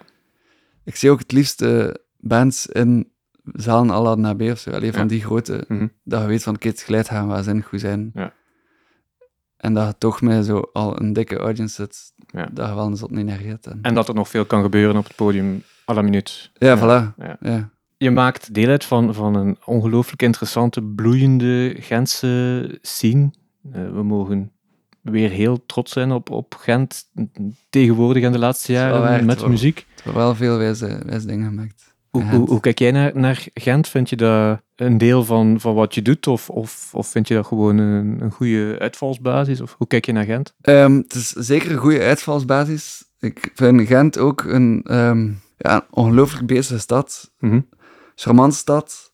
Ik 0.83 0.95
zie 0.95 1.09
ook 1.11 1.19
het 1.19 1.31
liefst 1.31 1.61
eh, 1.61 1.89
bands 2.17 2.67
in 2.67 3.08
zalen 3.53 4.01
la 4.01 4.15
Nabé 4.15 4.51
of 4.51 4.59
zo. 4.59 4.71
Alleen 4.71 4.93
van 4.93 5.07
die 5.07 5.21
grote... 5.21 5.65
Mhm. 5.67 5.87
Dat 6.03 6.21
je 6.21 6.27
weet 6.27 6.43
van, 6.43 6.57
kids 6.57 6.83
geluid 6.83 7.07
gaan 7.07 7.27
waanzinnig 7.27 7.67
goed 7.67 7.79
zijn. 7.79 8.11
Ja. 8.13 8.33
En 9.57 9.73
dat 9.73 9.87
je 9.87 9.95
toch 9.97 10.21
met 10.21 10.45
zo 10.45 10.69
al 10.73 11.01
een 11.01 11.13
dikke 11.13 11.37
audience 11.37 11.75
zit, 11.75 12.13
dat 12.51 12.67
je 12.67 12.75
wel 12.75 12.85
een 12.85 12.97
zot 12.97 13.11
energie 13.11 13.47
hebt. 13.47 13.67
En... 13.67 13.79
En 13.81 13.93
dat 13.93 14.07
er 14.07 14.13
nog 14.13 14.29
veel 14.29 14.45
kan 14.45 14.61
gebeuren 14.61 14.97
op 14.97 15.03
het 15.03 15.15
podium 15.15 15.63
à 15.89 15.93
la 15.93 16.01
minuut. 16.01 16.51
Ja, 16.53 16.77
voilà. 16.77 17.25
Ja. 17.39 17.69
Je 17.97 18.11
maakt 18.11 18.53
deel 18.53 18.69
uit 18.69 18.85
van, 18.85 19.13
van 19.13 19.35
een 19.35 19.57
ongelooflijk 19.65 20.21
interessante, 20.21 20.81
bloeiende 20.81 21.75
Gentse 21.79 22.77
scene. 22.81 23.31
Eh, 23.71 23.89
we 23.91 24.03
mogen 24.03 24.51
weer 25.01 25.29
heel 25.29 25.65
trots 25.65 25.91
zijn 25.91 26.11
op, 26.11 26.29
op 26.29 26.55
Gent, 26.55 27.11
tegenwoordig 27.69 28.23
in 28.23 28.31
de 28.31 28.39
laatste 28.39 28.71
jaren 28.71 29.25
met 29.25 29.37
toch? 29.37 29.49
muziek. 29.49 29.87
Er 30.05 30.13
wel 30.13 30.35
veel 30.35 30.57
wijze, 30.57 31.01
wijze 31.05 31.27
dingen 31.27 31.47
gemaakt. 31.47 31.95
Hoe, 32.09 32.23
hoe, 32.23 32.47
hoe 32.47 32.59
kijk 32.59 32.79
jij 32.79 32.91
naar, 32.91 33.11
naar 33.13 33.47
Gent? 33.53 33.87
Vind 33.87 34.09
je 34.09 34.15
dat 34.15 34.61
een 34.75 34.97
deel 34.97 35.25
van, 35.25 35.59
van 35.59 35.73
wat 35.73 35.95
je 35.95 36.01
doet? 36.01 36.27
Of, 36.27 36.49
of, 36.49 36.89
of 36.93 37.07
vind 37.07 37.27
je 37.27 37.33
dat 37.33 37.45
gewoon 37.45 37.77
een, 37.77 38.17
een 38.21 38.31
goede 38.31 38.75
uitvalsbasis? 38.79 39.61
Of 39.61 39.75
hoe 39.77 39.87
kijk 39.87 40.05
je 40.05 40.11
naar 40.11 40.23
Gent? 40.25 40.53
Ehm, 40.61 40.95
het 40.97 41.13
is 41.13 41.29
zeker 41.29 41.71
een 41.71 41.77
goede 41.77 42.01
uitvalsbasis. 42.03 43.03
Ik 43.19 43.51
vind 43.55 43.87
Gent 43.87 44.17
ook 44.17 44.43
een, 44.43 44.81
ehm, 44.83 45.29
ja, 45.57 45.75
een 45.75 45.83
ongelooflijk 45.89 46.47
bezige 46.47 46.79
stad. 46.79 47.31
Mhm. 47.39 47.59
Charmante 48.15 48.55
stad. 48.57 49.11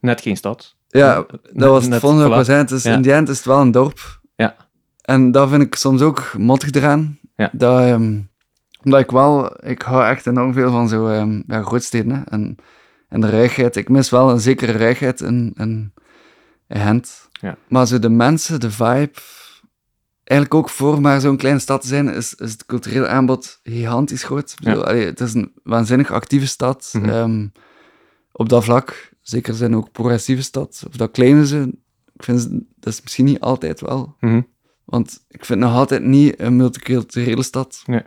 Net 0.00 0.20
geen 0.20 0.36
stad. 0.36 0.76
Ja, 0.88 1.16
Net- 1.16 1.40
dat 1.52 1.70
was 1.70 1.86
het 1.86 1.94
volgende 1.94 2.28
procent. 2.28 2.68
Dus 2.68 2.82
Ja. 2.82 2.94
in 2.94 3.02
die 3.02 3.12
end 3.12 3.28
is 3.28 3.36
het 3.36 3.46
wel 3.46 3.60
een 3.60 3.70
dorp. 3.70 4.20
Ja. 4.36 4.56
En 5.02 5.30
dat 5.32 5.48
vind 5.48 5.62
ik 5.62 5.74
soms 5.74 6.00
ook 6.00 6.34
mottig 6.38 6.70
eraan. 6.70 7.18
Ja. 7.36 7.50
Dat, 7.52 7.80
ehm, 7.80 8.18
omdat 8.88 9.04
ik 9.04 9.10
wel... 9.10 9.66
Ik 9.68 9.82
hou 9.82 10.04
echt 10.04 10.26
enorm 10.26 10.52
veel 10.52 10.70
van 10.70 10.88
zo 10.88 11.08
ehm, 11.08 11.42
ja, 11.46 11.62
grootsteden. 11.62 12.12
Hè. 12.12 12.22
En, 12.22 12.56
en 13.08 13.20
de 13.20 13.30
ruigheid. 13.30 13.76
Ik 13.76 13.88
mis 13.88 14.10
wel 14.10 14.30
een 14.30 14.40
zekere 14.40 14.72
ruigheid 14.72 15.20
in, 15.20 15.52
in, 15.56 15.92
in 16.68 16.80
Gent. 16.80 17.28
Ja. 17.32 17.56
Maar 17.68 17.86
zo 17.86 17.98
de 17.98 18.08
mensen, 18.08 18.60
de 18.60 18.70
vibe... 18.70 19.10
Eigenlijk 20.24 20.60
ook 20.60 20.68
voor 20.68 21.00
maar 21.00 21.20
zo'n 21.20 21.36
kleine 21.36 21.60
stad 21.60 21.80
te 21.80 21.86
zijn, 21.86 22.08
is, 22.08 22.34
is 22.34 22.52
het 22.52 22.66
culturele 22.66 23.08
aanbod 23.08 23.60
gigantisch 23.62 24.22
groot. 24.22 24.50
Ik 24.50 24.64
bedoel, 24.64 24.84
allee, 24.84 25.04
het 25.04 25.20
is 25.20 25.34
een 25.34 25.52
waanzinnig 25.62 26.10
actieve 26.10 26.46
stad. 26.46 26.90
Mhm. 26.92 27.08
ehm, 27.08 27.46
op 28.32 28.48
dat 28.48 28.64
vlak. 28.64 29.10
Zeker 29.20 29.54
zijn 29.54 29.76
ook 29.76 29.92
progressieve 29.92 30.42
stad. 30.42 30.84
Of 30.88 30.96
dat 30.96 31.10
kleine 31.10 31.46
ze. 31.46 31.72
Ik 32.14 32.24
vind 32.24 32.48
dat 32.76 32.92
is 32.92 33.02
misschien 33.02 33.24
niet 33.24 33.40
altijd 33.40 33.80
wel. 33.80 34.16
Mhm. 34.20 34.40
Want 34.84 35.24
ik 35.28 35.44
vind 35.44 35.60
nog 35.60 35.74
altijd 35.74 36.02
niet 36.02 36.40
een 36.40 36.56
multiculturele 36.56 37.42
stad. 37.42 37.82
Nee. 37.86 38.02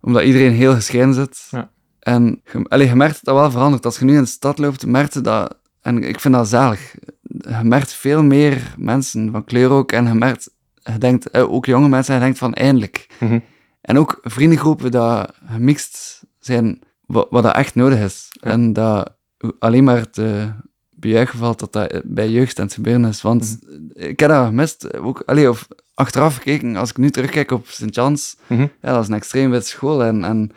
Omdat 0.00 0.22
iedereen 0.22 0.52
heel 0.52 0.74
gescheiden 0.74 1.14
zit. 1.14 1.48
Ja. 1.50 1.70
En 2.00 2.42
je, 2.52 2.66
allee, 2.68 2.88
je 2.88 2.94
merkt 2.94 3.14
dat 3.14 3.24
dat 3.24 3.34
wel 3.34 3.50
verandert. 3.50 3.84
Als 3.84 3.98
je 3.98 4.04
nu 4.04 4.14
in 4.14 4.22
de 4.22 4.28
stad 4.28 4.58
loopt, 4.58 4.86
merk 4.86 5.12
je 5.12 5.20
dat... 5.20 5.58
En 5.80 6.02
ik 6.02 6.20
vind 6.20 6.34
dat 6.34 6.48
zalig. 6.48 6.94
Je 7.22 7.60
merkt 7.62 7.92
veel 7.92 8.22
meer 8.22 8.74
mensen 8.78 9.30
van 9.30 9.44
kleur 9.44 9.70
ook. 9.70 9.92
En 9.92 10.06
je 10.06 10.14
merkt... 10.14 10.50
Je 10.74 10.98
denkt, 10.98 11.30
eh, 11.30 11.52
ook 11.52 11.66
jonge 11.66 11.88
mensen, 11.88 12.14
je 12.14 12.20
denkt 12.20 12.38
van 12.38 12.54
eindelijk. 12.54 13.06
Mhm. 13.20 13.38
En 13.80 13.98
ook 13.98 14.18
vriendengroepen 14.22 14.90
dat 14.90 15.32
gemixt 15.46 16.22
zijn, 16.38 16.80
wat, 17.06 17.26
wat 17.30 17.42
dat 17.42 17.54
echt 17.54 17.74
nodig 17.74 17.98
is. 17.98 18.28
Ja. 18.30 18.50
En 18.50 18.72
dat 18.72 19.16
alleen 19.58 19.84
maar 19.84 20.10
te 20.10 20.52
bejuichen 20.90 21.38
valt 21.38 21.58
dat 21.58 21.72
dat 21.72 22.02
bij 22.04 22.30
jeugd 22.30 22.58
aan 22.58 22.64
het 22.64 22.74
gebeuren 22.74 23.04
is. 23.04 23.22
Want 23.22 23.58
ik 23.92 24.20
heb 24.20 24.28
dat 24.30 24.46
gemist. 24.46 24.96
Ook, 24.96 25.22
allee, 25.26 25.50
of 25.50 25.68
achteraf 26.00 26.36
gekeken, 26.36 26.76
als 26.76 26.90
ik 26.90 26.96
nu 26.96 27.10
terugkijk 27.10 27.50
op 27.50 27.66
Sint-Jans, 27.66 28.36
Mhm. 28.46 28.60
ja, 28.60 28.92
dat 28.92 29.02
is 29.02 29.08
een 29.08 29.14
extreem 29.14 29.50
wit 29.50 29.66
school. 29.66 30.04
En, 30.04 30.24
en 30.24 30.50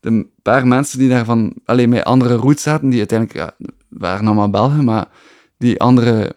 de 0.00 0.26
paar 0.42 0.66
mensen 0.66 0.98
die 0.98 1.08
daarvan 1.08 1.54
alleen 1.64 1.88
met 1.88 2.04
andere 2.04 2.34
roots 2.34 2.62
zaten, 2.62 2.88
die 2.88 2.98
uiteindelijk 2.98 3.38
ja, 3.38 3.68
waren 3.88 4.26
allemaal 4.26 4.50
Belgen, 4.50 4.84
maar 4.84 5.08
die 5.58 5.80
andere 5.80 6.32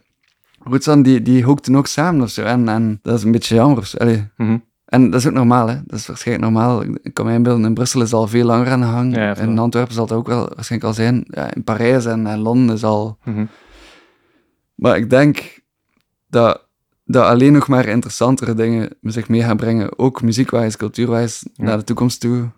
roots 0.59 0.85
hadden, 0.85 1.03
die, 1.03 1.21
die 1.21 1.43
hoekten 1.43 1.75
ook 1.75 1.87
samen 1.87 2.21
of 2.21 2.29
zo. 2.29 2.43
En, 2.43 2.69
en 2.69 2.99
dat 3.01 3.17
is 3.17 3.23
een 3.23 3.31
beetje 3.31 3.55
jammer. 3.55 3.91
Mhm. 4.37 4.57
en 4.85 5.09
dat 5.09 5.19
is 5.19 5.27
ook 5.27 5.33
normaal, 5.33 5.67
hè. 5.67 5.75
Dat 5.85 5.99
is 5.99 6.07
waarschijnlijk 6.07 6.51
normaal. 6.51 6.83
Ik 6.83 7.13
kan 7.13 7.25
me 7.25 7.33
inbeelden, 7.33 7.65
in 7.65 7.73
Brussel 7.73 8.01
is 8.01 8.11
het 8.11 8.19
al 8.19 8.27
veel 8.27 8.45
langer 8.45 8.71
aan 8.71 8.79
de 8.79 8.85
gang. 8.85 9.15
Ja, 9.15 9.35
in. 9.37 9.59
Antwerpen 9.59 9.93
zal 9.93 10.03
het 10.03 10.13
ook 10.13 10.27
wel 10.27 10.51
waarschijnlijk 10.55 10.83
al 10.83 10.93
zijn. 10.93 11.23
Ja, 11.27 11.53
in 11.53 11.63
Parijs 11.63 12.05
en, 12.05 12.27
en 12.27 12.39
Londen 12.39 12.75
is 12.75 12.83
al... 12.83 13.17
Mhm. 13.23 13.45
Maar 14.75 14.97
ik 14.97 15.09
denk 15.09 15.61
dat, 16.29 16.62
dat 17.05 17.25
alleen 17.25 17.53
nog 17.53 17.67
maar 17.67 17.87
interessantere 17.87 18.53
dingen 18.53 18.89
met 19.01 19.13
zich 19.13 19.27
mee 19.29 19.41
gaan 19.43 19.57
brengen. 19.57 19.99
Ook 19.99 20.21
muziekwijs, 20.21 20.77
cultuurwijs, 20.77 21.45
Ja. 21.53 21.63
naar 21.63 21.77
de 21.77 21.83
toekomst 21.83 22.19
toe. 22.19 22.49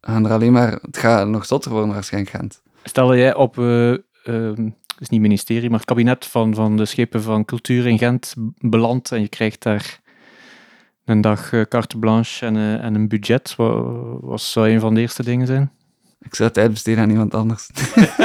Gaan 0.00 0.24
er 0.24 0.32
alleen 0.32 0.52
maar... 0.52 0.78
Het 0.82 0.96
gaat 0.96 1.28
nog 1.28 1.46
zotter 1.46 1.70
worden 1.70 1.92
waarschijnlijk, 1.94 2.36
Gent. 2.36 2.62
Stel 2.84 3.08
dat 3.08 3.16
jij 3.16 3.34
op, 3.34 3.58
eh 3.58 3.92
ehm, 4.24 4.64
het 4.94 5.00
is 5.02 5.08
niet 5.08 5.20
ministerie, 5.20 5.68
maar 5.70 5.78
het 5.78 5.88
kabinet 5.88 6.26
van, 6.26 6.54
van 6.54 6.76
de 6.76 6.84
schepen 6.84 7.22
van 7.22 7.44
cultuur 7.44 7.86
in 7.86 7.98
Gent 7.98 8.34
belandt 8.58 9.12
en 9.12 9.20
je 9.20 9.28
krijgt 9.28 9.62
daar 9.62 10.00
een 11.04 11.20
dag 11.20 11.52
eh, 11.52 11.60
carte 11.62 11.98
blanche 11.98 12.46
en, 12.46 12.56
eh, 12.56 12.84
en 12.84 12.94
een 12.94 13.08
budget. 13.08 13.54
Wat, 13.56 13.86
wat 14.20 14.40
zou 14.40 14.70
een 14.70 14.80
van 14.80 14.94
de 14.94 15.00
eerste 15.00 15.22
dingen 15.22 15.46
zijn? 15.46 15.72
Ik 16.20 16.34
zou 16.34 16.50
tijd 16.50 16.70
besteden 16.70 17.02
aan 17.02 17.10
iemand 17.10 17.34
anders. 17.34 17.70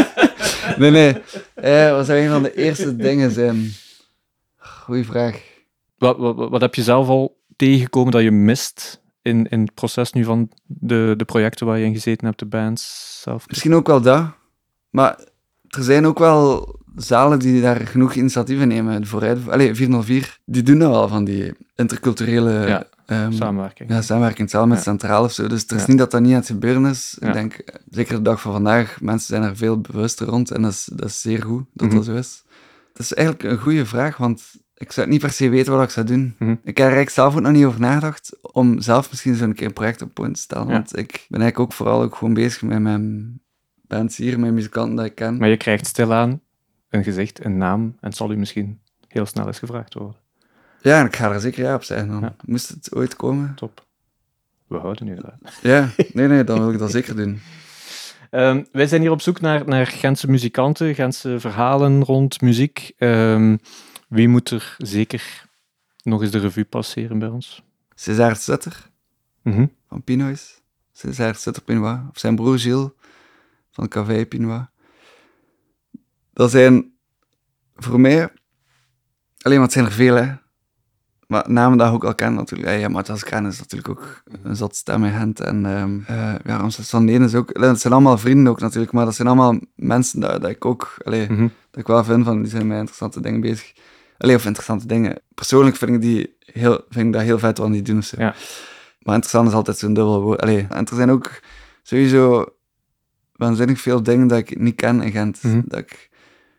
nee, 0.77 0.91
nee. 0.91 1.17
Eh, 1.53 1.91
wat 1.91 2.05
zou 2.05 2.19
een 2.19 2.29
van 2.29 2.43
de 2.43 2.55
eerste 2.55 2.95
dingen 2.95 3.31
zijn? 3.31 3.71
Goeie 4.89 5.05
vraag. 5.05 5.41
Wat, 5.97 6.17
wat, 6.17 6.35
wat 6.49 6.61
heb 6.61 6.75
je 6.75 6.83
zelf 6.83 7.07
al 7.07 7.37
tegengekomen 7.55 8.11
dat 8.11 8.21
je 8.21 8.31
mist 8.31 9.01
in, 9.21 9.47
in 9.49 9.61
het 9.61 9.73
proces 9.73 10.11
nu 10.11 10.23
van 10.23 10.49
de, 10.65 11.13
de 11.17 11.25
projecten 11.25 11.65
waar 11.65 11.77
je 11.77 11.85
in 11.85 11.93
gezeten 11.93 12.25
hebt, 12.27 12.39
de 12.39 12.45
bands 12.45 13.19
zelf? 13.23 13.47
Misschien 13.47 13.73
ook 13.73 13.87
wel 13.87 14.01
dat. 14.01 14.25
Maar 14.89 15.19
er 15.67 15.83
zijn 15.83 16.05
ook 16.05 16.19
wel 16.19 16.75
zalen 16.95 17.39
die 17.39 17.61
daar 17.61 17.75
genoeg 17.87 18.13
initiatieven 18.13 18.67
nemen. 18.67 19.07
Vooruit, 19.07 19.49
allez, 19.49 19.77
404, 19.77 20.39
die 20.45 20.63
doen 20.63 20.79
dat 20.79 20.89
wel 20.91 21.07
van 21.07 21.23
die 21.23 21.53
interculturele 21.75 22.67
Ja, 22.67 22.87
ehm, 23.05 23.31
Samenwerking. 23.31 23.89
ja, 23.89 24.01
samenwerking, 24.01 24.49
zelf 24.49 24.67
met 24.67 24.77
Ja. 24.77 24.83
Centraal 24.83 25.23
of 25.23 25.31
zo. 25.31 25.47
Dus 25.47 25.61
het 25.61 25.71
is 25.71 25.81
Ja. 25.81 25.87
niet 25.87 25.97
dat 25.97 26.11
dat 26.11 26.21
niet 26.21 26.31
aan 26.31 26.37
het 26.39 26.47
gebeuren 26.47 26.85
is. 26.85 27.17
Ik 27.19 27.33
denk, 27.33 27.63
zeker 27.89 28.15
de 28.15 28.21
dag 28.21 28.41
van 28.41 28.51
vandaag, 28.51 29.01
mensen 29.01 29.27
zijn 29.27 29.43
er 29.43 29.57
veel 29.57 29.79
bewuster 29.81 30.27
rond. 30.27 30.51
En 30.51 30.61
dat 30.61 30.71
is, 30.71 30.89
dat 30.93 31.07
is 31.09 31.21
zeer 31.21 31.41
goed 31.43 31.63
dat 31.73 31.87
Mhm. 31.87 31.95
dat 31.95 32.05
zo 32.05 32.13
is. 32.15 32.43
Het 32.93 33.01
is 33.01 33.13
eigenlijk 33.13 33.51
een 33.51 33.57
goede 33.59 33.85
vraag, 33.85 34.17
want 34.17 34.43
ik 34.79 34.91
zou 34.91 35.07
niet 35.07 35.21
per 35.21 35.31
se 35.31 35.49
weten 35.49 35.73
wat 35.73 35.83
ik 35.83 35.89
zou 35.89 36.05
doen. 36.05 36.35
Mhm. 36.39 36.51
Ik 36.51 36.57
heb 36.65 36.77
er 36.77 36.83
eigenlijk 36.83 37.09
zelf 37.09 37.35
ook 37.35 37.41
nog 37.41 37.51
niet 37.51 37.65
over 37.65 37.79
nagedacht 37.79 38.37
om 38.41 38.81
zelf 38.81 39.09
misschien 39.09 39.35
zo'n 39.35 39.53
keer 39.53 39.67
een 39.67 39.73
project 39.73 40.01
op 40.01 40.15
te 40.15 40.29
stellen. 40.33 40.67
Ja. 40.67 40.73
Want 40.73 40.97
ik 40.97 41.25
ben 41.29 41.41
eigenlijk 41.41 41.59
ook 41.59 41.73
vooral 41.73 42.01
ook 42.01 42.15
gewoon 42.15 42.33
bezig 42.33 42.61
met 42.61 42.79
mijn 42.79 43.39
bands 43.87 44.17
hier, 44.17 44.39
met 44.39 44.53
muzikanten 44.53 44.95
die 44.95 45.05
ik 45.05 45.15
ken. 45.15 45.37
Maar 45.37 45.49
je 45.49 45.57
krijgt 45.57 45.85
stilaan 45.85 46.41
een 46.89 47.03
gezicht, 47.03 47.45
een 47.45 47.57
naam 47.57 47.97
en 47.99 48.13
zal 48.13 48.31
u 48.31 48.35
misschien 48.37 48.79
heel 49.07 49.25
snel 49.25 49.47
eens 49.47 49.59
gevraagd 49.59 49.93
worden. 49.93 50.15
Ja, 50.81 50.99
en 50.99 51.05
ik 51.05 51.15
ga 51.15 51.31
er 51.31 51.39
zeker 51.39 51.63
ja 51.63 51.75
op 51.75 51.83
zeggen 51.83 52.07
dan. 52.07 52.21
Ja. 52.21 52.35
Moest 52.45 52.69
het 52.69 52.95
ooit 52.95 53.15
komen? 53.15 53.55
Top. 53.55 53.85
We 54.67 54.77
houden 54.77 55.05
nu 55.05 55.15
eruit. 55.15 55.59
Ja, 55.61 55.89
nee, 56.13 56.27
nee, 56.27 56.43
dan 56.43 56.59
wil 56.59 56.71
ik 56.71 56.79
dat 56.79 56.91
zeker 56.91 57.15
doen. 57.15 57.39
Ehm, 58.29 58.63
wij 58.71 58.87
zijn 58.87 59.01
hier 59.01 59.11
op 59.11 59.21
zoek 59.21 59.41
naar, 59.41 59.67
naar 59.67 59.87
Gentse 59.87 60.29
muzikanten, 60.29 60.95
Gentse 60.95 61.39
verhalen 61.39 62.03
rond 62.03 62.41
muziek. 62.41 62.91
Ehm, 62.97 63.55
wie 64.09 64.27
moet 64.27 64.49
er 64.49 64.75
zeker 64.77 65.47
nog 66.03 66.21
eens 66.21 66.31
de 66.31 66.39
revue 66.39 66.65
passeren 66.65 67.19
bij 67.19 67.27
ons? 67.29 67.63
César 67.95 68.35
Sutter 68.35 68.89
Mhm. 69.41 69.65
van 69.87 70.03
Pinois. 70.03 70.61
César 70.93 71.35
Sutter 71.35 71.63
Pinois. 71.63 71.99
Of 72.09 72.19
zijn 72.19 72.35
broer 72.35 72.59
Gilles 72.59 72.89
van 73.71 73.87
Café 73.87 74.25
Pinois. 74.25 74.65
Dat 76.33 76.51
zijn 76.51 76.93
voor 77.75 77.99
mij... 77.99 78.31
Alleen 79.41 79.57
maar 79.57 79.65
het 79.65 79.71
zijn 79.73 79.85
er 79.85 79.91
veel, 79.91 80.15
hè. 80.15 80.33
Maar 81.27 81.51
namen 81.51 81.77
dat 81.77 81.91
ook 81.93 82.03
al 82.03 82.15
ken 82.15 82.33
natuurlijk. 82.33 82.79
Ja, 82.79 82.87
Matthias 82.89 83.23
Kraan 83.23 83.47
is 83.47 83.59
natuurlijk 83.59 83.89
ook 83.89 84.23
een 84.43 84.55
zot 84.55 84.75
stem 84.75 85.03
in 85.05 85.11
Gent. 85.13 85.39
En 85.39 85.65
um, 85.65 85.99
uh, 86.09 86.35
ja, 86.45 86.57
Ramses 86.57 86.89
van 86.89 87.05
Deen 87.05 87.21
is 87.21 87.35
ook... 87.35 87.59
Dat 87.59 87.79
zijn 87.79 87.93
allemaal 87.93 88.17
vrienden 88.17 88.47
ook 88.51 88.59
natuurlijk, 88.59 88.91
maar 88.91 89.05
dat 89.05 89.15
zijn 89.15 89.27
allemaal 89.27 89.59
mensen 89.75 90.19
dat, 90.19 90.41
dat 90.41 90.49
ik 90.49 90.65
ook... 90.65 90.95
Allee, 91.03 91.29
Mhm. 91.31 91.47
dat 91.71 91.79
ik 91.81 91.87
wel 91.87 92.03
vind 92.03 92.25
van, 92.25 92.41
die 92.41 92.51
zijn 92.51 92.67
met 92.67 92.77
interessante 92.77 93.21
dingen 93.21 93.41
bezig. 93.41 93.73
Allee, 94.19 94.35
of 94.35 94.45
interessante 94.45 94.85
dingen. 94.87 95.21
Persoonlijk 95.35 95.75
vind 95.75 95.91
ik, 95.91 96.01
die 96.01 96.35
heel, 96.39 96.81
vind 96.89 97.05
ik 97.07 97.13
dat 97.13 97.21
heel 97.21 97.39
vet 97.39 97.57
wat 97.57 97.71
die 97.71 97.81
doen. 97.81 97.97
of 97.97 98.05
Zo. 98.05 98.15
Ja. 98.19 98.35
Maar 98.99 99.13
interessant 99.15 99.47
is 99.47 99.53
altijd 99.53 99.77
zo'n 99.77 99.93
dubbel 99.93 100.21
woord. 100.21 100.41
Allee, 100.41 100.67
en 100.69 100.85
er 100.85 100.95
zijn 100.95 101.09
ook 101.11 101.39
sowieso 101.83 102.45
waanzinnig 103.35 103.79
veel 103.81 104.03
dingen 104.03 104.27
dat 104.27 104.37
ik 104.37 104.59
niet 104.59 104.75
ken 104.75 105.01
in 105.01 105.11
Gent. 105.11 105.43
Mhm. 105.43 105.61
Dat 105.65 105.79
ik, 105.79 106.09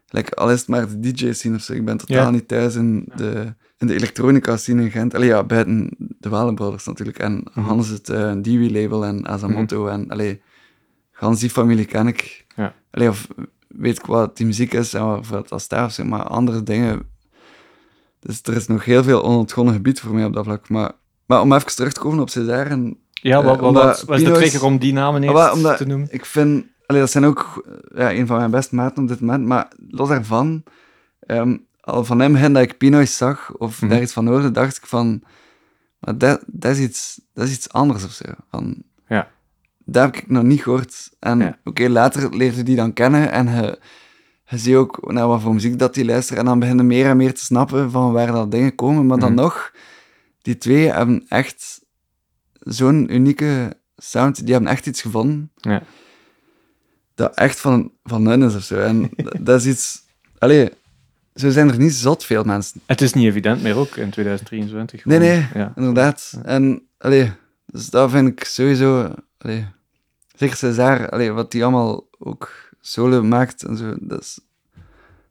like, 0.08 0.34
al 0.34 0.50
is 0.50 0.58
het 0.60 0.68
maar 0.68 0.88
de 0.88 1.12
DJ 1.12 1.32
scene 1.32 1.56
of 1.56 1.62
zo. 1.62 1.72
Ik 1.72 1.84
ben 1.84 1.96
totaal 1.96 2.16
Ja. 2.16 2.30
niet 2.30 2.48
thuis 2.48 2.74
in 2.74 3.12
de, 3.16 3.54
in 3.78 3.86
de 3.86 3.94
elektronica 3.94 4.56
scene 4.56 4.82
in 4.82 4.90
Gent. 4.90 5.14
Allee, 5.14 5.28
ja, 5.28 5.44
buiten 5.44 5.90
de 5.98 6.28
Wallen 6.28 6.54
Brothers 6.54 6.86
natuurlijk. 6.86 7.18
En 7.18 7.44
Mhm. 7.54 7.66
Hans 7.66 7.88
het 7.88 8.08
uh, 8.08 8.32
Dewey-label 8.42 9.04
en 9.04 9.26
Asamoto. 9.26 9.86
En 9.86 10.08
allee, 10.08 10.42
gans 11.12 11.40
die 11.40 11.50
familie 11.50 11.84
ken 11.84 12.06
ik. 12.06 12.46
Ja. 12.56 12.74
Allee, 12.90 13.08
of 13.08 13.28
weet 13.68 13.98
ik 13.98 14.06
wat 14.06 14.36
die 14.36 14.46
muziek 14.46 14.72
is 14.72 14.94
en 14.94 15.28
wat 15.28 15.48
dat 15.48 15.60
staat 15.60 15.98
maar 16.04 16.22
andere 16.22 16.62
dingen... 16.62 17.08
Dus 18.20 18.40
er 18.42 18.56
is 18.56 18.66
nog 18.66 18.84
heel 18.84 19.02
veel 19.02 19.22
onontgonnen 19.24 19.74
gebied 19.74 20.00
voor 20.00 20.14
mij 20.14 20.24
op 20.24 20.32
dat 20.32 20.44
vlak. 20.44 20.68
Maar, 20.68 20.92
maar 21.26 21.40
om 21.40 21.52
even 21.52 21.74
terug 21.76 21.92
te 21.92 22.00
komen 22.00 22.20
op 22.20 22.30
César 22.30 22.66
en 22.66 22.98
Ja, 23.12 23.42
wat, 23.42 23.56
Eh, 23.56 23.60
wat, 23.62 23.72
wat 23.72 24.02
was 24.04 24.22
de 24.22 24.32
trigger 24.32 24.64
om 24.64 24.78
die 24.78 24.92
namen 24.92 25.22
eerst 25.22 25.36
Ah, 25.36 25.52
omdat 25.52 25.76
te 25.76 25.86
noemen? 25.86 26.08
ik 26.10 26.24
vind, 26.24 26.64
allee, 26.86 27.00
dat 27.00 27.10
zijn 27.10 27.24
ook 27.24 27.64
eh, 27.94 28.00
ja, 28.00 28.12
een 28.18 28.26
van 28.26 28.36
mijn 28.36 28.50
beste 28.50 28.74
maten 28.74 29.02
op 29.02 29.08
dit 29.08 29.20
moment, 29.20 29.46
maar 29.46 29.68
los 29.88 30.08
daarvan, 30.08 30.62
ehm, 31.20 31.56
al 31.80 32.04
van 32.04 32.20
hem 32.20 32.32
begin 32.32 32.52
dat 32.52 32.62
ik 32.62 32.78
Pinoy 32.78 33.06
zag, 33.06 33.52
of 33.56 33.80
Mhm. 33.80 33.90
daar 33.90 34.02
iets 34.02 34.12
van 34.12 34.26
hoorde, 34.26 34.50
dacht 34.50 34.76
ik 34.76 34.86
van, 34.86 35.22
maar 35.98 36.18
dat, 36.18 36.42
dat, 36.46 36.70
is, 36.72 36.78
iets, 36.78 37.20
dat 37.34 37.46
is 37.46 37.52
iets 37.54 37.72
anders 37.72 38.04
of 38.04 38.10
zo. 38.10 38.24
Van, 38.50 38.82
Ja. 39.08 39.28
Dat 39.84 40.04
heb 40.04 40.16
ik 40.16 40.28
nog 40.30 40.42
niet 40.42 40.62
gehoord. 40.62 41.10
En 41.18 41.38
Ja. 41.38 41.58
oké, 41.64 41.88
later 41.88 42.36
leerde 42.36 42.62
die 42.62 42.76
dan 42.76 42.92
kennen 42.92 43.30
en 43.32 43.46
je, 43.48 43.78
je 44.50 44.58
ziet 44.58 44.74
ook 44.74 45.12
naar 45.12 45.26
wat 45.28 45.40
voor 45.40 45.54
muziek 45.54 45.78
dat 45.78 45.94
die 45.94 46.04
luistert 46.04 46.38
en 46.38 46.44
dan 46.44 46.58
begin 46.58 46.76
je 46.76 46.82
meer 46.82 47.06
en 47.06 47.16
meer 47.16 47.34
te 47.34 47.44
snappen 47.44 47.90
van 47.90 48.12
waar 48.12 48.32
dat 48.32 48.50
dingen 48.50 48.74
komen, 48.74 49.06
maar 49.06 49.18
dan 49.18 49.32
Mhm. 49.32 49.40
nog, 49.42 49.72
die 50.42 50.58
twee 50.58 50.92
hebben 50.92 51.24
echt 51.28 51.80
zo'n 52.60 53.14
unieke 53.14 53.76
sound, 53.96 54.44
die 54.44 54.52
hebben 54.52 54.70
echt 54.70 54.86
iets 54.86 55.00
gevonden 55.02 55.50
Ja. 55.56 55.82
dat 57.14 57.34
echt 57.34 57.60
van, 57.60 57.92
van 58.02 58.26
hun 58.26 58.42
is 58.42 58.54
of 58.54 58.62
zo. 58.62 58.76
En 58.80 59.10
dat- 59.40 59.60
is 59.60 59.66
iets... 59.66 60.02
Allee, 60.38 60.70
zo 61.34 61.50
zijn 61.50 61.68
er 61.70 61.78
niet 61.78 61.94
zot 61.94 62.24
veel 62.24 62.44
mensen. 62.44 62.80
Het 62.86 63.00
is 63.00 63.12
niet 63.12 63.24
evident 63.26 63.62
meer 63.62 63.76
ook 63.76 63.96
in 63.96 64.10
2023. 64.10 65.04
Nee, 65.04 65.18
nee, 65.18 65.46
Ja. 65.54 65.72
inderdaad. 65.76 66.40
En, 66.42 66.82
allee, 66.98 67.32
dus 67.66 67.90
dat 67.90 68.10
vind 68.10 68.28
ik 68.28 68.44
sowieso... 68.44 69.14
Allee, 69.38 69.66
zeker 70.36 70.56
César, 70.56 71.08
allee, 71.10 71.30
wat 71.30 71.50
die 71.52 71.62
allemaal 71.62 72.08
ook 72.18 72.68
solo 72.80 73.22
maakt 73.22 73.62
en 73.62 73.76
zo, 73.76 73.96
dat 74.00 74.20
is, 74.20 74.40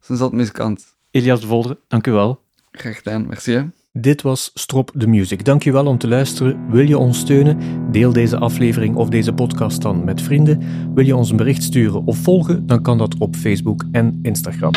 dat 0.08 0.20
is 0.22 0.30
muzikant. 0.30 0.98
Elias 1.12 1.42
de 1.42 1.48
Volderen, 1.48 1.78
dank 1.88 2.08
u 2.08 2.12
wel. 2.12 2.42
Graag 2.72 2.98
gedaan, 2.98 3.28
merci 3.28 3.52
hè. 3.52 3.64
Dit 3.92 4.22
was 4.22 4.52
Strop 4.54 4.92
the 4.98 5.08
Music. 5.08 5.46
Dankjewel 5.46 5.86
om 5.86 5.98
te 5.98 6.08
luisteren. 6.08 6.70
Wil 6.70 6.88
je 6.88 6.98
ons 6.98 7.20
steunen? 7.20 7.58
Deel 7.92 8.14
deze 8.14 8.38
aflevering 8.38 8.96
of 8.96 9.10
deze 9.10 9.34
podcast 9.34 9.82
dan 9.82 10.04
met 10.04 10.22
vrienden. 10.22 10.62
Wil 10.94 11.06
je 11.06 11.16
ons 11.16 11.30
een 11.30 11.38
bericht 11.38 11.64
sturen 11.64 12.06
of 12.06 12.18
volgen? 12.18 12.68
Dan 12.68 12.82
kan 12.82 12.98
dat 12.98 13.18
op 13.18 13.36
Facebook 13.36 13.84
en 13.92 14.20
Instagram. 14.22 14.72